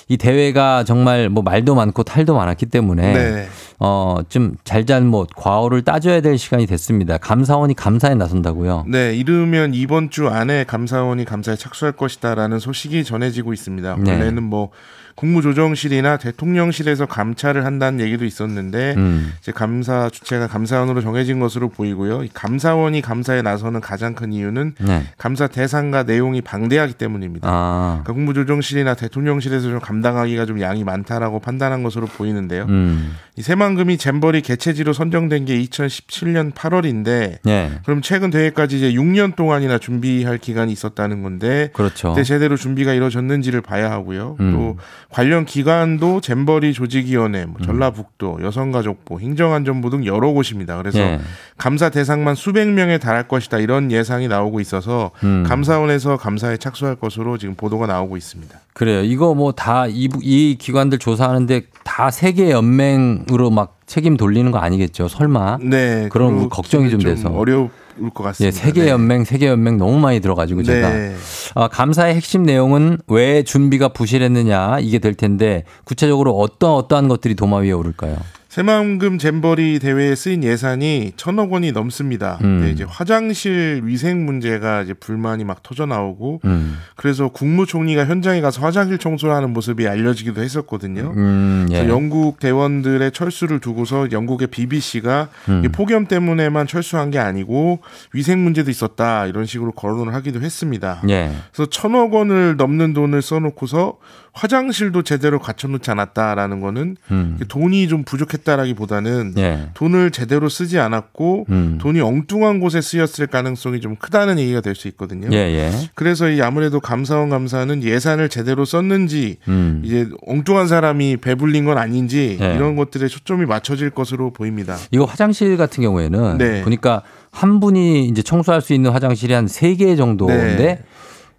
이 0.09 0.17
대회가 0.17 0.83
정말 0.83 1.29
뭐 1.29 1.41
말도 1.41 1.75
많고 1.75 2.03
탈도 2.03 2.35
많았기 2.35 2.65
때문에 2.65 3.13
네. 3.13 3.47
어, 3.79 4.17
좀 4.27 4.55
잘잘못 4.65 5.29
과오를 5.35 5.83
따져야 5.83 6.19
될 6.19 6.37
시간이 6.37 6.67
됐습니다. 6.67 7.17
감사원이 7.17 7.73
감사에 7.73 8.15
나선다고요. 8.15 8.85
네, 8.89 9.15
이르면 9.15 9.73
이번 9.73 10.09
주 10.09 10.27
안에 10.27 10.65
감사원이 10.65 11.23
감사에 11.23 11.55
착수할 11.55 11.93
것이다라는 11.93 12.59
소식이 12.59 13.05
전해지고 13.05 13.53
있습니다. 13.53 13.95
네. 13.99 14.11
원래는 14.11 14.43
뭐 14.43 14.71
국무조정실이나 15.15 16.17
대통령실에서 16.17 17.05
감찰을 17.05 17.65
한다는 17.65 17.99
얘기도 17.99 18.25
있었는데 18.25 18.95
음. 18.97 19.33
이제 19.39 19.51
감사 19.51 20.09
주체가 20.09 20.47
감사원으로 20.47 21.01
정해진 21.01 21.39
것으로 21.39 21.69
보이고요. 21.69 22.23
이 22.23 22.29
감사원이 22.33 23.01
감사에 23.01 23.41
나서는 23.41 23.81
가장 23.81 24.15
큰 24.15 24.33
이유는 24.33 24.75
네. 24.79 25.03
감사 25.17 25.47
대상과 25.47 26.03
내용이 26.03 26.41
방대하기 26.41 26.93
때문입니다. 26.93 27.47
아. 27.49 28.01
그러니까 28.03 28.13
국무조정실이나 28.13 28.95
대통령실에서 28.95 29.69
좀 29.69 29.79
감당하기가 29.79 30.45
좀 30.45 30.61
양이 30.61 30.83
많다라고 30.83 31.39
판단한 31.39 31.83
것으로 31.83 32.07
보이는데요. 32.07 32.65
음. 32.69 33.15
이 33.35 33.41
새만금이 33.41 33.97
잼버리 33.97 34.41
개최지로 34.41 34.93
선정된 34.93 35.45
게 35.45 35.59
2017년 35.59 36.53
8월인데 36.53 37.39
네. 37.43 37.71
그럼 37.83 38.03
최근 38.03 38.29
대회까지 38.29 38.77
이제 38.77 38.93
6년 38.93 39.35
동안이나 39.35 39.79
준비할 39.79 40.37
기간이 40.37 40.71
있었다는 40.71 41.23
건데 41.23 41.71
그렇죠. 41.73 42.09
그때 42.09 42.23
제대로 42.23 42.55
준비가 42.55 42.93
이루어졌는지를 42.93 43.61
봐야 43.61 43.89
하고요. 43.89 44.37
음. 44.39 44.51
또 44.51 44.77
관련 45.09 45.45
기관도 45.45 46.21
잼버리 46.21 46.73
조직위원회, 46.73 47.45
뭐 47.45 47.59
전라북도, 47.61 48.39
여성가족부, 48.43 49.19
행정안전부 49.19 49.89
등 49.89 50.05
여러 50.05 50.31
곳입니다. 50.31 50.77
그래서 50.77 50.99
예. 50.99 51.19
감사 51.57 51.89
대상만 51.89 52.35
수백 52.35 52.69
명에 52.69 52.99
달할 52.99 53.27
것이다 53.27 53.57
이런 53.57 53.91
예상이 53.91 54.27
나오고 54.27 54.59
있어서 54.59 55.09
음. 55.23 55.43
감사원에서 55.47 56.17
감사에 56.17 56.57
착수할 56.57 56.97
것으로 56.97 57.39
지금 57.39 57.55
보도가 57.55 57.87
나오고 57.87 58.15
있습니다. 58.15 58.59
그래요. 58.73 59.03
이거 59.03 59.33
뭐 59.35 59.51
다 59.51 59.87
이 59.87 60.09
이 60.21 60.55
기관들 60.59 60.97
조사하는데 60.99 61.61
다 61.83 62.09
세계 62.11 62.49
연맹으로 62.51 63.49
막 63.51 63.77
책임 63.85 64.17
돌리는 64.17 64.51
거 64.51 64.57
아니겠죠? 64.57 65.07
설마? 65.07 65.59
네, 65.61 66.07
그런 66.11 66.49
걱정이 66.49 66.89
좀 66.89 66.99
돼서. 67.01 67.29
어려울 67.29 67.69
것 68.13 68.23
같습니다. 68.23 68.47
예, 68.47 68.51
세계 68.51 68.83
네. 68.85 68.89
연맹, 68.89 69.23
세계 69.25 69.47
연맹 69.47 69.77
너무 69.77 69.99
많이 69.99 70.19
들어가지고 70.19 70.63
제가 70.63 70.89
네. 70.89 71.15
아, 71.53 71.67
감사의 71.67 72.15
핵심 72.15 72.43
내용은 72.43 72.97
왜 73.07 73.43
준비가 73.43 73.89
부실했느냐 73.89 74.79
이게 74.79 74.97
될 74.99 75.13
텐데 75.13 75.65
구체적으로 75.83 76.31
어떤 76.39 76.71
어떠한 76.71 77.07
것들이 77.09 77.35
도마 77.35 77.57
위에 77.57 77.71
오를까요? 77.71 78.17
새만금 78.53 79.17
잼버리 79.17 79.79
대회에 79.79 80.13
쓰인 80.13 80.43
예산이 80.43 81.13
천억 81.17 81.53
원이 81.53 81.71
넘습니다. 81.71 82.37
음. 82.43 82.59
근데 82.59 82.71
이제 82.71 82.85
화장실 82.87 83.81
위생 83.83 84.27
문제가 84.27 84.83
이제 84.83 84.93
불만이 84.93 85.43
막 85.43 85.63
터져 85.63 85.87
나오고 85.87 86.41
음, 86.45 86.77
그래서 86.95 87.29
국무총리가 87.29 88.05
현장에 88.05 88.41
가서 88.41 88.61
화장실 88.61 88.99
청소를 88.99 89.33
하는 89.33 89.53
모습이 89.53 89.87
알려지기도 89.87 90.43
했었거든요. 90.43 91.13
음, 91.17 91.65
예. 91.71 91.77
그래서 91.77 91.89
영국 91.89 92.39
대원들의 92.39 93.11
철수를 93.11 93.59
두고서 93.59 94.11
영국의 94.11 94.49
BBC가 94.49 95.29
음. 95.49 95.63
폭염 95.71 96.05
때문에만 96.05 96.67
철수한 96.67 97.09
게 97.09 97.17
아니고 97.17 97.79
위생 98.13 98.43
문제도 98.43 98.69
있었다 98.69 99.25
이런 99.25 99.47
식으로 99.47 99.71
거론을 99.71 100.13
하기도 100.13 100.41
했습니다. 100.41 101.01
예. 101.09 101.31
그래서 101.51 101.67
천억 101.71 102.13
원을 102.13 102.55
넘는 102.57 102.93
돈을 102.93 103.23
써놓고서 103.23 103.97
화장실도 104.33 105.03
제대로 105.03 105.39
갖춰놓지 105.39 105.89
않았다라는 105.91 106.59
거는 106.59 106.97
음. 107.11 107.39
돈이 107.47 107.87
좀 107.87 108.03
부족했다라기보다는 108.03 109.33
예. 109.37 109.67
돈을 109.75 110.11
제대로 110.11 110.49
쓰지 110.49 110.79
않았고 110.79 111.45
음. 111.49 111.77
돈이 111.79 112.01
엉뚱한 112.01 112.59
곳에 112.59 112.81
쓰였을 112.81 113.27
가능성이 113.27 113.79
좀 113.79 113.95
크다는 113.95 114.39
얘기가 114.39 114.61
될 114.61 114.73
수 114.73 114.87
있거든요. 114.87 115.27
예, 115.31 115.37
예. 115.37 115.71
그래서 115.93 116.29
이 116.29 116.41
아무래도 116.41 116.79
감사원 116.79 117.29
감사는 117.29 117.83
예산을 117.83 118.27
제대로 118.27 118.65
썼는지 118.65 119.37
음. 119.47 119.83
이제 119.85 120.09
엉뚱한 120.25 120.67
사람이 120.67 121.17
배불린 121.17 121.65
건 121.65 121.77
아닌지 121.77 122.39
예. 122.41 122.55
이런 122.55 122.75
것들에 122.75 123.07
초점이 123.07 123.45
맞춰질 123.45 123.91
것으로 123.91 124.33
보입니다. 124.33 124.75
이거 124.89 125.05
화장실 125.05 125.55
같은 125.57 125.83
경우에는 125.83 126.39
네. 126.39 126.63
보니까 126.63 127.03
한 127.31 127.59
분이 127.59 128.07
이제 128.07 128.23
청소할 128.23 128.61
수 128.61 128.73
있는 128.73 128.89
화장실이 128.91 129.33
한 129.33 129.45
세 129.47 129.75
개 129.75 129.95
정도인데 129.95 130.57
네. 130.57 130.79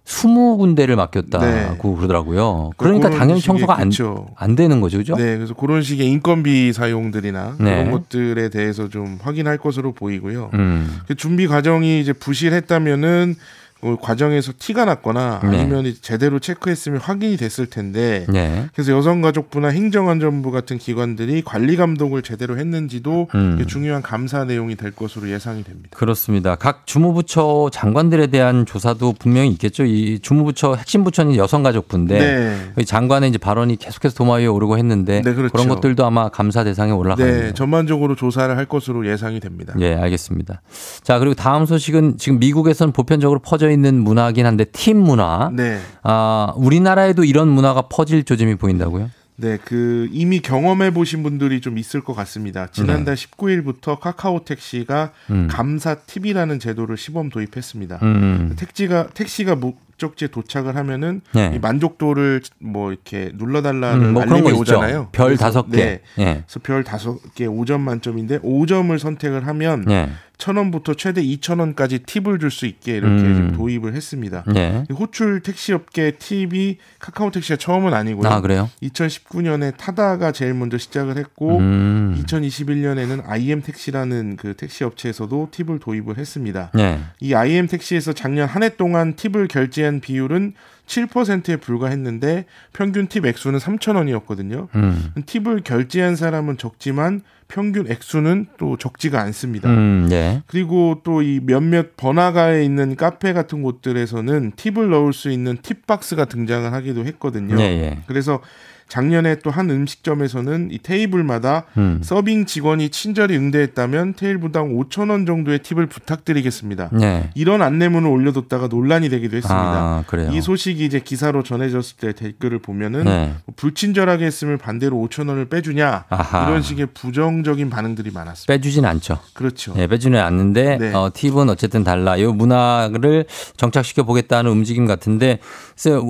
스무 0.05 0.55
군데를 0.57 0.95
맡겼다고 0.95 1.45
네. 1.45 1.77
그러더라고요. 1.79 2.69
그러니까 2.77 3.09
그런 3.09 3.19
당연히 3.19 3.41
청소가 3.41 3.79
안. 3.79 3.91
안 4.35 4.55
되는 4.55 4.79
거죠, 4.79 4.99
그죠? 4.99 5.15
네, 5.15 5.35
그래서 5.35 5.55
그런 5.55 5.81
식의 5.81 6.07
인건비 6.07 6.73
사용들이나 6.73 7.55
네. 7.59 7.83
그런 7.83 7.91
것들에 7.91 8.49
대해서 8.49 8.87
좀 8.87 9.17
확인할 9.19 9.57
것으로 9.57 9.93
보이고요. 9.93 10.51
음. 10.53 10.99
그 11.07 11.15
준비 11.15 11.47
과정이 11.47 11.99
이제 11.99 12.13
부실했다면은 12.13 13.35
그 13.35 13.64
과정에서 14.01 14.53
티가 14.57 14.85
났거나 14.85 15.41
네. 15.43 15.59
아니면 15.59 15.93
제대로 16.01 16.39
체크했으면 16.39 16.99
확인이 16.99 17.37
됐을 17.37 17.67
텐데 17.67 18.25
네. 18.29 18.67
그래서 18.73 18.91
여성가족부나 18.93 19.69
행정안전부 19.69 20.51
같은 20.51 20.77
기관들이 20.77 21.43
관리 21.43 21.75
감독을 21.75 22.21
제대로 22.21 22.57
했는지도 22.57 23.27
음. 23.35 23.63
중요한 23.67 24.01
감사 24.01 24.43
내용이 24.45 24.75
될 24.75 24.91
것으로 24.91 25.29
예상이 25.29 25.63
됩니다. 25.63 25.89
그렇습니다. 25.93 26.55
각 26.55 26.87
주무부처 26.87 27.69
장관들에 27.71 28.27
대한 28.27 28.65
조사도 28.65 29.13
분명히 29.19 29.49
있겠죠. 29.51 29.85
이 29.85 30.19
주무부처 30.19 30.75
핵심 30.75 31.03
부처는 31.03 31.35
여성가족부인데 31.35 32.19
네. 32.19 32.71
이 32.81 32.85
장관의 32.85 33.29
이제 33.29 33.37
발언이 33.37 33.75
계속해서 33.75 34.15
도마 34.15 34.35
위에 34.35 34.47
오르고 34.47 34.77
했는데 34.77 35.21
네, 35.21 35.33
그렇죠. 35.33 35.55
런 35.57 35.67
것들도 35.67 36.05
아마 36.05 36.29
감사 36.29 36.63
대상에 36.63 36.91
올라가네요. 36.91 37.41
네, 37.41 37.53
전반적으로 37.53 38.15
조사를 38.15 38.55
할 38.55 38.65
것으로 38.65 39.07
예상이 39.07 39.39
됩니다. 39.39 39.73
예, 39.79 39.93
알겠습니다. 39.93 40.61
자, 41.03 41.19
그리고 41.19 41.35
다음 41.35 41.65
소식은 41.65 42.17
지금 42.17 42.39
미국에서는 42.39 42.93
보편적으로 42.93 43.39
퍼져 43.39 43.69
있는 43.69 43.74
문화긴 43.81 44.45
한데 44.45 44.65
팀 44.65 44.97
문화. 44.97 45.51
네. 45.53 45.79
아, 46.03 46.53
우리나라에도 46.55 47.23
이런 47.23 47.49
문화가 47.49 47.83
퍼질 47.83 48.23
조짐이 48.23 48.55
보인다고요? 48.55 49.09
네, 49.37 49.57
그 49.63 50.07
이미 50.11 50.39
경험해 50.39 50.93
보신 50.93 51.21
분들이 51.21 51.59
좀 51.59 51.77
있을 51.77 52.01
것 52.01 52.13
같습니다. 52.13 52.67
지난달 52.71 53.15
19일부터 53.15 53.99
카카오 53.99 54.45
택시가 54.45 55.11
네. 55.27 55.33
음. 55.33 55.47
감사 55.51 55.95
팁이라는 55.95 56.59
제도를 56.59 56.95
시범 56.95 57.29
도입했습니다. 57.29 57.99
음. 58.01 58.55
택지가 58.57 59.07
택시가 59.13 59.55
목적지에 59.95 60.27
도착을 60.29 60.75
하면은 60.75 61.21
네. 61.33 61.51
이 61.55 61.59
만족도를 61.59 62.41
뭐 62.59 62.91
이렇게 62.91 63.31
눌러달라는 63.35 64.05
음, 64.05 64.13
뭐 64.13 64.21
알림이. 64.23 64.51
오잖아요. 64.51 65.09
별 65.11 65.37
다섯 65.37 65.69
개. 65.71 65.77
네. 65.77 66.01
예. 66.19 66.43
그래서 66.45 66.59
별 66.61 66.83
다섯 66.83 67.17
개 67.33 67.45
5점 67.47 67.79
만점인데 67.79 68.39
5점을 68.39 68.97
선택을 68.99 69.47
하면 69.47 69.85
예. 69.89 70.09
천 70.37 70.57
원부터 70.57 70.95
최대 70.95 71.23
2천 71.23 71.61
원까지 71.61 71.99
팁을 71.99 72.39
줄 72.39 72.51
수 72.51 72.65
있게 72.65 72.97
이렇게 72.97 73.23
음. 73.23 73.53
도입을 73.55 73.93
했습니다. 73.95 74.43
예. 74.57 74.83
이 74.89 74.93
호출 74.93 75.39
택시업계 75.39 76.11
팁이 76.19 76.77
카카오 76.99 77.31
택시가 77.31 77.55
처음은 77.55 77.93
아니고요. 77.93 78.29
아, 78.29 78.41
그래요? 78.41 78.69
2019년에 78.83 79.77
타다가 79.77 80.33
제일 80.33 80.53
먼저 80.53 80.77
시작을 80.77 81.15
했고 81.17 81.57
음. 81.59 82.21
2021년에는 82.25 83.23
IM 83.29 83.61
택시라는 83.61 84.35
그 84.35 84.55
택시 84.55 84.83
업체에서도 84.83 85.49
팁을 85.51 85.79
도입을 85.79 86.17
했습니다. 86.17 86.69
예. 86.79 86.99
이 87.21 87.33
IM 87.33 87.67
택시에서 87.67 88.11
작년 88.11 88.47
한 88.49 88.61
해 88.63 88.69
동안 88.75 89.15
팁을 89.15 89.47
결제 89.47 89.84
한 89.85 89.99
비율은 90.01 90.53
7%에 90.87 91.55
불과했는데 91.57 92.45
평균 92.73 93.07
팁 93.07 93.25
액수는 93.25 93.57
3,000원이었거든요. 93.59 94.67
음. 94.75 95.11
팁을 95.25 95.61
결제한 95.63 96.15
사람은 96.15 96.57
적지만 96.57 97.21
평균 97.47 97.89
액수는 97.89 98.47
또 98.57 98.77
적지가 98.77 99.19
않습니다. 99.21 99.69
음, 99.69 100.07
예. 100.11 100.43
그리고 100.47 101.01
또 101.03 101.21
이 101.21 101.39
몇몇 101.41 101.95
번화가에 101.97 102.63
있는 102.63 102.95
카페 102.95 103.33
같은 103.33 103.61
곳들에서는 103.61 104.53
팁을 104.55 104.89
넣을 104.89 105.13
수 105.13 105.29
있는 105.31 105.57
팁박스가 105.61 106.25
등장을 106.25 106.71
하기도 106.73 107.05
했거든요. 107.05 107.55
예, 107.59 107.63
예. 107.63 107.97
그래서 108.07 108.41
작년에 108.87 109.39
또 109.39 109.55
한 109.55 109.69
음식점에서는 109.69 110.69
이 110.71 110.79
테이블마다 110.79 111.63
음. 111.77 112.01
서빙 112.03 112.45
직원이 112.45 112.89
친절히 112.89 113.37
응대했다면 113.37 114.15
테이블당 114.15 114.75
5천 114.75 115.11
원 115.11 115.25
정도의 115.25 115.59
팁을 115.59 115.85
부탁드리겠습니다. 115.87 116.89
예. 117.01 117.29
이런 117.35 117.61
안내문을 117.61 118.09
올려뒀다가 118.09 118.67
논란이 118.67 119.07
되기도 119.09 119.37
했습니다. 119.37 119.55
아. 119.55 120.03
이 120.31 120.41
소식이 120.41 120.83
이제 120.83 120.99
기사로 120.99 121.43
전해졌을 121.43 121.97
때 121.97 122.11
댓글을 122.13 122.59
보면은 122.59 123.05
네. 123.05 123.33
뭐 123.45 123.53
불친절하게 123.55 124.25
했으면 124.25 124.57
반대로 124.57 124.97
5천 124.97 125.29
원을 125.29 125.45
빼주냐 125.45 126.03
아하. 126.09 126.47
이런 126.49 126.61
식의 126.61 126.87
부정적인 126.93 127.69
반응들이 127.69 128.11
많았습니다. 128.11 128.53
빼주진 128.53 128.83
않죠. 128.85 129.19
그렇죠. 129.33 129.73
예, 129.77 129.87
빼주는 129.87 130.19
않는데 130.19 130.77
네. 130.79 130.93
어, 130.93 131.09
팁은 131.13 131.49
어쨌든 131.49 131.83
달라. 131.85 132.17
이 132.17 132.25
문화를 132.25 133.25
정착시켜 133.55 134.03
보겠다는 134.03 134.51
움직임 134.51 134.85
같은데 134.85 135.39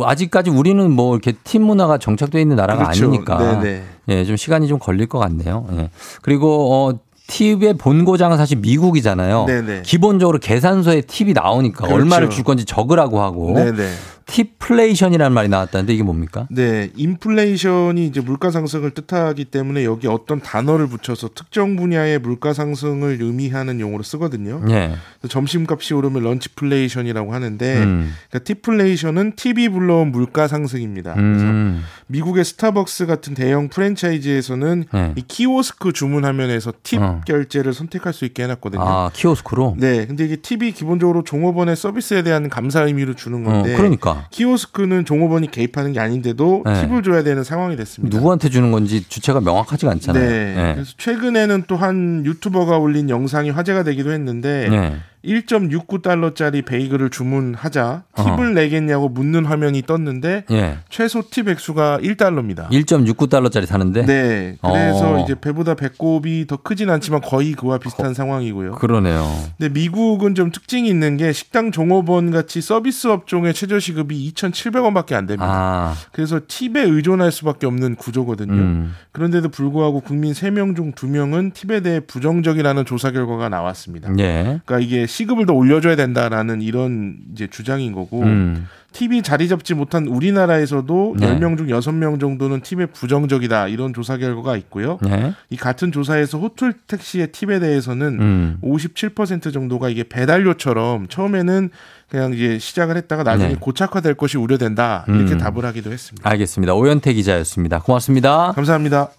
아직까지 0.03 0.49
우리는 0.49 0.89
뭐 0.91 1.15
이렇게 1.15 1.33
팁 1.43 1.59
문화가 1.61 1.97
정착돼 1.99 2.41
있는 2.41 2.55
나라가 2.65 2.85
그렇죠. 2.85 3.05
아니니까 3.05 3.59
네네. 3.61 3.83
예, 4.09 4.25
좀 4.25 4.35
시간이 4.35 4.67
좀 4.67 4.79
걸릴 4.79 5.07
것 5.07 5.19
같네요. 5.19 5.65
예. 5.77 5.89
그리고 6.21 6.73
어 6.73 6.99
팁의 7.27 7.75
본고장은 7.77 8.37
사실 8.37 8.57
미국이잖아요. 8.57 9.45
네네. 9.45 9.81
기본적으로 9.83 10.37
계산서에 10.39 11.01
팁이 11.01 11.33
나오니까 11.33 11.85
그렇죠. 11.85 11.95
얼마를 11.95 12.29
줄 12.29 12.43
건지 12.43 12.65
적으라고 12.65 13.21
하고 13.21 13.53
네네. 13.53 13.89
tipflation이라는 14.27 15.33
말이 15.33 15.49
나왔다는데 15.49 15.93
이게 15.93 16.03
뭡니까? 16.03 16.47
네, 16.49 16.89
인플레이션이 16.95 18.07
이제 18.07 18.21
물가 18.21 18.49
상승을 18.49 18.91
뜻하기 18.91 19.45
때문에 19.45 19.85
여기 19.85 20.07
어떤 20.07 20.41
단어를 20.41 20.87
붙여서 20.87 21.29
특정 21.35 21.75
분야의 21.75 22.19
물가 22.19 22.53
상승을 22.53 23.19
의미하는 23.21 23.79
용어로 23.79 24.03
쓰거든요. 24.03 24.63
예. 24.69 24.95
그래서 25.19 25.27
점심값이 25.29 25.93
오르면 25.93 26.23
lunchflation이라고 26.23 27.33
하는데, 27.33 27.77
음. 27.77 28.13
그러니까 28.29 28.53
tipflation은 28.53 29.33
팁이 29.35 29.69
불러온 29.69 30.11
물가 30.11 30.47
상승입니다. 30.47 31.13
그래서 31.13 31.45
음. 31.45 31.83
미국의 32.07 32.45
스타벅스 32.45 33.05
같은 33.05 33.35
대형 33.35 33.69
프랜차이즈에서는 33.69 34.85
네. 34.91 35.13
이 35.15 35.21
키오스크 35.21 35.93
주문 35.93 36.25
화면에서 36.25 36.73
팁 36.81 37.01
어. 37.01 37.21
결제를 37.25 37.73
선택할 37.73 38.11
수 38.13 38.25
있게 38.25 38.43
해놨거든요. 38.43 38.81
아, 38.81 39.11
키오스크로? 39.13 39.75
네, 39.77 40.07
근데 40.07 40.25
이게 40.25 40.35
팁이 40.37 40.71
기본적으로 40.71 41.23
종업원의 41.23 41.75
서비스에 41.75 42.23
대한 42.23 42.49
감사 42.49 42.81
의미로 42.81 43.13
주는 43.13 43.45
어, 43.45 43.51
건데, 43.51 43.75
그러니까. 43.75 44.14
키오스크는 44.31 45.05
종업원이 45.05 45.51
개입하는 45.51 45.93
게 45.93 45.99
아닌데도 45.99 46.63
네. 46.65 46.81
팁을 46.87 47.03
줘야 47.03 47.23
되는 47.23 47.43
상황이 47.43 47.75
됐습니다. 47.75 48.17
누구한테 48.17 48.49
주는 48.49 48.71
건지 48.71 49.05
주체가 49.07 49.41
명확하지가 49.41 49.91
않잖아요. 49.91 50.23
네. 50.29 50.55
예. 50.57 50.73
그래서 50.75 50.93
최근에는 50.97 51.63
또 51.67 51.75
한 51.75 52.25
유튜버가 52.25 52.77
올린 52.77 53.09
영상이 53.09 53.49
화제가 53.49 53.83
되기도 53.83 54.11
했는데 54.13 54.67
네. 54.69 54.95
1.69달러짜리 55.25 56.65
베이글을 56.65 57.09
주문하자 57.09 58.03
어. 58.13 58.23
팁을 58.23 58.53
내겠냐고 58.53 59.09
묻는 59.09 59.45
화면이 59.45 59.83
떴는데 59.83 60.45
예. 60.51 60.77
최소 60.89 61.23
팁 61.29 61.47
액수가 61.49 61.99
1달러입니다. 62.01 62.69
1.69달러짜리 62.69 63.65
사는데? 63.65 64.05
네. 64.05 64.57
그래서 64.61 65.15
어. 65.15 65.23
이제 65.23 65.35
배보다 65.39 65.75
배꼽이 65.75 66.47
더 66.47 66.57
크진 66.57 66.89
않지만 66.89 67.21
거의 67.21 67.53
그와 67.53 67.77
비슷한 67.77 68.13
상황이고요. 68.13 68.73
그러네요. 68.73 69.25
근데 69.57 69.73
미국은 69.73 70.35
좀 70.35 70.51
특징이 70.51 70.87
있는 70.87 71.17
게 71.17 71.31
식당 71.33 71.71
종업원 71.71 72.31
같이 72.31 72.61
서비스 72.61 73.07
업종의 73.07 73.53
최저 73.53 73.79
시급이 73.79 74.31
2,700원밖에 74.33 75.13
안 75.13 75.25
됩니다. 75.25 75.45
아, 75.47 75.95
그래서 76.11 76.39
팁에 76.47 76.81
의존할 76.81 77.31
수밖에 77.31 77.65
없는 77.67 77.95
구조거든요. 77.95 78.53
음. 78.53 78.95
그런데도 79.11 79.49
불구하고 79.49 80.01
국민 80.01 80.33
3명 80.33 80.75
중 80.75 80.91
2명은 80.93 81.53
팁에 81.53 81.81
대해 81.81 81.99
부정적이라는 81.99 82.85
조사 82.85 83.11
결과가 83.11 83.49
나왔습니다. 83.49 84.09
예. 84.19 84.59
그러니까 84.65 84.79
이게 84.79 85.05
시급을 85.15 85.45
더 85.45 85.53
올려줘야 85.53 85.95
된다라는 85.95 86.61
이런 86.61 87.15
이제 87.33 87.47
주장인 87.47 87.93
거고 87.93 88.21
음. 88.23 88.67
팁이 88.91 89.23
자리 89.23 89.47
잡지 89.47 89.73
못한 89.73 90.07
우리나라에서도 90.07 91.15
네. 91.17 91.27
10명 91.27 91.57
중 91.57 91.67
6명 91.67 92.19
정도는 92.19 92.61
팁에 92.61 92.85
부정적이다 92.87 93.67
이런 93.67 93.93
조사 93.93 94.17
결과가 94.17 94.55
있고요. 94.57 94.99
예. 95.07 95.33
이 95.49 95.57
같은 95.57 95.91
조사에서 95.91 96.37
호텔 96.39 96.73
택시의 96.87 97.31
팁에 97.31 97.59
대해서는 97.59 98.19
음. 98.19 98.57
57% 98.63 99.53
정도가 99.53 99.89
이게 99.89 100.03
배달료처럼 100.03 101.07
처음에는 101.07 101.69
그냥 102.09 102.33
이제 102.33 102.57
시작을 102.59 102.95
했다가 102.97 103.23
나중에 103.23 103.49
네. 103.49 103.55
고착화될 103.59 104.15
것이 104.15 104.37
우려된다 104.37 105.05
이렇게 105.07 105.33
음. 105.33 105.37
답을 105.37 105.65
하기도 105.65 105.91
했습니다. 105.91 106.29
알겠습니다. 106.29 106.73
오현태 106.73 107.13
기자였습니다. 107.13 107.79
고맙습니다. 107.79 108.53
감사합니다. 108.53 109.09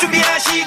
준비하시 0.00 0.61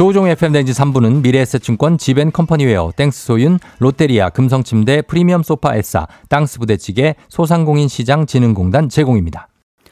조우종 0.00 0.28
FM 0.28 0.52
댕지 0.52 0.72
3부는 0.72 1.20
미래에셋증권 1.20 1.98
지벤컴퍼니웨어 1.98 2.92
땡스소윤 2.96 3.58
롯데리아 3.80 4.30
금성침대 4.30 5.02
프리미엄 5.02 5.42
소파 5.42 5.76
에싸 5.76 6.06
땅스 6.30 6.58
부대찌개 6.58 7.16
소상공인 7.28 7.86
시장 7.86 8.24
진흥공단 8.24 8.88
제공입니다. 8.88 9.48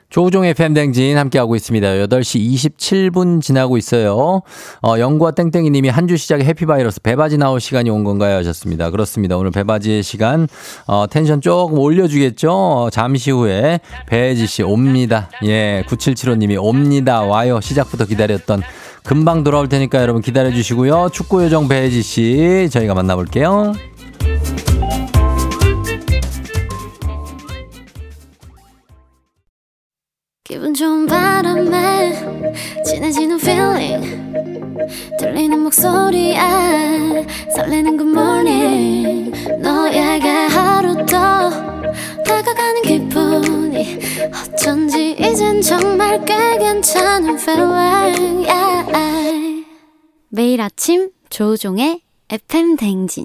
조우종 0.08 0.46
FM 0.46 0.72
댕진 0.72 1.18
함께하고 1.18 1.54
있습니다. 1.56 1.86
8시 1.86 2.40
27분 2.54 3.42
지나고 3.42 3.76
있어요. 3.76 4.40
어, 4.80 4.98
영구와 4.98 5.32
땡땡이 5.32 5.68
님이 5.68 5.90
한 5.90 6.06
주 6.08 6.16
시작에 6.16 6.42
해피바이러스 6.42 7.02
배바지 7.02 7.36
나올 7.36 7.60
시간이 7.60 7.90
온 7.90 8.04
건가요? 8.04 8.38
하셨습니다. 8.38 8.88
그렇습니다. 8.90 9.36
오늘 9.36 9.50
배바지의 9.50 10.02
시간, 10.02 10.48
어, 10.86 11.04
텐션 11.10 11.42
조금 11.42 11.78
올려주겠죠? 11.78 12.50
어, 12.50 12.88
잠시 12.90 13.30
후에 13.30 13.80
배지 14.06 14.46
씨 14.46 14.62
옵니다. 14.62 15.28
예, 15.44 15.84
9775 15.86 16.36
님이 16.36 16.56
옵니다. 16.56 17.20
와요. 17.20 17.60
시작부터 17.60 18.06
기다렸던 18.06 18.62
금방 19.08 19.42
돌아올 19.42 19.70
테니까 19.70 20.02
여러분 20.02 20.20
기다려 20.20 20.50
주시고요. 20.50 21.08
축구 21.10 21.42
요정 21.42 21.66
배지 21.66 22.02
씨 22.02 22.68
저희가 22.70 22.92
만나볼게요. 22.92 23.72
기분 30.44 30.74
좋은 30.74 31.06
바람에 31.06 32.12
진해지는 32.84 33.40
feeling 33.40 34.34
들리는 35.18 35.58
목소리에 35.58 36.36
설레는 37.56 37.96
good 37.96 38.10
morning 38.10 39.32
너에게 39.62 40.28
하루 40.28 40.94
더 41.06 41.48
다가가는 42.26 42.82
기분 42.82 43.57
이 43.78 43.98
어쩐지 44.52 45.12
이젠 45.18 45.60
정말 45.62 46.24
꽤 46.24 46.58
괜찮은 46.58 47.38
feeling 47.38 48.46
yeah. 48.48 49.64
매일 50.30 50.60
아침 50.60 51.10
조종의 51.30 52.02
FM 52.28 52.76
댕진 52.76 53.24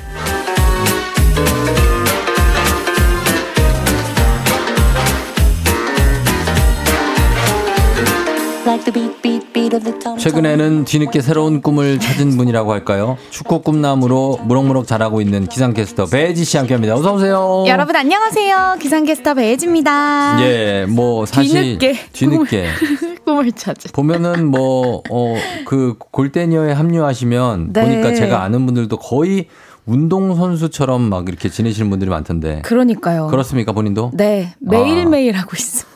최근에는 10.19 10.85
뒤늦게 10.85 11.21
새로운 11.21 11.61
꿈을 11.63 11.99
찾은 11.99 12.37
분이라고 12.37 12.71
할까요? 12.71 13.17
축구 13.31 13.61
꿈나무로 13.61 14.39
무럭무럭 14.43 14.85
자라고 14.85 15.19
있는 15.19 15.47
기상캐스터 15.47 16.05
배지 16.05 16.45
씨 16.45 16.57
함께합니다. 16.57 16.93
어서 16.95 17.13
오세요. 17.15 17.65
여러분 17.67 17.95
안녕하세요. 17.95 18.77
기상캐스터 18.79 19.33
배혜지입니다. 19.33 20.37
예, 20.43 20.85
뭐 20.87 21.25
사실 21.25 21.79
뒤늦게 21.79 21.95
뒤늦게 22.13 22.67
꿈을 23.25 23.51
찾은. 23.51 23.91
보면은 23.93 24.47
뭐어그 24.51 25.95
골대니어에 26.11 26.73
합류하시면 26.73 27.73
네. 27.73 27.81
보니까 27.81 28.13
제가 28.13 28.43
아는 28.43 28.67
분들도 28.67 28.97
거의 28.97 29.47
운동 29.87 30.35
선수처럼 30.35 31.01
막 31.01 31.27
이렇게 31.27 31.49
지내시는 31.49 31.89
분들이 31.89 32.11
많던데. 32.11 32.61
그러니까요. 32.63 33.27
그렇습니까 33.27 33.71
본인도? 33.71 34.11
네 34.13 34.53
매일 34.59 35.07
매일 35.07 35.35
하고 35.35 35.51
있습니다. 35.55 35.90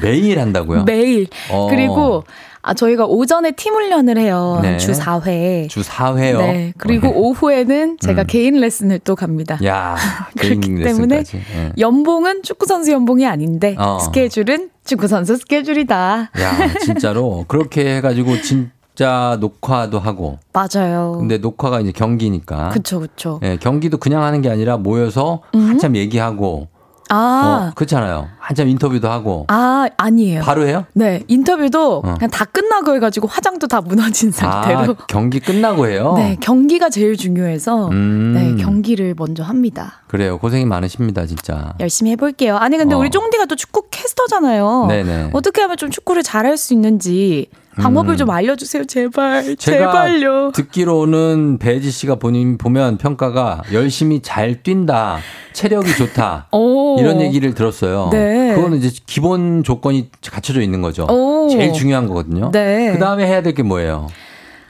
매일 0.00 0.38
한다고요? 0.40 0.84
매일. 0.84 1.26
어. 1.50 1.68
그리고 1.70 2.24
아 2.62 2.74
저희가 2.74 3.06
오전에 3.06 3.52
팀 3.52 3.74
훈련을 3.74 4.18
해요. 4.18 4.58
네. 4.62 4.76
주 4.76 4.92
4회. 4.92 5.68
주 5.70 5.80
4회요. 5.80 6.38
네. 6.38 6.72
그리고 6.76 7.08
오후에는 7.08 7.96
제가 8.00 8.22
음. 8.22 8.26
개인 8.26 8.60
레슨을 8.60 8.98
또 8.98 9.16
갑니다. 9.16 9.58
야, 9.64 9.96
그렇기 10.38 10.82
때문에. 10.82 11.22
예. 11.56 11.72
연봉은 11.78 12.42
축구 12.42 12.66
선수 12.66 12.92
연봉이 12.92 13.26
아닌데 13.26 13.76
어. 13.78 13.98
스케줄은 14.00 14.68
축구 14.84 15.08
선수 15.08 15.36
스케줄이다. 15.36 16.30
야, 16.38 16.74
진짜로 16.84 17.46
그렇게 17.48 17.96
해가지고 17.96 18.42
진짜 18.42 19.38
녹화도 19.40 19.98
하고. 19.98 20.38
맞아요. 20.52 21.16
근데 21.18 21.38
녹화가 21.38 21.80
이제 21.80 21.92
경기니까. 21.92 22.68
그쵸, 22.70 23.00
그쵸. 23.00 23.40
예, 23.42 23.56
경기도 23.56 23.96
그냥 23.96 24.22
하는 24.22 24.42
게 24.42 24.50
아니라 24.50 24.76
모여서 24.76 25.40
한참 25.52 25.96
얘기하고. 25.96 26.68
아, 27.10 27.68
어, 27.70 27.72
그렇잖아요. 27.74 28.28
한참 28.38 28.68
인터뷰도 28.68 29.10
하고. 29.10 29.44
아, 29.48 29.88
아니에요. 29.96 30.42
바로 30.42 30.66
해요? 30.66 30.86
네, 30.94 31.22
인터뷰도 31.26 31.98
어. 31.98 32.14
그냥 32.14 32.30
다 32.30 32.44
끝나고 32.44 32.94
해가지고 32.94 33.26
화장도 33.26 33.66
다 33.66 33.80
무너진 33.80 34.30
상태로. 34.30 34.78
아, 34.78 35.04
경기 35.08 35.40
끝나고 35.40 35.88
해요? 35.88 36.14
네, 36.16 36.36
경기가 36.40 36.88
제일 36.88 37.16
중요해서 37.16 37.88
음. 37.88 38.32
네, 38.34 38.62
경기를 38.62 39.14
먼저 39.18 39.42
합니다. 39.42 40.02
그래요. 40.06 40.38
고생이 40.38 40.64
많으십니다, 40.64 41.26
진짜. 41.26 41.74
열심히 41.80 42.12
해볼게요. 42.12 42.56
아니 42.56 42.76
근데 42.76 42.94
어. 42.94 42.98
우리 42.98 43.10
쫑디가 43.10 43.46
또 43.46 43.56
축구 43.56 43.84
캐스터잖아요. 43.90 44.86
네네. 44.88 45.30
어떻게 45.32 45.62
하면 45.62 45.76
좀 45.76 45.90
축구를 45.90 46.22
잘할 46.22 46.56
수 46.56 46.72
있는지 46.74 47.48
방법을 47.80 48.14
음. 48.14 48.16
좀 48.16 48.30
알려주세요, 48.30 48.84
제발, 48.86 49.56
제발요. 49.56 50.52
듣기로는 50.54 51.58
배지 51.58 51.90
씨가 51.90 52.16
본인 52.16 52.58
보면 52.58 52.98
평가가 52.98 53.62
열심히 53.72 54.20
잘 54.20 54.62
뛴다, 54.62 55.18
체력이 55.52 55.94
좋다. 55.96 56.48
오. 56.52 56.98
이런 57.00 57.20
얘기를 57.20 57.54
들었어요. 57.54 58.10
네. 58.12 58.54
그거는 58.54 58.78
이제 58.78 58.90
기본 59.06 59.62
조건이 59.64 60.10
갖춰져 60.30 60.60
있는 60.60 60.82
거죠. 60.82 61.06
오. 61.10 61.48
제일 61.50 61.72
중요한 61.72 62.06
거거든요. 62.06 62.50
네. 62.52 62.92
그 62.92 62.98
다음에 62.98 63.26
해야 63.26 63.42
될 63.42 63.54
게 63.54 63.62
뭐예요? 63.62 64.06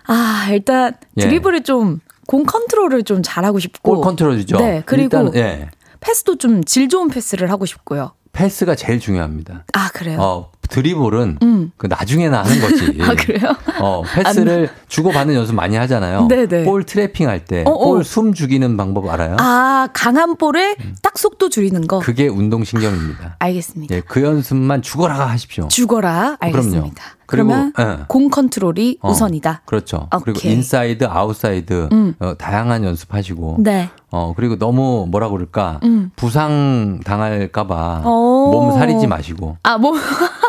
아 0.07 0.49
일단 0.51 0.95
예. 1.19 1.23
드리블을 1.23 1.63
좀 1.63 1.98
공 1.98 2.45
컨트롤을 2.47 3.03
좀 3.05 3.23
잘하고 3.23 3.59
싶고. 3.59 3.95
골 3.97 4.01
컨트롤이죠. 4.03 4.57
네, 4.59 4.83
그리고 4.87 5.19
일단, 5.19 5.35
예. 5.37 5.69
패스도 6.01 6.37
좀 6.39 6.63
질 6.65 6.89
좋은 6.89 7.09
패스를 7.09 7.51
하고 7.51 7.67
싶고요. 7.67 8.13
패스가 8.33 8.75
제일 8.75 9.01
중요합니다. 9.01 9.65
아 9.75 9.89
그래요? 9.93 10.19
어, 10.21 10.51
드리블은 10.71 11.39
음. 11.43 11.73
그 11.77 11.87
나중에나 11.87 12.43
하는 12.43 12.61
거지. 12.61 12.99
아 13.03 13.15
그래요? 13.15 13.53
어, 13.81 14.03
패스를 14.03 14.71
주고받는 14.89 15.35
연습 15.35 15.55
많이 15.55 15.77
하잖아요. 15.77 16.29
네네. 16.29 16.65
볼 16.65 16.85
트래핑 16.85 17.29
할 17.29 17.45
때, 17.45 17.65
어, 17.67 17.71
어. 17.71 17.93
볼 17.93 18.13
숨 18.13 18.33
죽이는 18.33 18.77
방법 18.77 19.09
알아요? 19.09 19.37
아 19.39 19.89
강한 19.93 20.37
볼에 20.37 20.77
딱 21.03 21.19
속도 21.19 21.49
줄이는 21.49 21.87
거. 21.87 21.99
그게 21.99 22.29
운동신경입니다. 22.29 23.37
알겠습니다. 23.41 23.95
예, 23.95 24.01
그 24.01 24.23
연습만 24.23 24.83
죽어라 24.83 25.29
하십시오. 25.29 25.69
죽어라. 25.69 26.37
알겠습니다. 26.41 26.81
그럼요. 27.27 27.51
그리고, 27.53 27.73
그러면 27.77 27.99
예. 28.01 28.05
공 28.09 28.29
컨트롤이 28.29 28.99
어, 29.03 29.11
우선이다. 29.11 29.63
그렇죠. 29.65 30.09
그리고 30.25 30.39
오케이. 30.39 30.53
인사이드, 30.53 31.05
아웃사이드 31.05 31.89
음. 31.93 32.15
어, 32.19 32.35
다양한 32.37 32.85
연습하시고. 32.85 33.59
네. 33.61 33.91
어 34.13 34.33
그리고 34.37 34.57
너무 34.59 35.07
뭐라 35.09 35.29
그럴까 35.29 35.79
음. 35.85 36.11
부상 36.17 36.99
당할까봐 37.05 38.03
오. 38.05 38.51
몸 38.51 38.73
사리지 38.77 39.07
마시고 39.07 39.59
아 39.63 39.79
뭐. 39.79 39.93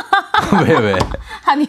왜 0.67 0.77
왜? 0.79 0.95
아니 1.45 1.67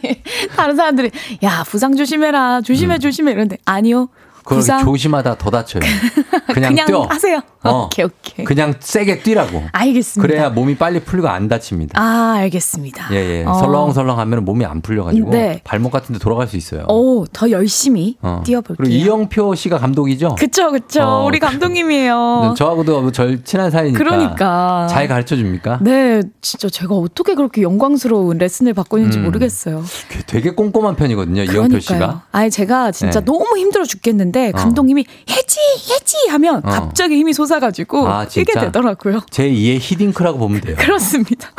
다른 0.57 0.77
사람들이 0.77 1.11
야 1.43 1.64
부상 1.66 1.97
조심해라 1.97 2.61
조심해 2.62 2.99
조심해 2.99 3.33
이런데 3.33 3.59
아니요 3.64 4.09
그걸 4.43 4.59
부상 4.59 4.84
조심하다 4.84 5.38
더 5.38 5.51
다쳐요. 5.51 5.80
그냥, 6.53 6.70
그냥 6.72 6.86
뛰어. 6.86 7.03
하세요. 7.03 7.40
어. 7.64 7.84
오케이 7.86 8.05
오케이. 8.05 8.45
그냥 8.45 8.74
세게 8.78 9.22
뛰라고. 9.22 9.62
알겠습니다. 9.72 10.26
그래야 10.26 10.51
몸이 10.51 10.76
빨리 10.76 11.01
풀리고 11.01 11.28
안 11.28 11.49
다칩니다. 11.49 12.01
아 12.01 12.34
알겠습니다. 12.38 13.09
예, 13.12 13.16
예. 13.40 13.45
어. 13.45 13.55
설렁설렁 13.55 14.18
하면 14.18 14.45
몸이 14.45 14.64
안 14.64 14.80
풀려가지고 14.80 15.30
네. 15.30 15.61
발목 15.64 15.93
같은 15.93 16.12
데 16.14 16.18
돌아갈 16.18 16.49
수 16.49 16.57
있어요. 16.57 16.84
오 16.88 17.24
더 17.32 17.51
열심히 17.51 18.16
어. 18.20 18.43
뛰어볼게요. 18.45 18.76
그리고 18.76 18.93
이영표 18.95 19.55
씨가 19.55 19.78
감독이죠? 19.78 20.34
그쵸 20.38 20.70
그쵸 20.72 21.03
어, 21.03 21.24
우리 21.24 21.38
그- 21.38 21.47
감독님이에요. 21.47 22.55
저하고도 22.59 23.12
절 23.12 23.43
친한 23.45 23.70
사이니까. 23.70 23.99
그러니까. 23.99 24.86
잘 24.90 25.09
가르쳐 25.09 25.36
줍니까? 25.36 25.78
네 25.82 26.22
진짜 26.40 26.68
제가 26.68 26.95
어떻게 26.95 27.34
그렇게 27.34 27.62
영광스러운 27.62 28.38
레슨을 28.38 28.74
받고 28.74 28.99
있는지 28.99 29.18
음. 29.18 29.24
모르겠어요. 29.24 29.82
되게 30.26 30.51
꼼꼼한 30.51 30.97
편이거든요, 30.97 31.43
이영표 31.43 31.53
그러니까요. 31.53 31.80
씨가. 31.80 32.22
아니 32.32 32.51
제가 32.51 32.90
진짜 32.90 33.20
네. 33.20 33.24
너무 33.24 33.57
힘들어 33.57 33.84
죽겠는데 33.84 34.32
어. 34.49 34.53
감독님이 34.53 35.05
해지 35.30 35.61
해지 35.91 36.16
하면 36.30 36.57
어. 36.64 36.70
갑자기 36.70 37.16
힘이 37.16 37.33
솟아가지고 37.33 38.09
아, 38.09 38.26
뛰게? 38.26 38.53
되더라고요. 38.59 39.20
제 39.30 39.49
2의 39.49 39.78
히딩크라고 39.80 40.39
보면 40.39 40.61
돼요. 40.61 40.76
그렇습니다. 40.78 41.51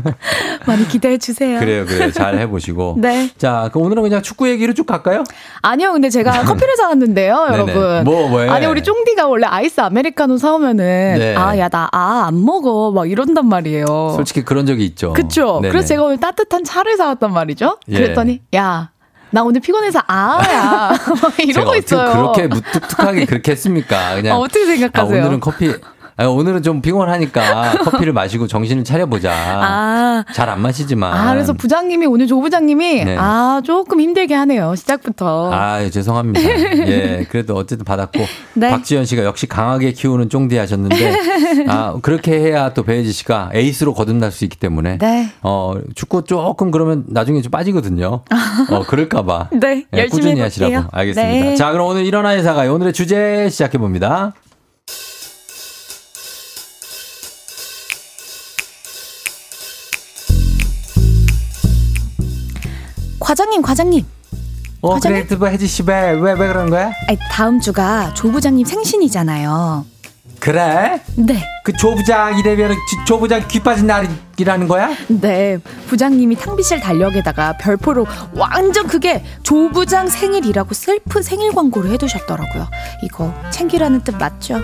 많이 0.66 0.86
기대해 0.88 1.18
주세요. 1.18 1.58
그래요, 1.58 1.84
그래요. 1.86 2.12
잘 2.12 2.38
해보시고. 2.38 2.96
네. 3.00 3.30
자, 3.36 3.68
그럼 3.72 3.86
오늘은 3.86 4.02
그냥 4.02 4.22
축구 4.22 4.48
얘기로 4.48 4.74
쭉 4.74 4.86
갈까요? 4.86 5.24
아니요, 5.62 5.92
근데 5.92 6.08
제가 6.10 6.44
커피를 6.44 6.76
사왔는데요. 6.76 7.48
여러분. 7.50 8.04
뭐, 8.04 8.28
뭐예요? 8.28 8.52
아니, 8.52 8.66
우리 8.66 8.82
쫑디가 8.82 9.26
원래 9.26 9.46
아이스 9.46 9.80
아메리카노 9.80 10.38
사오면은, 10.38 11.18
네. 11.18 11.36
아, 11.36 11.56
야, 11.58 11.68
나, 11.68 11.88
아, 11.92 12.24
안 12.26 12.44
먹어. 12.44 12.92
막 12.92 13.10
이런단 13.10 13.48
말이에요. 13.48 14.12
솔직히 14.16 14.42
그런 14.44 14.66
적이 14.66 14.84
있죠. 14.86 15.12
네네. 15.12 15.68
그래서 15.70 15.88
제가 15.88 16.04
오늘 16.04 16.18
따뜻한 16.18 16.64
차를 16.64 16.96
사왔단 16.96 17.32
말이죠. 17.32 17.78
예. 17.88 17.94
그랬더니, 17.94 18.40
야, 18.54 18.91
나 19.32 19.42
오늘 19.42 19.60
피곤해서 19.60 20.00
아야. 20.06 20.92
이러고 21.42 21.74
있어요. 21.76 22.12
그렇게 22.12 22.46
무뚝뚝하게 22.48 23.24
그렇게 23.24 23.52
했습니까? 23.52 24.14
그냥 24.16 24.36
어, 24.36 24.40
어떻게 24.40 24.66
생각하세요? 24.66 25.22
아, 25.22 25.26
오늘은 25.26 25.40
커피 25.40 25.74
아, 26.16 26.26
오늘은 26.26 26.62
좀 26.62 26.82
피곤하니까 26.82 27.78
커피를 27.84 28.12
마시고 28.12 28.46
정신을 28.46 28.84
차려보자. 28.84 29.32
아. 29.32 30.24
잘 30.34 30.48
안 30.52 30.60
마시지만. 30.60 31.12
아, 31.14 31.32
그래서 31.32 31.52
부장님이, 31.54 32.04
오늘 32.06 32.26
조 32.26 32.40
부장님이, 32.40 33.04
네. 33.04 33.16
아, 33.18 33.62
조금 33.64 34.00
힘들게 34.00 34.34
하네요. 34.34 34.74
시작부터. 34.74 35.50
아, 35.52 35.88
죄송합니다. 35.88 36.40
예, 36.86 37.26
그래도 37.30 37.54
어쨌든 37.56 37.84
받았고. 37.84 38.20
네. 38.54 38.68
박지현 38.70 39.06
씨가 39.06 39.24
역시 39.24 39.46
강하게 39.46 39.92
키우는 39.92 40.28
쫑디 40.28 40.56
하셨는데, 40.58 41.16
아, 41.68 41.96
그렇게 42.02 42.32
해야 42.38 42.74
또 42.74 42.82
배혜지 42.82 43.12
씨가 43.12 43.50
에이스로 43.54 43.94
거듭날 43.94 44.30
수 44.30 44.44
있기 44.44 44.58
때문에. 44.58 44.98
네. 44.98 45.30
어, 45.42 45.74
축구 45.94 46.24
조금 46.24 46.70
그러면 46.70 47.04
나중에 47.08 47.40
좀 47.40 47.50
빠지거든요. 47.50 48.22
어, 48.70 48.82
그럴까봐. 48.86 49.48
네, 49.52 49.86
예, 49.94 49.98
열심히 49.98 50.10
꾸준히 50.10 50.40
해볼게요. 50.40 50.44
하시라고. 50.44 50.88
알겠습니다. 50.92 51.44
네. 51.46 51.54
자, 51.56 51.72
그럼 51.72 51.86
오늘 51.86 52.04
일어나 52.04 52.30
회사가 52.34 52.70
오늘의 52.70 52.92
주제 52.92 53.48
시작해봅니다. 53.50 54.34
과장님, 63.32 63.62
과장님. 63.62 64.04
어, 64.82 64.90
과장님? 64.90 65.26
그래, 65.26 65.36
뭐, 65.38 65.48
혜지 65.48 65.66
씨, 65.66 65.82
왜, 65.86 66.10
왜, 66.10 66.32
왜 66.32 66.48
그런 66.48 66.68
거야? 66.68 66.92
아니, 67.08 67.18
다음 67.30 67.60
주가 67.60 68.12
조 68.12 68.30
부장님 68.30 68.66
생신이잖아요. 68.66 69.86
그래? 70.38 71.00
네. 71.16 71.42
그 71.64 71.72
조부장 71.72 72.38
이래면 72.38 72.76
조부장 73.06 73.48
귀 73.48 73.60
빠진 73.60 73.86
날이라는 73.86 74.68
거야? 74.68 74.90
네, 75.08 75.56
부장님이 75.86 76.36
탕비실 76.36 76.80
달력에다가 76.80 77.56
별표로 77.56 78.06
완전 78.34 78.86
크게 78.86 79.24
조부장 79.44 80.08
생일이라고 80.08 80.74
셀프 80.74 81.22
생일 81.22 81.52
광고를 81.52 81.90
해두셨더라고요. 81.92 82.68
이거 83.02 83.32
챙기라는 83.50 84.02
뜻 84.02 84.14
맞죠? 84.16 84.60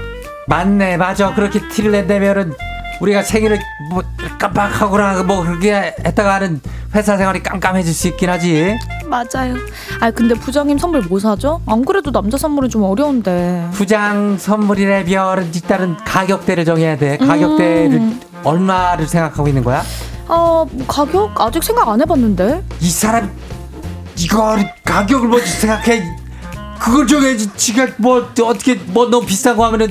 맞네, 0.47 0.99
맞아. 0.99 1.35
그렇게 1.35 1.67
티를 1.69 1.93
낸다면은 1.93 2.53
우리가 3.01 3.23
생일을 3.23 3.59
뭐 3.91 4.03
깜빡하거나 4.39 5.23
뭐 5.23 5.43
그렇게 5.45 5.95
했다가 6.05 6.35
하는 6.35 6.61
회사 6.95 7.17
생활이 7.17 7.43
깜깜해질 7.43 7.93
수 7.95 8.09
있긴 8.09 8.29
하지. 8.31 8.77
맞아요. 9.07 9.55
아 10.01 10.11
근데 10.11 10.35
부장님 10.35 10.79
선물 10.79 11.03
뭐 11.03 11.19
사죠? 11.19 11.61
안 11.67 11.85
그래도 11.85 12.11
남자 12.11 12.37
선물은 12.37 12.69
좀 12.71 12.83
어려운데. 12.83 13.69
부장 13.73 14.37
선물이라면 14.39 15.53
일단은 15.55 15.97
가격대를 16.05 16.65
정해야 16.65 16.97
돼. 16.97 17.17
가격대를 17.19 17.93
음. 17.99 18.21
얼마를 18.45 19.07
생각하고 19.07 19.49
있는 19.49 19.63
거야? 19.65 19.83
어 20.29 20.67
가격 20.87 21.41
아직 21.41 21.63
생각 21.63 21.89
안 21.89 22.01
해봤는데. 22.01 22.63
이 22.81 22.91
사람 22.91 23.31
이걸 24.17 24.73
가격을 24.85 25.29
먼저 25.29 25.47
생각해. 25.47 26.03
그걸 26.79 27.07
정해야지. 27.07 27.51
지가 27.57 27.89
뭐 27.99 28.19
어떻게 28.45 28.75
뭐 28.75 29.09
너무 29.11 29.27
비싼 29.27 29.57
거 29.57 29.65
하면은 29.67 29.89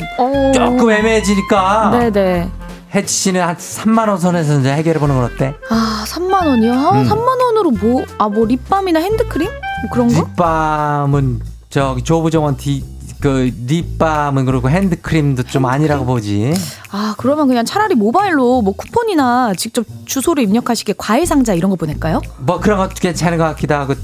조금 0.54 0.90
애매해지니까. 0.92 1.90
네네. 1.92 2.50
혜지 2.94 3.14
씨는 3.14 3.42
한 3.42 3.56
3만 3.58 4.08
원 4.08 4.18
선에서 4.18 4.60
이제 4.60 4.72
해결해 4.74 5.00
보는 5.00 5.16
건 5.16 5.26
어때? 5.26 5.56
아 5.70 6.06
3만 6.08 6.46
원이요? 6.48 6.74
아, 6.74 6.92
음. 7.02 7.08
3만 7.10 7.42
원으로 7.42 7.72
뭐 7.72 8.04
아 8.18 8.30
뭐 8.30 8.46
립밤이나 8.46 9.00
핸드크림 9.00 9.48
뭐 9.50 9.92
그런 9.92 10.08
거? 10.08 10.22
립밤은 10.22 11.42
저기 11.70 12.02
조부정원 12.04 12.56
디, 12.58 12.84
그 13.20 13.52
립밤은 13.68 14.46
그렇고 14.46 14.70
핸드크림도 14.70 15.44
좀 15.44 15.66
아니라고 15.66 16.06
보지. 16.06 16.54
아 16.92 17.14
그러면 17.18 17.48
그냥 17.48 17.66
차라리 17.66 17.94
모바일로 17.96 18.62
뭐 18.62 18.74
쿠폰이나 18.76 19.54
직접 19.58 19.86
주소를 20.06 20.44
입력하시게 20.44 20.94
과일 20.98 21.26
상자 21.28 21.54
이런 21.54 21.70
거 21.70 21.76
보낼까요? 21.76 22.22
뭐 22.40 22.60
그런 22.60 22.78
것도 22.78 22.94
괜찮은 23.00 23.38
것 23.38 23.44
같기도 23.46 23.76
하고 23.76 23.96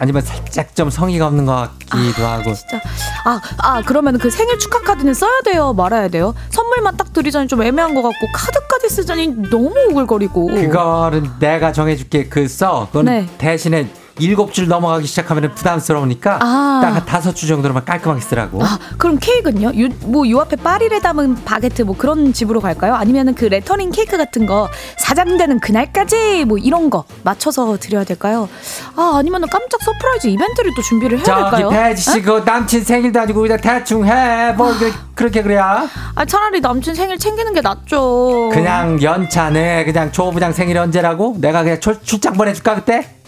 아니면 0.00 0.22
살짝 0.22 0.74
좀 0.74 0.88
성의가 0.88 1.26
없는 1.26 1.44
것 1.44 1.70
같기도 1.78 2.26
하고. 2.26 2.54
진짜 2.54 2.80
아, 3.26 3.40
아 3.58 3.82
그러면 3.84 4.18
그 4.18 4.30
생일 4.30 4.58
축하 4.58 4.80
카드는 4.80 5.12
써야 5.12 5.40
돼요 5.44 5.74
말아야 5.74 6.08
돼요 6.08 6.34
선물만 6.48 6.96
딱 6.96 7.12
드리자니 7.12 7.46
좀 7.48 7.62
애매한 7.62 7.94
것 7.94 8.00
같고 8.00 8.26
카드까지 8.34 8.88
쓰자니 8.88 9.50
너무 9.50 9.74
오글거리고 9.90 10.46
그거는 10.46 11.30
내가 11.38 11.72
정해줄게. 11.72 12.28
그 12.28 12.48
써. 12.48 12.86
그건 12.86 13.04
네. 13.04 13.28
대신에 13.38 13.92
일곱 14.20 14.52
줄 14.52 14.68
넘어가기 14.68 15.06
시작하면 15.06 15.52
부담스러우니까 15.54 16.38
아. 16.42 16.80
딱한 16.82 17.04
다섯 17.06 17.34
줄 17.34 17.48
정도로만 17.48 17.84
깔끔하게 17.84 18.20
쓰라고. 18.20 18.62
아, 18.62 18.78
그럼 18.98 19.18
케이크는요? 19.20 19.68
요, 19.80 19.88
뭐, 20.04 20.28
요 20.28 20.40
앞에 20.40 20.56
파리를 20.56 21.00
담은 21.00 21.44
바게트 21.44 21.82
뭐 21.82 21.96
그런 21.96 22.32
집으로 22.32 22.60
갈까요? 22.60 22.94
아니면은 22.94 23.34
그 23.34 23.44
레터닝 23.46 23.90
케이크 23.90 24.16
같은 24.16 24.46
거 24.46 24.68
사장되는 24.98 25.60
그날까지 25.60 26.44
뭐 26.46 26.58
이런 26.58 26.90
거 26.90 27.04
맞춰서 27.22 27.76
드려야 27.78 28.04
될까요? 28.04 28.48
아, 28.96 29.14
아니면은 29.18 29.48
깜짝 29.48 29.82
surprise 29.82 30.28
이벤트를 30.28 30.72
또 30.74 30.82
준비를 30.82 31.18
해야 31.18 31.24
저기 31.24 31.40
될까요? 31.42 31.68
배혜지 31.70 32.02
씨, 32.02 32.22
그 32.22 32.42
남친 32.44 32.84
생일도 32.84 33.20
아니고 33.20 33.40
그냥 33.40 33.58
대충 33.60 34.06
해. 34.06 34.52
뭘 34.52 34.76
그렇게, 34.78 34.96
그렇게 35.14 35.42
그래야? 35.42 35.88
아, 36.14 36.24
차라리 36.24 36.60
남친 36.60 36.94
생일 36.94 37.18
챙기는 37.18 37.52
게 37.52 37.60
낫죠. 37.60 38.50
그냥 38.52 39.02
연차네. 39.02 39.84
그냥 39.84 40.12
조부장 40.12 40.52
생일 40.52 40.78
언제라고? 40.78 41.36
내가 41.40 41.62
그냥 41.62 41.80
출, 41.80 42.00
출장 42.02 42.34
보내줄까 42.34 42.74
그때? 42.76 43.19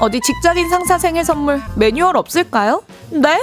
어디 0.00 0.18
직장인 0.20 0.68
상사 0.70 0.96
생일 0.98 1.24
선물 1.24 1.62
매뉴얼 1.76 2.16
없을까요? 2.16 2.82
네? 3.10 3.38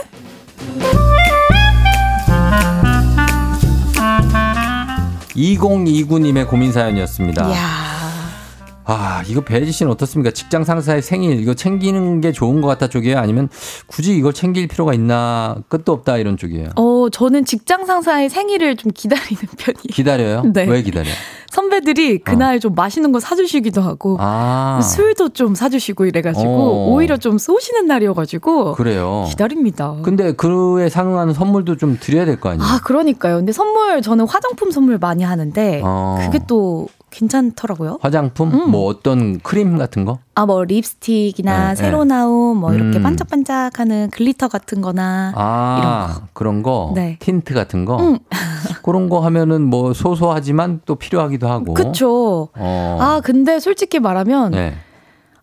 2029님의 5.35 6.49
고민 6.49 6.71
사연이었습니다. 6.71 7.47
이야. 7.49 7.86
아, 8.89 9.21
이거 9.27 9.41
배지 9.41 9.71
씨는 9.73 9.91
어떻습니까? 9.91 10.31
직장 10.31 10.63
상사의 10.63 11.01
생일 11.01 11.39
이거 11.41 11.53
챙기는 11.53 12.21
게 12.21 12.31
좋은 12.31 12.61
것 12.61 12.67
같다 12.69 12.87
쪽이에요? 12.87 13.17
아니면 13.19 13.49
굳이 13.87 14.15
이걸 14.15 14.31
챙길 14.33 14.67
필요가 14.67 14.93
있나 14.93 15.57
끝도 15.67 15.91
없다 15.91 16.17
이런 16.17 16.37
쪽이에요? 16.37 16.69
어, 16.77 17.07
저는 17.11 17.43
직장 17.43 17.85
상사의 17.85 18.29
생일을 18.29 18.77
좀 18.77 18.91
기다리는 18.95 19.41
편이에요. 19.59 19.83
기다려요? 19.91 20.43
네. 20.53 20.63
왜 20.65 20.81
기다려? 20.81 21.09
선배들이 21.51 22.19
그날 22.19 22.59
좀 22.59 22.75
맛있는 22.75 23.11
거 23.11 23.19
사주시기도 23.19 23.81
하고 23.81 24.13
어. 24.15 24.17
아, 24.19 24.81
술도 24.81 25.29
좀 25.29 25.55
사주시고 25.55 26.05
이래가지고 26.05 26.47
어. 26.49 26.87
오히려 26.93 27.17
좀 27.17 27.37
쏘시는 27.37 27.87
날이어가지고 27.87 28.73
그래요. 28.75 29.25
기다립니다. 29.29 29.95
근데 30.03 30.31
그에 30.33 30.87
상응하는 30.89 31.33
선물도 31.33 31.77
좀 31.77 31.97
드려야 31.99 32.25
될 32.25 32.37
거 32.39 32.49
아니에요? 32.49 32.63
아 32.69 32.79
그러니까요. 32.83 33.37
근데 33.37 33.51
선물 33.51 34.01
저는 34.01 34.27
화장품 34.27 34.71
선물 34.71 34.97
많이 34.99 35.23
하는데 35.23 35.81
어. 35.83 36.19
그게 36.21 36.39
또 36.47 36.87
괜찮더라고요. 37.09 37.99
화장품? 38.01 38.51
음. 38.53 38.71
뭐 38.71 38.85
어떤 38.87 39.39
크림 39.39 39.77
같은 39.77 40.05
거? 40.05 40.19
아 40.35 40.45
뭐 40.45 40.63
립스틱이나 40.63 41.69
네, 41.69 41.75
새로 41.75 42.03
네. 42.03 42.15
나온 42.15 42.57
뭐 42.57 42.73
이렇게 42.73 42.99
음. 42.99 43.03
반짝반짝하는 43.03 44.09
glitter 44.11 44.47
같은 44.47 44.81
거나 44.81 45.33
아, 45.35 46.21
그런 46.33 46.61
거? 46.63 46.91
네. 46.95 47.17
틴트 47.19 47.53
같은 47.53 47.85
거? 47.85 47.97
음. 47.97 48.19
그런 48.83 49.09
거 49.09 49.19
하면은 49.21 49.63
뭐 49.63 49.93
소소하지만 49.93 50.81
또 50.85 50.95
필요하기도 50.95 51.47
하고. 51.49 51.73
그쵸. 51.73 52.49
어. 52.55 52.97
아 53.01 53.21
근데 53.23 53.59
솔직히 53.59 53.99
말하면 53.99 54.51
네. 54.51 54.75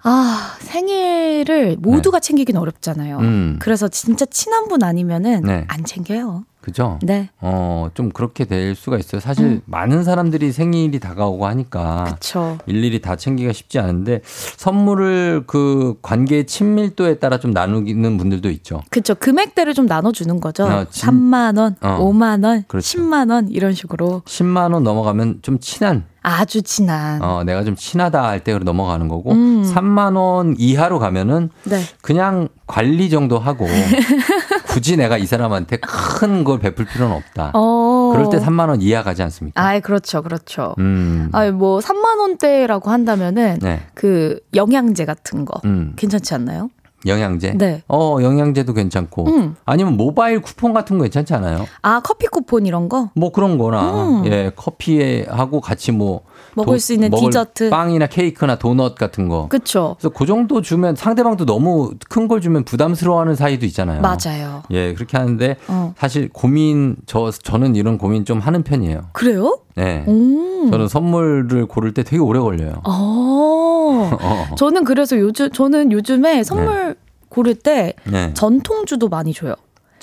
아 0.03 0.55
생일을 0.61 1.77
모두가 1.81 2.21
챙기긴 2.21 2.57
어렵잖아요. 2.57 3.19
음. 3.19 3.59
그래서 3.61 3.89
진짜 3.89 4.27
친한 4.27 4.69
분 4.69 4.83
아니면은 4.83 5.43
네. 5.43 5.65
안 5.69 5.85
챙겨요. 5.85 6.45
그죠? 6.65 6.99
네. 7.03 7.29
어, 7.43 7.89
좀 7.93 8.09
그렇게 8.09 8.47
될 8.47 8.75
수가 8.75 8.97
있어요. 8.97 9.21
사실 9.21 9.45
음. 9.45 9.61
많은 9.67 10.03
사람들이 10.03 10.51
생일이 10.51 10.99
다가오고 10.99 11.45
하니까 11.47 12.05
그쵸. 12.15 12.57
일일이 12.65 13.03
다 13.03 13.17
챙기기가 13.17 13.53
쉽지 13.53 13.79
않은데 13.79 14.23
선물을 14.25 15.45
그 15.47 15.97
관계의 16.01 16.47
친밀도에 16.47 17.17
따라 17.19 17.39
좀 17.39 17.51
나누는 17.51 18.17
분들도 18.17 18.49
있죠. 18.51 18.81
그쵸. 18.89 19.15
금액대를 19.15 19.75
좀 19.75 19.87
나눠 19.87 20.11
주는 20.11 20.41
거죠. 20.41 20.65
어, 20.65 20.87
진- 20.89 21.11
3만 21.11 21.59
원, 21.59 21.77
어. 21.83 21.99
5만 22.01 22.43
원, 22.47 22.65
그렇죠. 22.67 22.99
10만 22.99 23.31
원, 23.31 23.49
이런 23.49 23.75
식으로. 23.75 24.23
10만 24.25 24.73
원 24.73 24.83
넘어가면 24.85 25.41
좀 25.43 25.59
친한 25.59 26.05
아주 26.25 26.63
친한. 26.63 27.23
어, 27.23 27.45
내가 27.45 27.63
좀 27.65 27.77
친하다 27.77 28.25
할때 28.27 28.59
넘어가는 28.59 29.07
거고 29.09 29.33
음. 29.33 29.63
3만 29.63 30.17
원 30.17 30.55
이하로 30.59 30.99
가면은 30.99 31.51
네. 31.65 31.81
그냥 32.01 32.49
관리 32.67 33.11
정도 33.11 33.39
하고 33.39 33.67
굳이 34.69 34.97
내가 34.97 35.19
이 35.19 35.27
사람한테 35.27 35.77
큰 35.77 36.43
걸 36.45 36.59
베풀 36.59 36.87
필요는 36.87 37.15
없다. 37.15 37.53
어. 37.55 38.11
그럴 38.15 38.31
때 38.31 38.39
3만 38.39 38.69
원 38.69 38.81
이하 38.83 39.03
가지 39.03 39.23
않습니까? 39.23 39.63
아이, 39.63 39.81
그렇죠. 39.81 40.23
그렇죠. 40.23 40.75
음. 40.79 41.29
아이, 41.33 41.51
뭐, 41.53 41.79
3만 41.81 42.19
원대라고 42.19 42.91
한다면은, 42.91 43.59
네. 43.61 43.83
그, 43.95 44.41
영양제 44.55 45.05
같은 45.05 45.45
거. 45.45 45.61
음. 45.65 45.93
괜찮지 45.97 46.35
않나요? 46.35 46.71
영양제? 47.07 47.55
네. 47.57 47.83
어, 47.89 48.19
영양제도 48.21 48.73
괜찮고. 48.73 49.27
음. 49.27 49.57
아니면 49.65 49.97
모바일 49.97 50.41
쿠폰 50.41 50.73
같은 50.73 50.99
거 50.99 51.05
괜찮지 51.05 51.35
않아요? 51.35 51.67
아, 51.83 52.01
커피 52.01 52.27
쿠폰 52.27 52.67
이런 52.67 52.89
거? 52.89 53.11
뭐 53.15 53.31
그런 53.33 53.59
거나, 53.59 54.09
음. 54.09 54.27
예, 54.27 54.51
커피에 54.55 55.27
하고 55.29 55.61
같이 55.61 55.93
뭐. 55.93 56.23
먹을 56.57 56.79
수 56.81 56.93
있는 56.93 57.11
먹을 57.11 57.27
디저트. 57.31 57.71
빵이나 57.71 58.07
케이크나 58.07 58.57
도넛 58.57 58.97
같은 58.97 59.29
거. 59.29 59.49
그쵸. 59.49 59.97
그래서 59.99 60.15
그 60.15 60.27
정도 60.27 60.61
주면 60.63 60.97
상대방도 60.97 61.45
너무 61.47 61.93
큰 62.09 62.25
걸 62.29 62.41
주면 62.41 62.65
부담스러워하는 62.65 63.35
사이도 63.35 63.67
있잖아요. 63.67 64.01
맞아요. 64.01 64.63
예, 64.71 64.95
그렇게 64.95 65.19
하는데 65.19 65.57
어. 65.69 65.93
사실 65.99 66.31
고민 66.33 66.97
저 67.07 67.31
저는 67.31 67.77
이런 67.77 67.99
고민 67.99 68.25
좀 68.25 68.39
하는 68.39 68.63
편이에요. 68.63 69.09
그래요? 69.13 69.59
네. 69.75 70.05
음. 70.09 70.69
저는 70.71 70.89
선물을 70.89 71.67
고를 71.67 71.93
때 71.93 72.03
되게 72.03 72.19
오래 72.19 72.41
걸려요. 72.41 72.81
어. 72.85 74.11
어. 74.23 74.55
저는 74.57 74.85
그래서 74.85 75.19
요즘, 75.19 75.51
저는 75.51 75.93
요즘에 75.93 76.43
선물 76.45 76.97
고를 77.29 77.55
때 77.55 77.93
네. 78.05 78.33
전통주도 78.35 79.09
많이 79.09 79.33
줘요. 79.35 79.55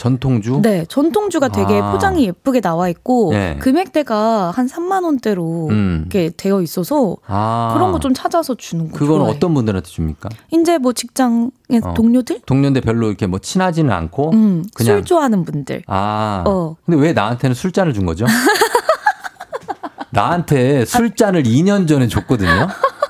전통주? 0.02 0.62
네, 0.64 0.84
전통주가 0.90 1.50
되게 1.50 1.80
아. 1.80 1.92
포장이 1.92 2.26
예쁘게 2.26 2.60
나와 2.60 2.90
있고 2.90 3.30
네. 3.34 3.58
금액대가 3.60 4.50
한 4.50 4.66
3만 4.66 5.04
원대로 5.04 5.68
음. 5.70 6.00
이렇게 6.10 6.32
되어 6.36 6.64
있어서 6.64 7.18
아. 7.28 7.70
그런 7.76 7.92
거 7.92 8.00
좀 8.00 8.12
찾아서 8.16 8.56
주는 8.56 8.90
거 8.90 8.98
그건 8.98 9.18
좋아해요. 9.20 9.36
어떤 9.36 9.54
분들한테 9.54 9.88
줍니까? 9.88 10.30
이제 10.52 10.80
뭐 10.80 10.92
직장의 10.92 11.52
어. 11.84 11.94
동료들, 11.94 12.40
동료인데 12.48 12.82
별로 12.82 13.10
이렇게 13.10 13.28
뭐 13.28 13.38
친하지는 13.38 13.92
않고 13.92 14.32
음, 14.32 14.66
그냥 14.74 14.96
술 14.98 15.06
좋아하는 15.06 15.46
분들. 15.46 15.84
아. 15.86 16.44
어. 16.48 16.76
근데 16.84 17.00
왜 17.00 17.14
나한테는 17.14 17.54
술잔을 17.54 17.94
준 17.94 18.08
거죠? 18.08 18.26
나한테 20.10 20.86
술잔을 20.86 21.44
2년 21.44 21.88
전에 21.88 22.08
줬거든요. 22.08 22.68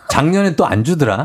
작년에 0.10 0.58
또 0.58 0.66
안 0.66 0.84
주더라. 0.84 1.24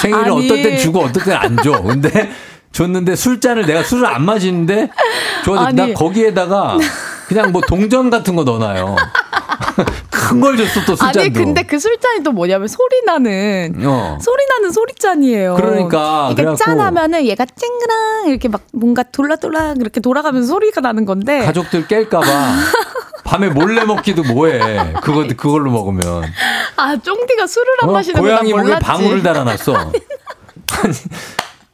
생일을. 0.00 0.30
어떨 0.30 0.62
땐 0.62 0.78
주고 0.78 1.00
어떨 1.00 1.22
땐 1.24 1.34
안 1.36 1.56
줘. 1.58 1.82
근데 1.82 2.30
줬는데 2.72 3.16
술잔을 3.16 3.66
내가 3.66 3.82
술을 3.82 4.06
안 4.06 4.24
마시는데 4.24 4.90
줘. 5.44 5.54
나 5.54 5.66
아니. 5.84 5.94
거기에다가 5.94 6.78
그냥 7.28 7.52
뭐 7.52 7.60
동전 7.66 8.10
같은 8.10 8.34
거 8.36 8.44
넣어놔요. 8.44 8.96
큰 10.10 10.40
걸 10.40 10.56
줬어 10.56 10.80
또 10.86 10.96
술잔도. 10.96 11.20
아니 11.20 11.30
근데 11.32 11.62
그 11.62 11.78
술잔이 11.78 12.22
또 12.22 12.32
뭐냐면 12.32 12.68
소리 12.68 13.02
나는 13.04 13.74
어. 13.84 14.18
소리 14.20 14.42
나는 14.46 14.70
소리잔이에요. 14.70 15.54
그러니까, 15.56 16.32
그래갖고- 16.36 16.56
짠하면은 16.56 17.26
얘가 17.26 17.44
쨍그랑 17.44 18.28
이렇게 18.28 18.48
막 18.48 18.62
뭔가 18.72 19.02
돌라돌라 19.02 19.74
이렇게 19.78 20.00
돌아가면서 20.00 20.48
소리가 20.48 20.80
나는 20.80 21.04
건데. 21.04 21.40
가족들 21.44 21.86
깰까봐 21.86 22.24
밤에 23.24 23.48
몰래 23.50 23.84
먹기도 23.84 24.22
뭐해. 24.24 24.94
그거 25.02 25.26
그걸로 25.36 25.70
먹으면. 25.70 26.24
아 26.76 26.96
쫑디가 26.96 27.46
술을 27.46 27.66
안 27.82 27.88
어, 27.90 27.92
마시는 27.92 28.20
고양이 28.20 28.52
목에. 28.54 28.78
방울을 28.78 29.22
달아놨어. 29.22 29.74
아니, 30.82 30.94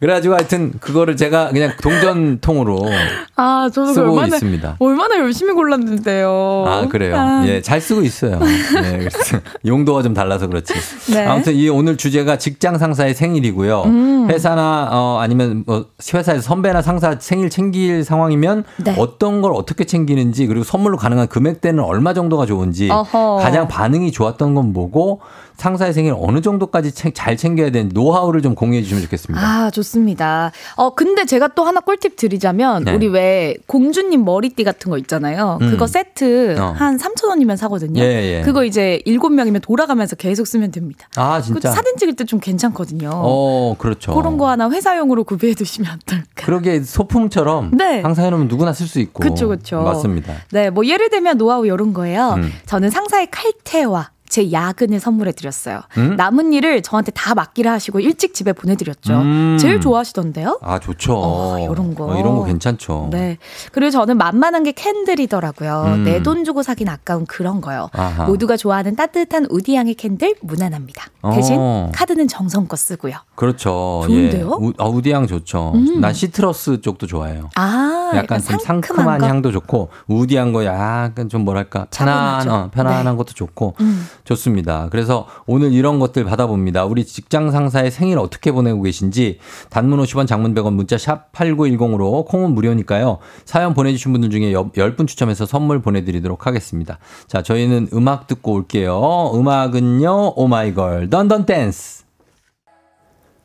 그래가지고 0.01 0.35
하여튼 0.35 0.73
그거를 0.79 1.17
제가 1.17 1.49
그냥 1.51 1.73
동전통으로 1.83 2.87
아 3.35 3.69
저도 3.73 3.93
쓰고 3.93 4.11
얼마나 4.11 4.37
있습니다. 4.37 4.77
얼마나 4.79 5.19
열심히 5.19 5.53
골랐는데요. 5.53 6.65
아 6.69 6.87
그래요. 6.89 7.17
아. 7.17 7.45
예, 7.47 7.61
잘 7.61 7.81
쓰고 7.81 8.03
있어요. 8.03 8.39
예, 8.43 8.99
그래서 8.99 9.41
용도가 9.67 10.03
좀 10.03 10.15
달라서 10.15 10.47
그렇지. 10.47 10.73
네. 11.13 11.27
아무튼 11.27 11.55
이 11.55 11.69
오늘 11.69 11.97
주제가 11.97 12.39
직장 12.39 12.79
상사의 12.79 13.15
생일이고요. 13.15 13.83
음. 13.87 14.31
회사나 14.31 14.89
어 14.93 15.19
아니면 15.21 15.65
뭐 15.67 15.87
회사에서 16.15 16.43
선배나 16.43 16.81
상사 16.81 17.17
생일 17.19 17.51
챙길 17.51 18.05
상황이면 18.05 18.65
네. 18.85 18.95
어떤 18.99 19.43
걸 19.43 19.53
어떻게 19.53 19.85
챙기는지 19.85 20.47
그리고 20.47 20.63
선물로 20.63 20.97
가능한 20.97 21.27
금액대는 21.27 21.83
얼마 21.83 22.15
정도가 22.15 22.47
좋은지 22.47 22.89
어허. 22.89 23.39
가장 23.43 23.67
반응이 23.67 24.13
좋았던 24.13 24.55
건 24.55 24.73
뭐고 24.73 25.21
상사의 25.59 25.93
생일 25.93 26.15
어느 26.17 26.41
정도까지 26.41 26.93
챙- 26.93 27.13
잘 27.13 27.37
챙겨야 27.37 27.71
되는 27.71 27.91
노하우를 27.93 28.43
좀 28.43 28.55
공유해 28.55 28.81
주시면 28.83 29.03
좋겠습니다. 29.03 29.45
아, 29.45 29.71
좋습니다. 29.71 30.53
어, 30.77 30.95
근데 30.95 31.25
제가 31.27 31.49
또 31.49 31.65
하나 31.65 31.81
꿀팁 31.81 32.15
드리자면, 32.17 32.85
네. 32.85 32.95
우리 32.95 33.09
왜 33.09 33.57
공주님 33.67 34.25
머리띠 34.25 34.63
같은 34.63 34.89
거 34.91 34.99
있잖아요. 34.99 35.59
음. 35.61 35.71
그거 35.71 35.89
세트 35.89 36.57
어. 36.61 36.75
한 36.77 36.97
3,000원이면 36.97 37.57
사거든요. 37.57 38.01
예, 38.01 38.39
예. 38.39 38.43
그거 38.43 38.65
이제 38.65 39.01
7명이면 39.05 39.61
돌아가면서 39.61 40.15
계속 40.17 40.47
쓰면 40.47 40.71
됩니다. 40.71 41.09
아 41.17 41.41
진짜. 41.43 41.71
사진 41.73 41.97
찍을 41.97 42.15
때 42.15 42.25
좀 42.25 42.39
괜찮거든요. 42.41 43.11
어 43.13 43.75
그렇죠. 43.79 44.13
그런 44.15 44.37
거 44.39 44.49
하나 44.51 44.69
회사용으로 44.71 45.25
구비해 45.25 45.55
두시면 45.55 45.99
어떨까. 46.03 46.25
그러게 46.35 46.83
소품처럼 46.83 47.71
네. 47.73 48.01
항상 48.03 48.27
해 48.27 48.31
놓으면 48.31 48.47
누구나 48.49 48.73
쓸 48.73 48.87
수 48.87 49.01
있고. 49.01 49.21
그쵸. 49.23 49.83
맞습니다. 49.83 50.35
네, 50.53 50.69
뭐 50.71 50.85
예를 50.87 51.09
들면 51.11 51.39
노하우 51.39 51.67
이런 51.67 51.93
거예요. 51.95 52.35
음. 52.37 52.53
저는 52.67 52.91
상사의 52.91 53.29
칼퇴와 53.31 54.11
제 54.29 54.53
야근을 54.53 55.01
선물해 55.01 55.33
드렸어요. 55.33 55.81
음? 55.97 56.17
남은 56.17 56.53
일을 56.53 56.83
저한테 56.83 57.13
다 57.13 57.35
맡기라 57.35 57.73
하시고 57.73 58.01
일찍 58.01 58.35
집에 58.35 58.53
보내드렸죠. 58.53 59.15
음. 59.15 59.57
제일 59.61 59.81
좋아하시던데요? 59.81 60.59
아, 60.63 60.79
좋죠. 60.79 61.15
어, 61.17 61.59
이런 61.59 61.95
거. 61.95 62.15
이런 62.19 62.37
거 62.37 62.45
괜찮죠. 62.45 63.09
네. 63.11 63.39
그리고 63.73 63.91
저는 63.91 64.19
만만한 64.19 64.63
게 64.63 64.73
candle이더라고요. 64.73 65.85
음. 65.87 66.05
내돈 66.05 66.45
주고 66.45 66.63
사긴 66.63 66.89
아까운 66.89 67.27
그런 67.27 67.61
거요. 67.61 67.89
아하. 67.93 68.25
모두가 68.27 68.57
좋아하는 68.57 68.97
따뜻한 68.97 69.47
woody향의 69.51 69.95
candle 69.95 70.35
무난합니다. 70.43 71.07
어. 71.23 71.33
대신 71.35 71.91
카드는 71.93 72.29
정성껏 72.29 72.79
쓰고요. 72.79 73.15
그렇죠. 73.35 74.03
좋은데요? 74.07 74.59
예. 74.61 74.67
우, 74.67 74.73
아, 74.79 74.85
woody향 74.87 75.27
좋죠. 75.27 75.73
음. 75.75 76.01
난 76.01 76.13
citrus 76.13 76.81
쪽도 76.81 77.07
좋아해요. 77.07 77.51
아, 77.55 78.13
약간 78.15 78.41
좀 78.41 78.59
상큼한 78.59 78.83
상큼한 78.99 79.19
거? 79.21 79.27
향도 79.27 79.53
좋고 79.53 79.89
woody한 80.07 80.53
거 80.53 80.65
약간 80.65 81.29
좀 81.29 81.45
뭐랄까 81.45 81.87
편안 81.91 82.41
차분하죠. 82.41 82.51
어, 82.51 82.71
편안한 82.73 83.15
네. 83.15 83.17
것도 83.17 83.33
좋고 83.33 83.75
음. 83.81 84.07
좋습니다. 84.29 84.89
그래서 84.91 85.27
오늘 85.47 85.73
이런 85.73 85.99
것들 85.99 86.25
받아봅니다. 86.25 86.85
우리 86.85 87.05
직장 87.05 87.51
상사의 87.51 87.91
생일 87.91 88.19
어떻게 88.19 88.53
보내고 88.53 88.83
계신지 88.83 89.39
단문 89.71 90.01
50원 90.03 90.27
장문 90.27 90.55
100원 90.55 90.75
문자 90.75 90.99
샵 90.99 91.33
8910으로 91.33 92.27
콩은 92.27 92.55
무료니까요. 92.55 93.19
사연 93.45 93.75
보내주신 93.75 94.13
분들 94.13 94.31
중에 94.31 94.53
10분 94.53 95.07
추첨해서 95.07 95.47
선물 95.47 95.81
보내드리도록 95.81 96.47
하겠습니다. 96.47 96.99
자 97.27 97.43
저희는 97.43 97.89
음악 97.95 98.27
듣고 98.27 98.53
올게요. 98.53 99.33
음악은요 99.35 100.35
오마이걸 100.37 101.09
Dun 101.11 101.29
Dun 101.29 101.47
Dance 101.47 102.08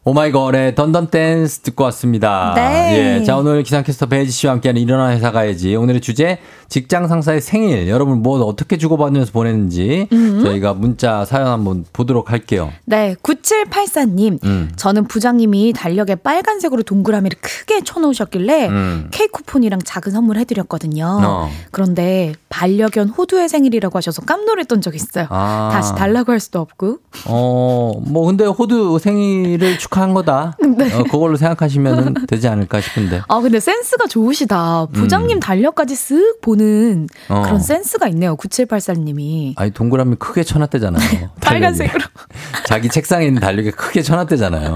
오마이걸의 0.06 0.76
Dun 0.76 0.92
Dun 0.92 1.08
Dance 1.08 1.60
듣고 1.60 1.86
왔습니다. 1.86 2.52
네. 2.58 3.20
예. 3.22 3.24
자, 3.24 3.38
오늘 3.38 3.64
기상캐스터 3.64 4.08
배혜지 4.08 4.32
씨와 4.32 4.54
함께하는 4.54 4.82
일어나 4.82 5.12
회사 5.12 5.32
가야지. 5.32 5.76
오늘의 5.78 6.02
주제 6.02 6.40
직장 6.68 7.08
상사의 7.08 7.40
생일. 7.40 7.88
여러분 7.88 8.22
뭐 8.22 8.38
어떻게 8.42 8.78
주고받으면서 8.78 9.32
보냈는지 9.32 10.08
음. 10.12 10.42
저희가 10.44 10.74
문자 10.74 11.24
사연 11.24 11.48
한번 11.48 11.86
보도록 11.94 12.32
할게요. 12.32 12.72
네, 12.84 13.16
9784님. 13.24 14.44
음. 14.44 14.72
저는 14.76 15.06
부장님이 15.08 15.72
달력에 15.74 16.16
빨간색으로 16.16 16.84
동그라미를 16.84 17.38
크게 17.40 17.82
쳐놓으셨길래 17.86 18.68
음. 18.68 19.08
케이크 19.12 19.32
쿠폰이랑 19.32 19.80
작은 19.86 20.12
선물 20.12 20.38
해드렸거든요. 20.38 21.20
어. 21.24 21.50
그런데 21.72 22.34
반려견 22.50 23.10
호두의 23.10 23.48
생일이라고 23.48 23.98
하셔서 23.98 24.22
깜놀했던 24.24 24.82
적이 24.82 24.98
있어요. 24.98 25.28
아. 25.30 25.70
다시 25.72 25.96
달라고 25.96 26.32
할 26.34 26.40
수도 26.42 26.60
없고. 26.60 26.98
어, 27.28 27.94
뭐 28.06 28.26
근데 28.26 28.46
호두 28.46 29.00
생일을 29.00 29.78
축하 29.78 29.93
한 30.02 30.14
거다. 30.14 30.58
네. 30.78 30.94
어, 30.94 31.04
그걸로 31.04 31.36
생각하시면 31.36 32.28
되지 32.28 32.48
않을까 32.48 32.82
싶은데. 32.82 33.22
아, 33.28 33.40
근데 33.40 33.60
센스가 33.60 34.08
좋으시다. 34.08 34.88
부장님 34.94 35.40
달력까지 35.40 35.94
쓱 35.94 36.42
보는 36.42 37.08
음. 37.30 37.34
어. 37.34 37.42
그런 37.44 37.60
센스가 37.60 38.08
있네요. 38.10 38.36
9784님이. 38.36 39.54
아니 39.56 39.72
동그라미 39.72 40.16
크게 40.18 40.44
쳐놨대잖아요. 40.44 41.30
빨간색으로. 41.42 42.04
자기 42.66 42.90
책상에 42.90 43.26
있는 43.26 43.42
달력에 43.42 43.72
크게 43.72 44.02
쳐놨대잖아요. 44.02 44.76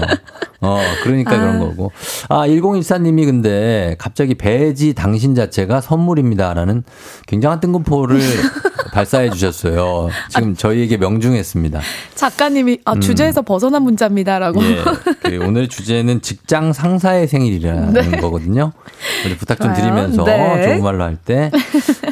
어, 0.60 0.80
그러니까 1.02 1.34
아. 1.34 1.38
그런 1.38 1.58
거고. 1.60 1.92
아, 2.28 2.46
1014님이 2.46 3.26
근데 3.26 3.96
갑자기 3.98 4.34
배지 4.34 4.94
당신 4.94 5.34
자체가 5.34 5.80
선물입니다라는 5.80 6.84
굉장한 7.26 7.60
뜬금포를 7.60 8.20
발사해 8.92 9.30
주셨어요. 9.30 10.08
지금 10.28 10.54
저희에게 10.56 10.96
명중했습니다. 10.96 11.80
작가님이 12.14 12.78
아, 12.84 12.92
음. 12.92 13.00
주제에서 13.00 13.42
벗어난 13.42 13.82
문자입니다라고. 13.82 14.62
예. 14.64 14.82
그 15.22 15.38
오늘 15.46 15.68
주제는 15.68 16.22
직장 16.22 16.72
상사의 16.72 17.28
생일이라는 17.28 17.92
네. 17.92 18.20
거거든요. 18.20 18.72
우리 19.24 19.36
부탁 19.36 19.60
좀. 19.60 19.72
드리면서 19.74 20.24
네. 20.24 20.64
좋은 20.64 20.82
말로 20.82 21.04
할 21.04 21.16
때. 21.16 21.50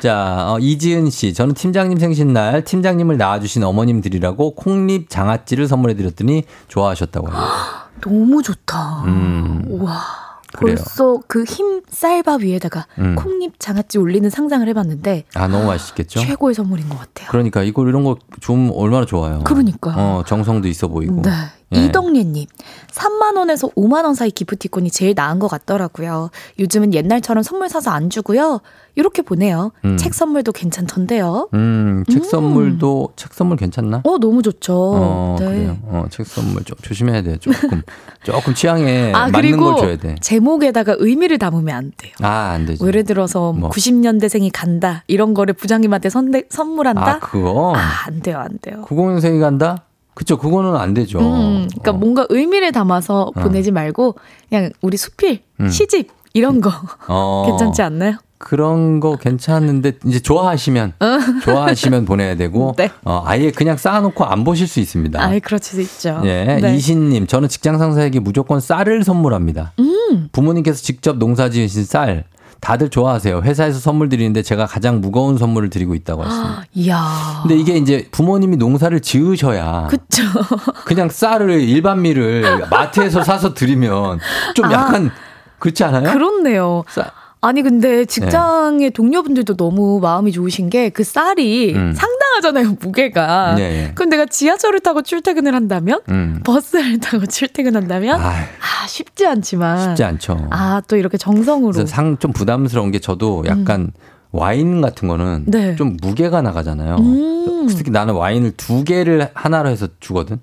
자, 0.02 0.46
어, 0.52 0.58
이지은 0.60 1.10
씨. 1.10 1.32
저는 1.34 1.54
팀장님 1.54 1.98
생신날 1.98 2.64
팀장님을 2.64 3.16
낳아주신 3.16 3.64
어머님 3.64 4.00
드리라고 4.00 4.54
콩잎 4.54 5.08
장아찌를 5.10 5.66
선물해 5.68 5.94
드렸더니 5.96 6.44
좋아하셨다고 6.68 7.28
해요. 7.30 7.36
너무 8.02 8.42
좋다. 8.42 9.02
음. 9.06 9.64
우와. 9.68 10.25
벌써 10.56 11.20
그힘 11.26 11.82
쌀밥 11.88 12.42
위에다가 12.42 12.86
음. 12.98 13.14
콩잎 13.16 13.58
장아찌 13.58 13.98
올리는 13.98 14.28
상상을 14.28 14.66
해봤는데 14.68 15.24
아, 15.34 15.46
너무 15.48 15.66
맛있겠죠? 15.66 16.20
최고의 16.20 16.54
선물인 16.54 16.88
것 16.88 16.98
같아요. 16.98 17.28
그러니까 17.30 17.62
이거 17.62 17.86
이런 17.86 18.04
거 18.04 18.16
좀 18.40 18.70
얼마나 18.74 19.06
좋아요. 19.06 19.40
그러니까요. 19.44 19.94
어, 19.96 20.22
정성도 20.26 20.68
있어 20.68 20.88
보이고. 20.88 21.22
네. 21.22 21.30
예. 21.74 21.84
이덕예님, 21.86 22.46
3만 22.92 23.36
원에서 23.36 23.68
5만 23.70 24.04
원 24.04 24.14
사이 24.14 24.30
기프티콘이 24.30 24.90
제일 24.90 25.14
나은 25.16 25.38
것 25.40 25.48
같더라고요. 25.48 26.30
요즘은 26.60 26.94
옛날처럼 26.94 27.42
선물 27.42 27.68
사서 27.68 27.90
안 27.90 28.08
주고요. 28.08 28.60
이렇게 28.94 29.20
보내요. 29.20 29.72
음. 29.84 29.98
책 29.98 30.14
선물도 30.14 30.52
괜찮던데요. 30.52 31.48
음, 31.52 32.04
책 32.08 32.22
음. 32.22 32.24
선물도 32.24 33.12
책 33.16 33.34
선물 33.34 33.58
괜찮나? 33.58 34.00
어, 34.04 34.18
너무 34.18 34.40
좋죠. 34.42 34.72
어, 34.74 35.36
네. 35.38 35.44
그래요. 35.46 35.76
어, 35.82 36.06
책 36.08 36.26
선물 36.26 36.64
좀 36.64 36.78
조심해야 36.80 37.22
돼요. 37.22 37.36
조금 37.38 37.82
조금 38.24 38.54
취향에 38.54 39.12
아, 39.12 39.28
맞는 39.28 39.32
그리고 39.32 39.64
걸 39.74 39.76
줘야 39.76 39.96
돼. 39.96 40.14
제목에다가 40.20 40.94
의미를 40.98 41.38
담으면 41.38 41.76
안 41.76 41.92
돼요. 41.96 42.12
아, 42.22 42.52
안 42.54 42.64
되죠. 42.64 42.86
예를 42.86 43.04
들어서 43.04 43.52
뭐. 43.52 43.68
90년대생이 43.70 44.50
간다 44.54 45.02
이런 45.08 45.34
거를 45.34 45.52
부장님한테 45.52 46.08
선대, 46.08 46.44
선물한다. 46.48 47.06
아, 47.06 47.18
그거? 47.18 47.74
아, 47.76 48.04
안 48.06 48.20
돼요, 48.22 48.38
안 48.38 48.58
돼요. 48.62 48.82
90년생이 48.86 49.40
간다? 49.40 49.82
그쵸, 50.16 50.38
그거는 50.38 50.76
안 50.76 50.94
되죠. 50.94 51.18
음, 51.18 51.68
그러니까 51.68 51.92
뭔가 51.92 52.26
의미를 52.30 52.72
담아서 52.72 53.32
어. 53.36 53.40
보내지 53.42 53.70
말고 53.70 54.14
그냥 54.48 54.70
우리 54.80 54.96
수필, 54.96 55.40
음. 55.60 55.68
시집 55.68 56.08
이런 56.32 56.62
거 56.62 56.72
어, 57.06 57.44
괜찮지 57.46 57.82
않나요? 57.82 58.16
그런 58.38 58.98
거 59.00 59.16
괜찮은데 59.16 59.92
이제 60.06 60.20
좋아하시면 60.20 60.94
좋아하시면 61.42 62.06
보내야 62.06 62.36
되고 62.36 62.70
어. 62.70 62.74
네. 62.76 62.90
어, 63.04 63.22
아예 63.26 63.50
그냥 63.50 63.76
쌓아놓고 63.76 64.24
안 64.24 64.42
보실 64.42 64.66
수 64.66 64.80
있습니다. 64.80 65.22
아이 65.22 65.38
그럴 65.38 65.60
수도 65.62 65.82
있죠. 65.82 66.22
예, 66.24 66.60
네. 66.62 66.74
이신님, 66.74 67.26
저는 67.26 67.50
직장 67.50 67.76
상사에게 67.76 68.18
무조건 68.20 68.58
쌀을 68.58 69.04
선물합니다. 69.04 69.74
음. 69.80 70.30
부모님께서 70.32 70.80
직접 70.82 71.18
농사 71.18 71.50
지으신 71.50 71.84
쌀, 71.84 72.24
다들 72.60 72.88
좋아하세요. 72.88 73.42
회사에서 73.42 73.78
선물 73.78 74.08
드리는데 74.08 74.42
제가 74.42 74.66
가장 74.66 75.00
무거운 75.00 75.38
선물을 75.38 75.70
드리고 75.70 75.94
있다고 75.94 76.24
했습니다. 76.24 76.64
이야. 76.74 77.40
근데 77.42 77.56
이게 77.56 77.76
이제 77.76 78.08
부모님이 78.10 78.56
농사를 78.56 78.98
지으셔야 79.00 79.88
그쵸. 79.88 80.22
그냥 80.84 81.08
쌀을 81.08 81.60
일반미를 81.60 82.66
마트에서 82.70 83.22
사서 83.22 83.54
드리면 83.54 84.18
좀 84.54 84.64
아. 84.66 84.72
약간 84.72 85.10
그렇지 85.58 85.84
않아요? 85.84 86.12
그렇네요. 86.12 86.84
쌀- 86.88 87.10
아니 87.42 87.62
근데 87.62 88.04
직장의 88.06 88.90
동료분들도 88.90 89.56
너무 89.56 90.00
마음이 90.00 90.32
좋으신 90.32 90.68
게 90.70 90.90
그 90.90 91.04
쌀이 91.04 91.74
음. 91.74 91.92
상당하잖아요 91.94 92.76
무게가. 92.80 93.56
예, 93.58 93.62
예. 93.62 93.92
그럼 93.94 94.08
내가 94.10 94.24
지하철을 94.26 94.80
타고 94.80 95.02
출퇴근을 95.02 95.54
한다면 95.54 96.00
음. 96.08 96.40
버스를 96.44 96.98
타고 97.00 97.26
출퇴근한다면 97.26 98.20
아, 98.20 98.28
아 98.30 98.86
쉽지 98.88 99.26
않지만 99.26 99.88
쉽지 99.90 100.04
않죠. 100.04 100.48
아 100.50 100.80
또 100.88 100.96
이렇게 100.96 101.16
정성으로 101.18 101.86
상 101.86 102.16
좀 102.18 102.32
부담스러운 102.32 102.90
게 102.90 102.98
저도 102.98 103.44
약간 103.46 103.92
와인 104.32 104.80
같은 104.80 105.06
거는 105.08 105.44
네. 105.46 105.76
좀 105.76 105.96
무게가 106.02 106.42
나가잖아요. 106.42 106.96
음. 106.96 107.66
특히 107.68 107.90
나는 107.90 108.14
와인을 108.14 108.52
두 108.56 108.84
개를 108.84 109.28
하나로 109.34 109.68
해서 109.68 109.88
주거든. 110.00 110.38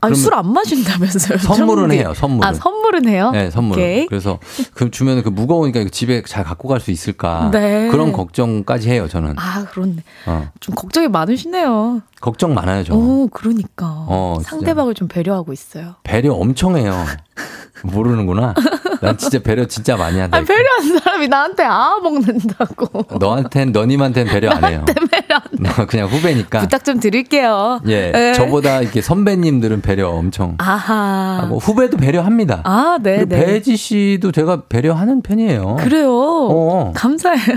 아니 0.00 0.14
그러면 0.14 0.14
술안 0.16 0.52
마신다면서요? 0.52 1.38
선물은 1.56 1.82
좀 1.84 1.92
해요, 1.92 2.12
선물은. 2.14 2.48
아 2.48 2.52
선물은 2.52 3.08
해요? 3.08 3.30
네, 3.32 3.50
선물. 3.50 3.78
오케이. 3.78 4.06
그래서 4.06 4.38
그 4.74 4.90
주면 4.90 5.22
그 5.22 5.28
무거우니까 5.28 5.80
이거 5.80 5.88
집에 5.90 6.22
잘 6.26 6.44
갖고 6.44 6.68
갈 6.68 6.80
수 6.80 6.90
있을까? 6.90 7.50
네. 7.52 7.88
그런 7.90 8.12
걱정까지 8.12 8.90
해요, 8.90 9.08
저는. 9.08 9.34
아 9.38 9.64
그렇네. 9.70 9.96
어. 10.26 10.50
좀 10.60 10.74
걱정이 10.74 11.08
많으시네요. 11.08 12.02
걱정 12.26 12.54
많아요, 12.54 12.82
저. 12.82 12.92
오 12.92 13.28
그러니까 13.28 13.86
어. 13.86 14.38
상대방을 14.42 14.94
좀 14.94 15.06
배려하고 15.06 15.52
있어요. 15.52 15.94
배려 16.02 16.34
엄청 16.34 16.76
해요. 16.76 16.92
모르는구나. 17.84 18.54
난 19.00 19.16
진짜 19.16 19.38
배려 19.38 19.66
진짜 19.66 19.96
많이 19.96 20.18
한다. 20.18 20.38
아니 20.38 20.46
배려하는 20.46 20.98
사람이 20.98 21.28
나한테 21.28 21.62
아 21.64 21.98
먹는다고. 22.02 23.18
너한텐 23.18 23.70
너님한테는 23.70 24.32
배려 24.32 24.50
안 24.50 24.64
해요. 24.64 24.84
너 25.60 25.86
그냥 25.86 26.08
후배니까. 26.08 26.60
부탁 26.60 26.84
좀 26.84 26.98
드릴게요. 26.98 27.80
예, 27.86 28.10
네. 28.10 28.32
저보다 28.32 28.80
이렇게 28.80 29.00
선배님들은 29.02 29.82
배려 29.82 30.08
엄청 30.08 30.56
아하. 30.58 31.42
하고 31.42 31.58
후배도 31.58 31.98
배려합니다. 31.98 32.62
아, 32.64 32.98
네, 33.00 33.18
그리고 33.18 33.36
네. 33.36 33.44
배지 33.44 33.76
씨도 33.76 34.32
제가 34.32 34.62
배려하는 34.68 35.22
편이에요. 35.22 35.76
그래요. 35.76 36.10
어. 36.10 36.92
감사해요. 36.96 37.56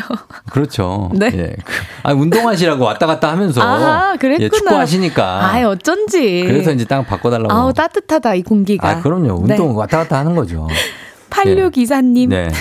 그렇죠. 0.51 1.09
네. 1.13 1.31
예. 1.33 1.55
아, 2.03 2.13
운동하시라고 2.13 2.83
왔다 2.83 3.05
갔다 3.07 3.31
하면서 3.31 3.61
아하, 3.61 4.17
그랬구나. 4.17 4.43
예, 4.45 4.49
축구하시니까. 4.59 5.49
아이, 5.51 5.63
어쩐지. 5.63 6.43
그래서 6.45 6.71
이제 6.71 6.85
땅 6.85 7.05
바꿔달라고. 7.05 7.51
아우, 7.53 7.73
따뜻하다, 7.73 8.35
이 8.35 8.43
공기가. 8.43 8.87
아, 8.89 9.01
그럼요. 9.01 9.45
네. 9.47 9.53
운동 9.55 9.77
왔다 9.77 9.97
갔다 9.99 10.17
하는 10.19 10.35
거죠. 10.35 10.67
8624님. 11.29 12.29
네. 12.29 12.49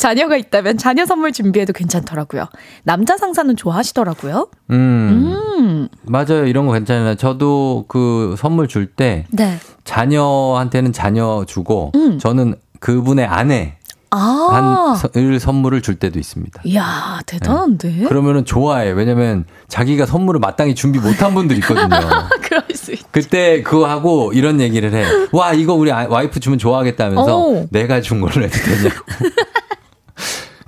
자녀가 0.00 0.36
있다면 0.38 0.78
자녀 0.78 1.04
선물 1.04 1.30
준비해도 1.30 1.74
괜찮더라고요. 1.74 2.46
남자 2.84 3.18
상사는 3.18 3.54
좋아하시더라고요. 3.54 4.48
음, 4.70 5.36
음. 5.58 5.88
맞아요. 6.04 6.46
이런 6.46 6.66
거 6.66 6.72
괜찮아요. 6.72 7.16
저도 7.16 7.84
그 7.86 8.34
선물 8.38 8.66
줄때 8.66 9.26
네. 9.30 9.58
자녀한테는 9.84 10.94
자녀 10.94 11.44
주고 11.46 11.92
음. 11.96 12.18
저는 12.18 12.54
그분의 12.78 13.26
아내 13.26 13.76
아. 14.10 14.96
한을 15.14 15.38
선물을 15.38 15.82
줄 15.82 15.94
때도 15.96 16.18
있습니다. 16.18 16.62
이야, 16.64 17.20
대단한데? 17.26 18.04
그러면은 18.08 18.44
좋아해. 18.44 18.90
왜냐면 18.90 19.44
자기가 19.68 20.06
선물을 20.06 20.40
마땅히 20.40 20.74
준비 20.74 20.98
못한 20.98 21.32
분들 21.34 21.56
있거든요. 21.58 21.88
그럴 22.42 22.64
수 22.74 22.92
있. 22.92 23.00
그때 23.12 23.62
그거 23.62 23.86
하고 23.88 24.32
이런 24.32 24.60
얘기를 24.60 24.92
해. 24.92 25.04
와, 25.32 25.52
이거 25.52 25.74
우리 25.74 25.92
아- 25.92 26.06
와이프 26.08 26.40
주면 26.40 26.58
좋아하겠다면서 26.58 27.38
오. 27.38 27.68
내가 27.70 28.00
준 28.00 28.20
걸로 28.20 28.44
해도 28.44 28.56
되냐고. 28.58 29.04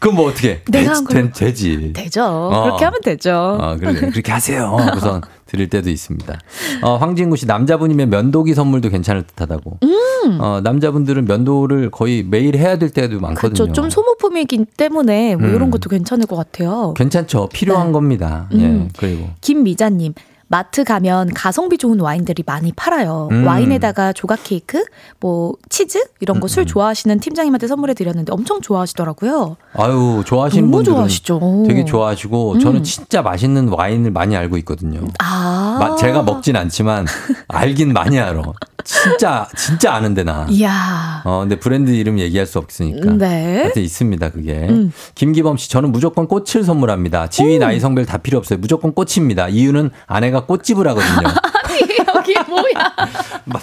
그럼 0.03 0.17
뭐 0.17 0.29
어떻게? 0.29 0.63
내가 0.69 0.97
한 0.97 1.05
걸로. 1.05 1.31
되, 1.31 1.55
지 1.55 1.93
되죠. 1.93 2.25
어. 2.25 2.65
그렇게 2.65 2.85
하면 2.85 3.01
되죠. 3.05 3.33
어, 3.61 3.77
그래, 3.79 3.95
그렇게 3.95 4.33
하세요. 4.33 4.77
우선 4.97 5.23
드릴 5.47 5.71
때도 5.71 5.91
있습니다. 5.91 6.41
어, 6.83 6.97
황진구 6.97 7.37
씨, 7.37 7.47
남자분이면 7.47 8.11
면도기 8.11 8.53
선물도 8.55 8.89
괜찮을 8.89 9.23
듯 9.23 9.41
하다고. 9.41 9.79
음. 9.85 10.39
어, 10.41 10.61
남자분들은 10.61 11.25
면도를 11.27 11.93
거의 11.93 12.25
매일 12.25 12.57
해야 12.57 12.79
될 12.79 12.91
때도 12.91 13.21
많거든요. 13.21 13.53
그렇죠. 13.53 13.73
좀 13.73 13.91
소모품이기 13.91 14.65
때문에 14.77 15.37
뭐 15.37 15.49
음. 15.49 15.55
이런 15.55 15.71
것도 15.71 15.89
괜찮을 15.89 16.27
것 16.27 16.35
같아요. 16.35 16.95
괜찮죠. 16.97 17.49
필요한 17.53 17.93
겁니다. 17.93 18.49
음. 18.55 18.61
예, 18.61 18.89
그리고. 18.99 19.29
김미자님. 19.41 20.15
마트 20.53 20.85
가면 20.85 21.33
가성비 21.33 21.79
좋은 21.79 21.99
와인들이 21.99 22.43
많이 22.45 22.73
팔아요. 22.73 23.29
음. 23.33 23.47
와인에다가 23.47 24.13
조각 24.13 24.41
케이크, 24.45 24.85
뭐 25.19 25.55
치즈 25.71 25.99
이런 26.21 26.41
거 26.41 26.47
술 26.47 26.67
좋아하시는 26.67 27.19
팀장님한테 27.21 27.67
선물해 27.67 27.95
드렸는데 27.95 28.31
엄청 28.35 28.61
좋아하시더라고요. 28.61 29.57
아유, 29.73 30.23
좋아하시는 30.27 30.71
분들은 30.71 30.95
좋아하시죠. 30.95 31.65
되게 31.67 31.87
좋아하시고 31.87 32.53
음. 32.53 32.61
저는 32.61 32.83
진짜 32.83 33.23
맛있는 33.23 33.69
와인을 33.69 34.11
많이 34.11 34.37
알고 34.37 34.59
있거든요. 34.59 35.01
아, 35.21 35.79
마- 35.81 35.97
제가 35.97 36.23
먹진 36.23 36.55
않지만 36.57 37.07
알긴 37.49 37.95
많이 37.95 38.21
알아. 38.21 38.43
진짜 38.85 39.47
진짜 39.57 39.95
아는데 39.95 40.25
나. 40.25 40.47
이야, 40.49 41.23
어, 41.25 41.41
근데 41.41 41.59
브랜드 41.59 41.91
이름 41.91 42.19
얘기할 42.19 42.47
수 42.47 42.59
없으니까. 42.59 43.13
네. 43.13 43.63
하여튼 43.63 43.83
있습니다, 43.83 44.31
그게. 44.31 44.53
음. 44.69 44.93
김기범 45.15 45.57
씨, 45.57 45.71
저는 45.71 45.93
무조건 45.93 46.27
꽃을 46.29 46.65
선물합니다. 46.65 47.29
지위, 47.29 47.59
나이, 47.59 47.81
성별 47.81 48.07
다 48.07 48.19
필요 48.19 48.39
없어요. 48.39 48.59
무조건 48.59 48.93
꽃입니다. 48.95 49.49
이유는 49.49 49.91
아내가 50.07 50.47
꽃집을 50.47 50.87
하거든요. 50.89 51.29
여기 52.17 52.35
뭐야? 52.49 52.95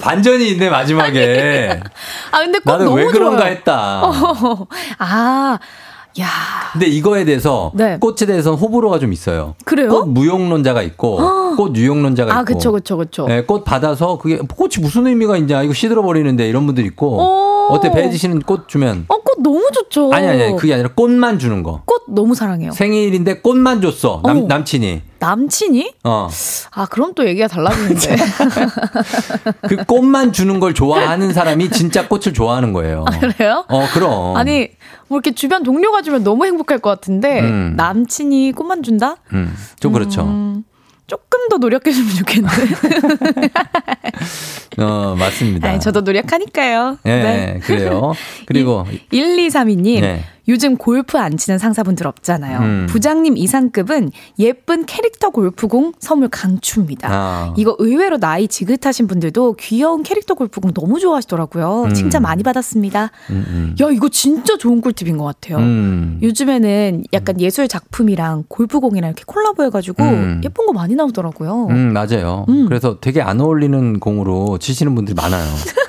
반전이 0.02 0.50
있네, 0.52 0.70
마지막에. 0.70 1.80
아 2.32 2.40
근데 2.40 2.60
꽃 2.60 2.72
나는 2.72 2.86
너무 2.86 2.98
왜 2.98 3.06
그런가 3.06 3.40
좋아요. 3.40 3.52
했다. 3.52 4.02
어, 4.06 4.68
아, 4.98 5.60
야, 6.20 6.28
근데 6.74 6.88
이거에 6.88 7.24
대해서 7.26 7.72
네. 7.76 7.98
꽃에 8.00 8.26
대해서는 8.28 8.58
호불호가 8.58 9.00
좀 9.00 9.14
있어요. 9.14 9.56
그래요? 9.66 9.90
꽃 9.90 10.06
무용론자가 10.10 10.82
있고 10.84 11.56
꽃 11.56 11.76
유용론자가 11.76 12.32
있고. 12.32 12.40
아 12.40 12.44
그쵸 12.44 12.72
그쵸 12.72 12.98
그쵸. 12.98 13.26
네, 13.28 13.44
꽃 13.44 13.64
받아서 13.64 14.18
그게 14.18 14.38
꽃이 14.38 14.76
무슨 14.82 15.08
의미가 15.08 15.38
있냐 15.38 15.64
이거 15.64 15.74
시들어 15.74 16.02
버리는데 16.04 16.48
이런 16.48 16.66
분들 16.66 16.86
있고 16.86 17.18
오. 17.18 17.74
어때 17.74 17.92
배지 17.92 18.18
씨는 18.18 18.42
꽃 18.42 18.68
주면 18.68 19.06
어, 19.08 19.16
꽃 19.18 19.42
너무 19.42 19.68
좋죠. 19.74 20.12
아니 20.14 20.28
아니 20.28 20.56
그게 20.56 20.74
아니라 20.74 20.90
꽃만 20.96 21.40
주는 21.40 21.62
거 21.64 21.82
꽃 21.86 22.04
너무 22.08 22.34
사랑해요. 22.36 22.72
생일인데 22.72 23.42
꽃만 23.42 23.82
줬어 23.82 24.22
남, 24.26 24.38
어. 24.40 24.46
남친이 24.48 25.02
남친이? 25.20 25.94
어 26.04 26.30
아 26.72 26.86
그럼 26.86 27.14
또 27.14 27.28
얘기가 27.28 27.48
달라지는데. 27.48 28.16
그 29.68 29.84
꽃만 29.86 30.32
주는 30.34 30.60
걸 30.60 30.74
좋아하는 30.74 31.34
사람이 31.34 31.70
진짜 31.72 32.08
꽃을 32.08 32.34
좋아하는 32.34 32.74
거예요. 32.74 33.06
그래요? 33.20 33.66
어 33.68 33.86
그럼 33.94 34.38
아니 34.38 34.70
뭐 35.08 35.18
이렇게 35.18 35.32
주변 35.36 35.64
동료가 35.64 36.02
주면 36.04 36.24
너무 36.24 36.46
행복할 36.46 36.80
것 36.80 36.90
같은데 36.90 37.42
음. 37.42 37.74
남친이 37.76 38.54
꽃만 38.54 38.84
준다? 38.84 39.16
음, 39.34 39.54
좀 39.80 39.92
그렇죠. 39.92 40.22
음, 40.22 40.64
조금 41.08 41.50
더 41.50 41.58
노력해주면 41.58 42.16
좋겠는데. 42.16 42.56
어 44.82 45.16
맞습니다. 45.18 45.70
아니, 45.70 45.80
저도 45.80 46.02
노력하니까요. 46.02 46.98
예 47.06 47.10
네. 47.10 47.60
그래요. 47.64 48.14
그리고 48.46 48.86
1232님, 49.12 50.02
네. 50.02 50.24
요즘 50.50 50.78
골프 50.78 51.18
안 51.18 51.38
치는 51.38 51.60
상사분들 51.60 52.08
없잖아요. 52.08 52.60
음. 52.60 52.88
부장님 52.90 53.38
이상급은 53.38 54.12
예쁜 54.40 54.86
캐릭터 54.86 55.30
골프공 55.30 55.94
선물 56.00 56.30
강추입니다. 56.30 57.10
아. 57.12 57.54
이거 57.56 57.76
의외로 57.78 58.18
나이 58.18 58.48
지긋하신 58.48 59.08
분들도 59.08 59.54
귀여운 59.60 60.02
캐릭터 60.02 60.34
골프공 60.34 60.74
너무 60.74 61.00
좋아하시더라고요. 61.00 61.84
음. 61.84 61.94
칭찬 61.94 62.24
많이 62.24 62.42
받았습니다. 62.42 63.12
음, 63.30 63.46
음. 63.48 63.76
야, 63.80 63.90
이거 63.92 64.10
진짜 64.10 64.58
좋은 64.58 64.82
꿀팁인 64.82 65.18
것 65.18 65.24
같아요. 65.26 65.58
음. 65.60 66.20
요즘에는 66.24 67.04
약간 67.14 67.40
예술 67.40 67.68
작품이랑 67.68 68.46
골프공이랑 68.48 69.10
이렇게 69.10 69.24
콜라보 69.28 69.64
해가지고 69.66 70.04
음. 70.04 70.42
예쁜 70.44 70.66
거 70.66 70.74
많이 70.74 70.96
나오더라고요. 70.96 71.68
음, 71.70 71.94
맞아요. 71.94 72.46
음. 72.50 72.66
그래서 72.68 73.00
되게 73.00 73.22
안 73.22 73.40
어울리는 73.40 74.00
공으로 74.00 74.58
치시는 74.58 74.96
분들이 74.96 75.14
많아요. 75.14 75.46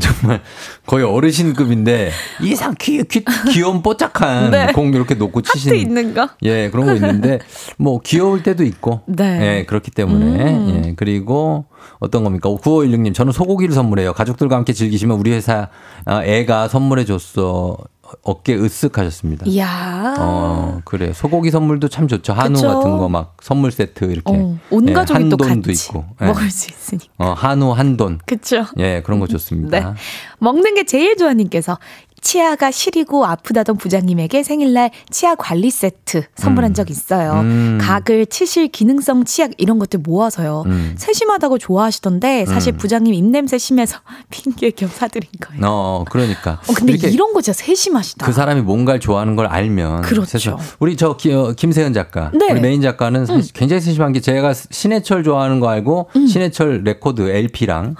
정말 0.20 0.40
거의 0.86 1.04
어르신급인데 1.04 2.10
이상 2.42 2.74
귀, 2.78 3.02
귀, 3.04 3.24
귀여운 3.50 3.82
뽀짝한 3.82 4.50
네. 4.52 4.72
공 4.72 4.92
이렇게 4.94 5.14
놓고 5.14 5.40
하트 5.40 5.52
치시는 5.52 5.76
있는 5.76 6.14
거? 6.14 6.28
예 6.42 6.70
그런 6.70 6.86
거 6.86 6.94
있는데 6.94 7.38
뭐 7.78 8.00
귀여울 8.00 8.42
때도 8.42 8.64
있고 8.64 9.02
네. 9.06 9.58
예 9.58 9.64
그렇기 9.66 9.90
때문에 9.90 10.26
음. 10.26 10.84
예 10.86 10.94
그리고 10.96 11.66
어떤 11.98 12.24
겁니까 12.24 12.48
9516님 12.48 13.14
저는 13.14 13.32
소고기를 13.32 13.74
선물해요 13.74 14.12
가족들과 14.12 14.56
함께 14.56 14.72
즐기시면 14.72 15.18
우리 15.18 15.32
회사 15.32 15.68
아, 16.04 16.24
애가 16.24 16.68
선물해 16.68 17.04
줬어 17.04 17.76
어깨 18.22 18.56
으쓱 18.56 18.94
하셨습니다. 18.94 19.46
이야. 19.46 20.14
어, 20.18 20.80
그래. 20.84 21.12
소고기 21.12 21.50
선물도 21.50 21.88
참 21.88 22.08
좋죠. 22.08 22.32
한우 22.32 22.54
그쵸? 22.54 22.68
같은 22.68 22.98
거 22.98 23.08
막 23.08 23.36
선물 23.42 23.72
세트 23.72 24.04
이렇게. 24.04 24.32
어, 24.32 24.58
온 24.70 24.88
예, 24.88 24.92
가족이 24.92 25.28
또 25.28 25.36
같이 25.36 25.72
있고. 25.72 26.04
예. 26.22 26.26
먹을 26.26 26.50
수 26.50 26.70
있으니. 26.70 27.00
어, 27.18 27.32
한우 27.36 27.72
한돈. 27.72 28.18
그쵸? 28.26 28.64
예, 28.78 29.02
그런 29.04 29.20
거 29.20 29.26
좋습니다. 29.26 29.80
네. 29.80 29.94
먹는 30.38 30.74
게 30.74 30.84
제일 30.84 31.16
좋아님께서 31.16 31.78
치아가 32.20 32.70
시리고 32.70 33.24
아프다던 33.26 33.76
부장님에게 33.76 34.42
생일날 34.42 34.90
치아 35.10 35.34
관리 35.34 35.70
세트 35.70 36.24
선물한 36.36 36.72
음. 36.72 36.74
적 36.74 36.90
있어요. 36.90 37.40
음. 37.40 37.78
가글 37.80 38.26
치실 38.26 38.68
기능성 38.68 39.24
치약 39.24 39.52
이런 39.58 39.78
것들 39.78 40.00
모아서요. 40.00 40.64
음. 40.66 40.94
세심하다고 40.98 41.58
좋아하시던데 41.58 42.46
사실 42.46 42.74
음. 42.74 42.78
부장님 42.78 43.14
입냄새 43.14 43.58
심해서 43.58 43.98
핑계 44.30 44.70
겸 44.70 44.88
사드린 44.92 45.28
거예요. 45.40 45.62
어, 45.64 46.04
그러니까. 46.10 46.60
어, 46.68 46.72
근데 46.74 46.92
이런 47.08 47.32
거 47.32 47.40
진짜 47.40 47.56
세심하시다. 47.64 48.26
그 48.26 48.32
사람이 48.32 48.60
뭔가를 48.62 49.00
좋아하는 49.00 49.36
걸 49.36 49.46
알면 49.46 50.02
그렇죠. 50.02 50.26
세상- 50.26 50.58
우리 50.78 50.96
저 50.96 51.16
기- 51.16 51.32
어, 51.32 51.52
김세현 51.56 51.92
작가, 51.94 52.30
네. 52.34 52.48
우리 52.52 52.60
메인 52.60 52.82
작가는 52.82 53.24
사실 53.26 53.42
음. 53.42 53.48
굉장히 53.54 53.80
세심한 53.80 54.12
게 54.12 54.20
제가 54.20 54.52
신해철 54.54 55.24
좋아하는 55.24 55.60
거 55.60 55.68
알고 55.68 56.10
신해철 56.28 56.82
레코드 56.84 57.22
LP랑 57.28 57.94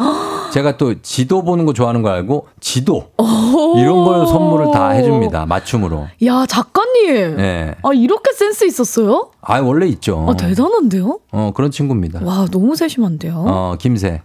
제가 0.52 0.76
또 0.76 1.00
지도 1.02 1.42
보는 1.42 1.64
거 1.64 1.72
좋아하는 1.72 2.02
거 2.02 2.10
알고 2.10 2.48
지도 2.60 3.10
이런 3.76 4.04
걸 4.04 4.26
선물을 4.26 4.72
다 4.72 4.90
해줍니다 4.90 5.46
맞춤으로. 5.46 6.06
야 6.24 6.44
작가님. 6.46 7.38
예. 7.38 7.74
아 7.82 7.90
이렇게 7.94 8.32
센스 8.32 8.64
있었어요? 8.66 9.30
아 9.40 9.60
원래 9.60 9.86
있죠. 9.88 10.26
아 10.28 10.34
대단한데요? 10.36 11.20
어 11.32 11.52
그런 11.54 11.70
친구입니다. 11.70 12.20
와 12.24 12.46
너무 12.50 12.74
세심한데요. 12.76 13.44
어 13.46 13.74
김세. 13.78 14.22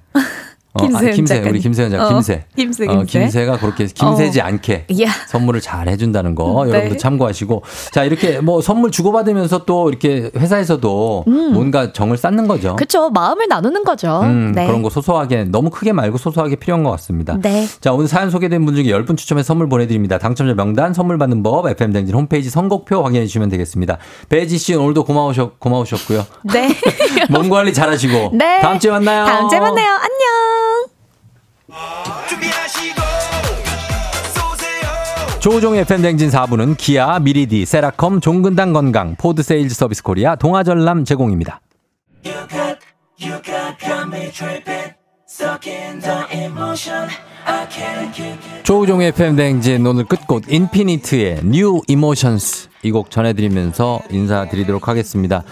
어, 0.77 0.81
김세현 0.83 1.05
아니, 1.07 1.15
김세. 1.15 1.39
우리 1.49 1.59
김세현 1.59 1.89
작가 1.91 2.05
어, 2.05 2.09
김세. 2.09 2.45
김세, 2.55 2.85
어, 2.85 2.97
김세. 2.99 3.19
김세가 3.19 3.57
그렇게 3.59 3.85
김세지 3.85 4.41
어. 4.41 4.43
않게 4.45 4.85
이야. 4.89 5.09
선물을 5.29 5.61
잘 5.61 5.87
해준다는 5.87 6.35
거 6.35 6.63
네. 6.65 6.71
여러분들 6.71 6.97
참고하시고 6.97 7.63
자 7.93 8.03
이렇게 8.03 8.41
뭐 8.41 8.61
선물 8.61 8.91
주고받으면서 8.91 9.63
또 9.65 9.87
이렇게 9.89 10.31
회사에서도 10.35 11.23
음. 11.27 11.53
뭔가 11.53 11.93
정을 11.93 12.17
쌓는 12.17 12.47
거죠. 12.47 12.75
그쵸 12.75 13.09
마음을 13.09 13.47
나누는 13.47 13.83
거죠. 13.85 14.19
음, 14.23 14.51
네. 14.53 14.67
그런 14.67 14.81
거 14.81 14.89
소소하게 14.89 15.45
너무 15.45 15.69
크게 15.69 15.93
말고 15.93 16.17
소소하게 16.17 16.57
필요한 16.57 16.83
것 16.83 16.91
같습니다. 16.91 17.37
네. 17.41 17.65
자 17.79 17.93
오늘 17.93 18.07
사연 18.09 18.29
소개된 18.29 18.65
분 18.65 18.75
중에 18.75 18.85
10분 18.85 19.15
추첨해서 19.15 19.47
선물 19.47 19.69
보내드립니다. 19.69 20.17
당첨자 20.17 20.53
명단 20.55 20.93
선물 20.93 21.17
받는 21.17 21.41
법 21.41 21.67
FM 21.69 21.93
대행진 21.93 22.15
홈페이지 22.15 22.49
선곡표 22.49 23.01
확인해 23.03 23.25
주시면 23.25 23.47
되겠습니다. 23.49 23.97
배혜지 24.27 24.57
씨 24.57 24.75
오늘도 24.75 25.05
고마우셨 25.05 25.59
고마우셨고요. 25.59 26.25
네. 26.53 26.69
몸 27.31 27.49
관리 27.49 27.73
잘하시고 27.73 28.31
네. 28.33 28.59
다음 28.61 28.77
주에 28.79 28.91
만나요. 28.91 29.25
다음 29.25 29.47
주에 29.49 29.59
만나요. 29.59 29.87
안녕. 29.87 30.64
준비하시고 32.29 33.01
쏘세요 34.33 35.39
조우종의 35.39 35.85
FM 35.85 35.92
대행진 35.92 36.29
4부는 36.29 36.77
기아, 36.77 37.19
미리디, 37.19 37.65
세라컴, 37.65 38.21
종근당 38.21 38.73
건강, 38.73 39.15
포드 39.15 39.43
세일즈 39.43 39.75
서비스 39.75 40.03
코리아, 40.03 40.35
동아전람 40.35 41.05
제공입니다. 41.05 41.61
You 42.25 42.47
got, 42.47 42.79
you 43.19 43.41
got 43.41 43.75
조우종의 48.63 49.11
팬댕진 49.11 49.85
오늘 49.85 50.05
끝곡 50.05 50.51
인피니트의 50.51 51.39
New 51.43 51.81
Emotions 51.87 52.69
이 52.85 52.91
곡 52.95 53.11
전해드리면서 53.11 53.99
인사드리도록 54.09 54.87
하겠습니다. 54.87 55.43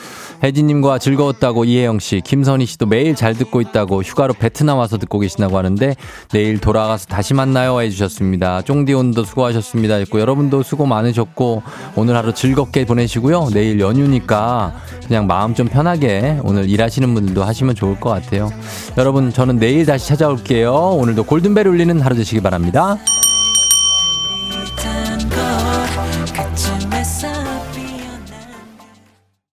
혜진님과 0.43 0.99
즐거웠다고 0.99 1.65
이혜영 1.65 1.99
씨, 1.99 2.22
김선희 2.23 2.65
씨도 2.65 2.85
매일 2.85 3.15
잘 3.15 3.34
듣고 3.34 3.60
있다고 3.60 4.01
휴가로 4.01 4.34
베트남 4.34 4.77
와서 4.77 4.97
듣고 4.97 5.19
계시다고 5.19 5.57
하는데 5.57 5.95
내일 6.31 6.60
돌아가서 6.60 7.07
다시 7.07 7.34
만나요 7.34 7.81
해주셨습니다. 7.81 8.61
쫑디 8.61 8.93
오늘도 8.93 9.26
수고하셨습니다. 9.26 9.95
했고 9.95 10.19
여러분도 10.19 10.64
수고 10.64 10.85
많으셨고 10.85 11.64
오늘 11.95 12.15
하루 12.15 12.34
즐겁게 12.34 12.85
보내시고요. 12.85 13.49
내일 13.53 13.80
연휴니까 13.80 14.76
그냥 15.07 15.27
마음 15.27 15.53
좀 15.53 15.68
편하게 15.68 16.39
오늘 16.43 16.69
일하시는 16.69 17.14
분들도 17.14 17.43
하시면 17.43 17.76
좋을 17.76 17.99
것 17.99 18.10
같아요. 18.10 18.49
여러분 18.97 19.31
저는 19.34 19.60
내일 19.60 19.85
다시 19.85 20.07
찾아올게요. 20.07 20.72
오늘도 20.73 21.23
골든벨 21.23 21.68
울리는 21.68 21.99
하루 21.99 22.15
되시기 22.15 22.41
바랍니다. 22.41 22.97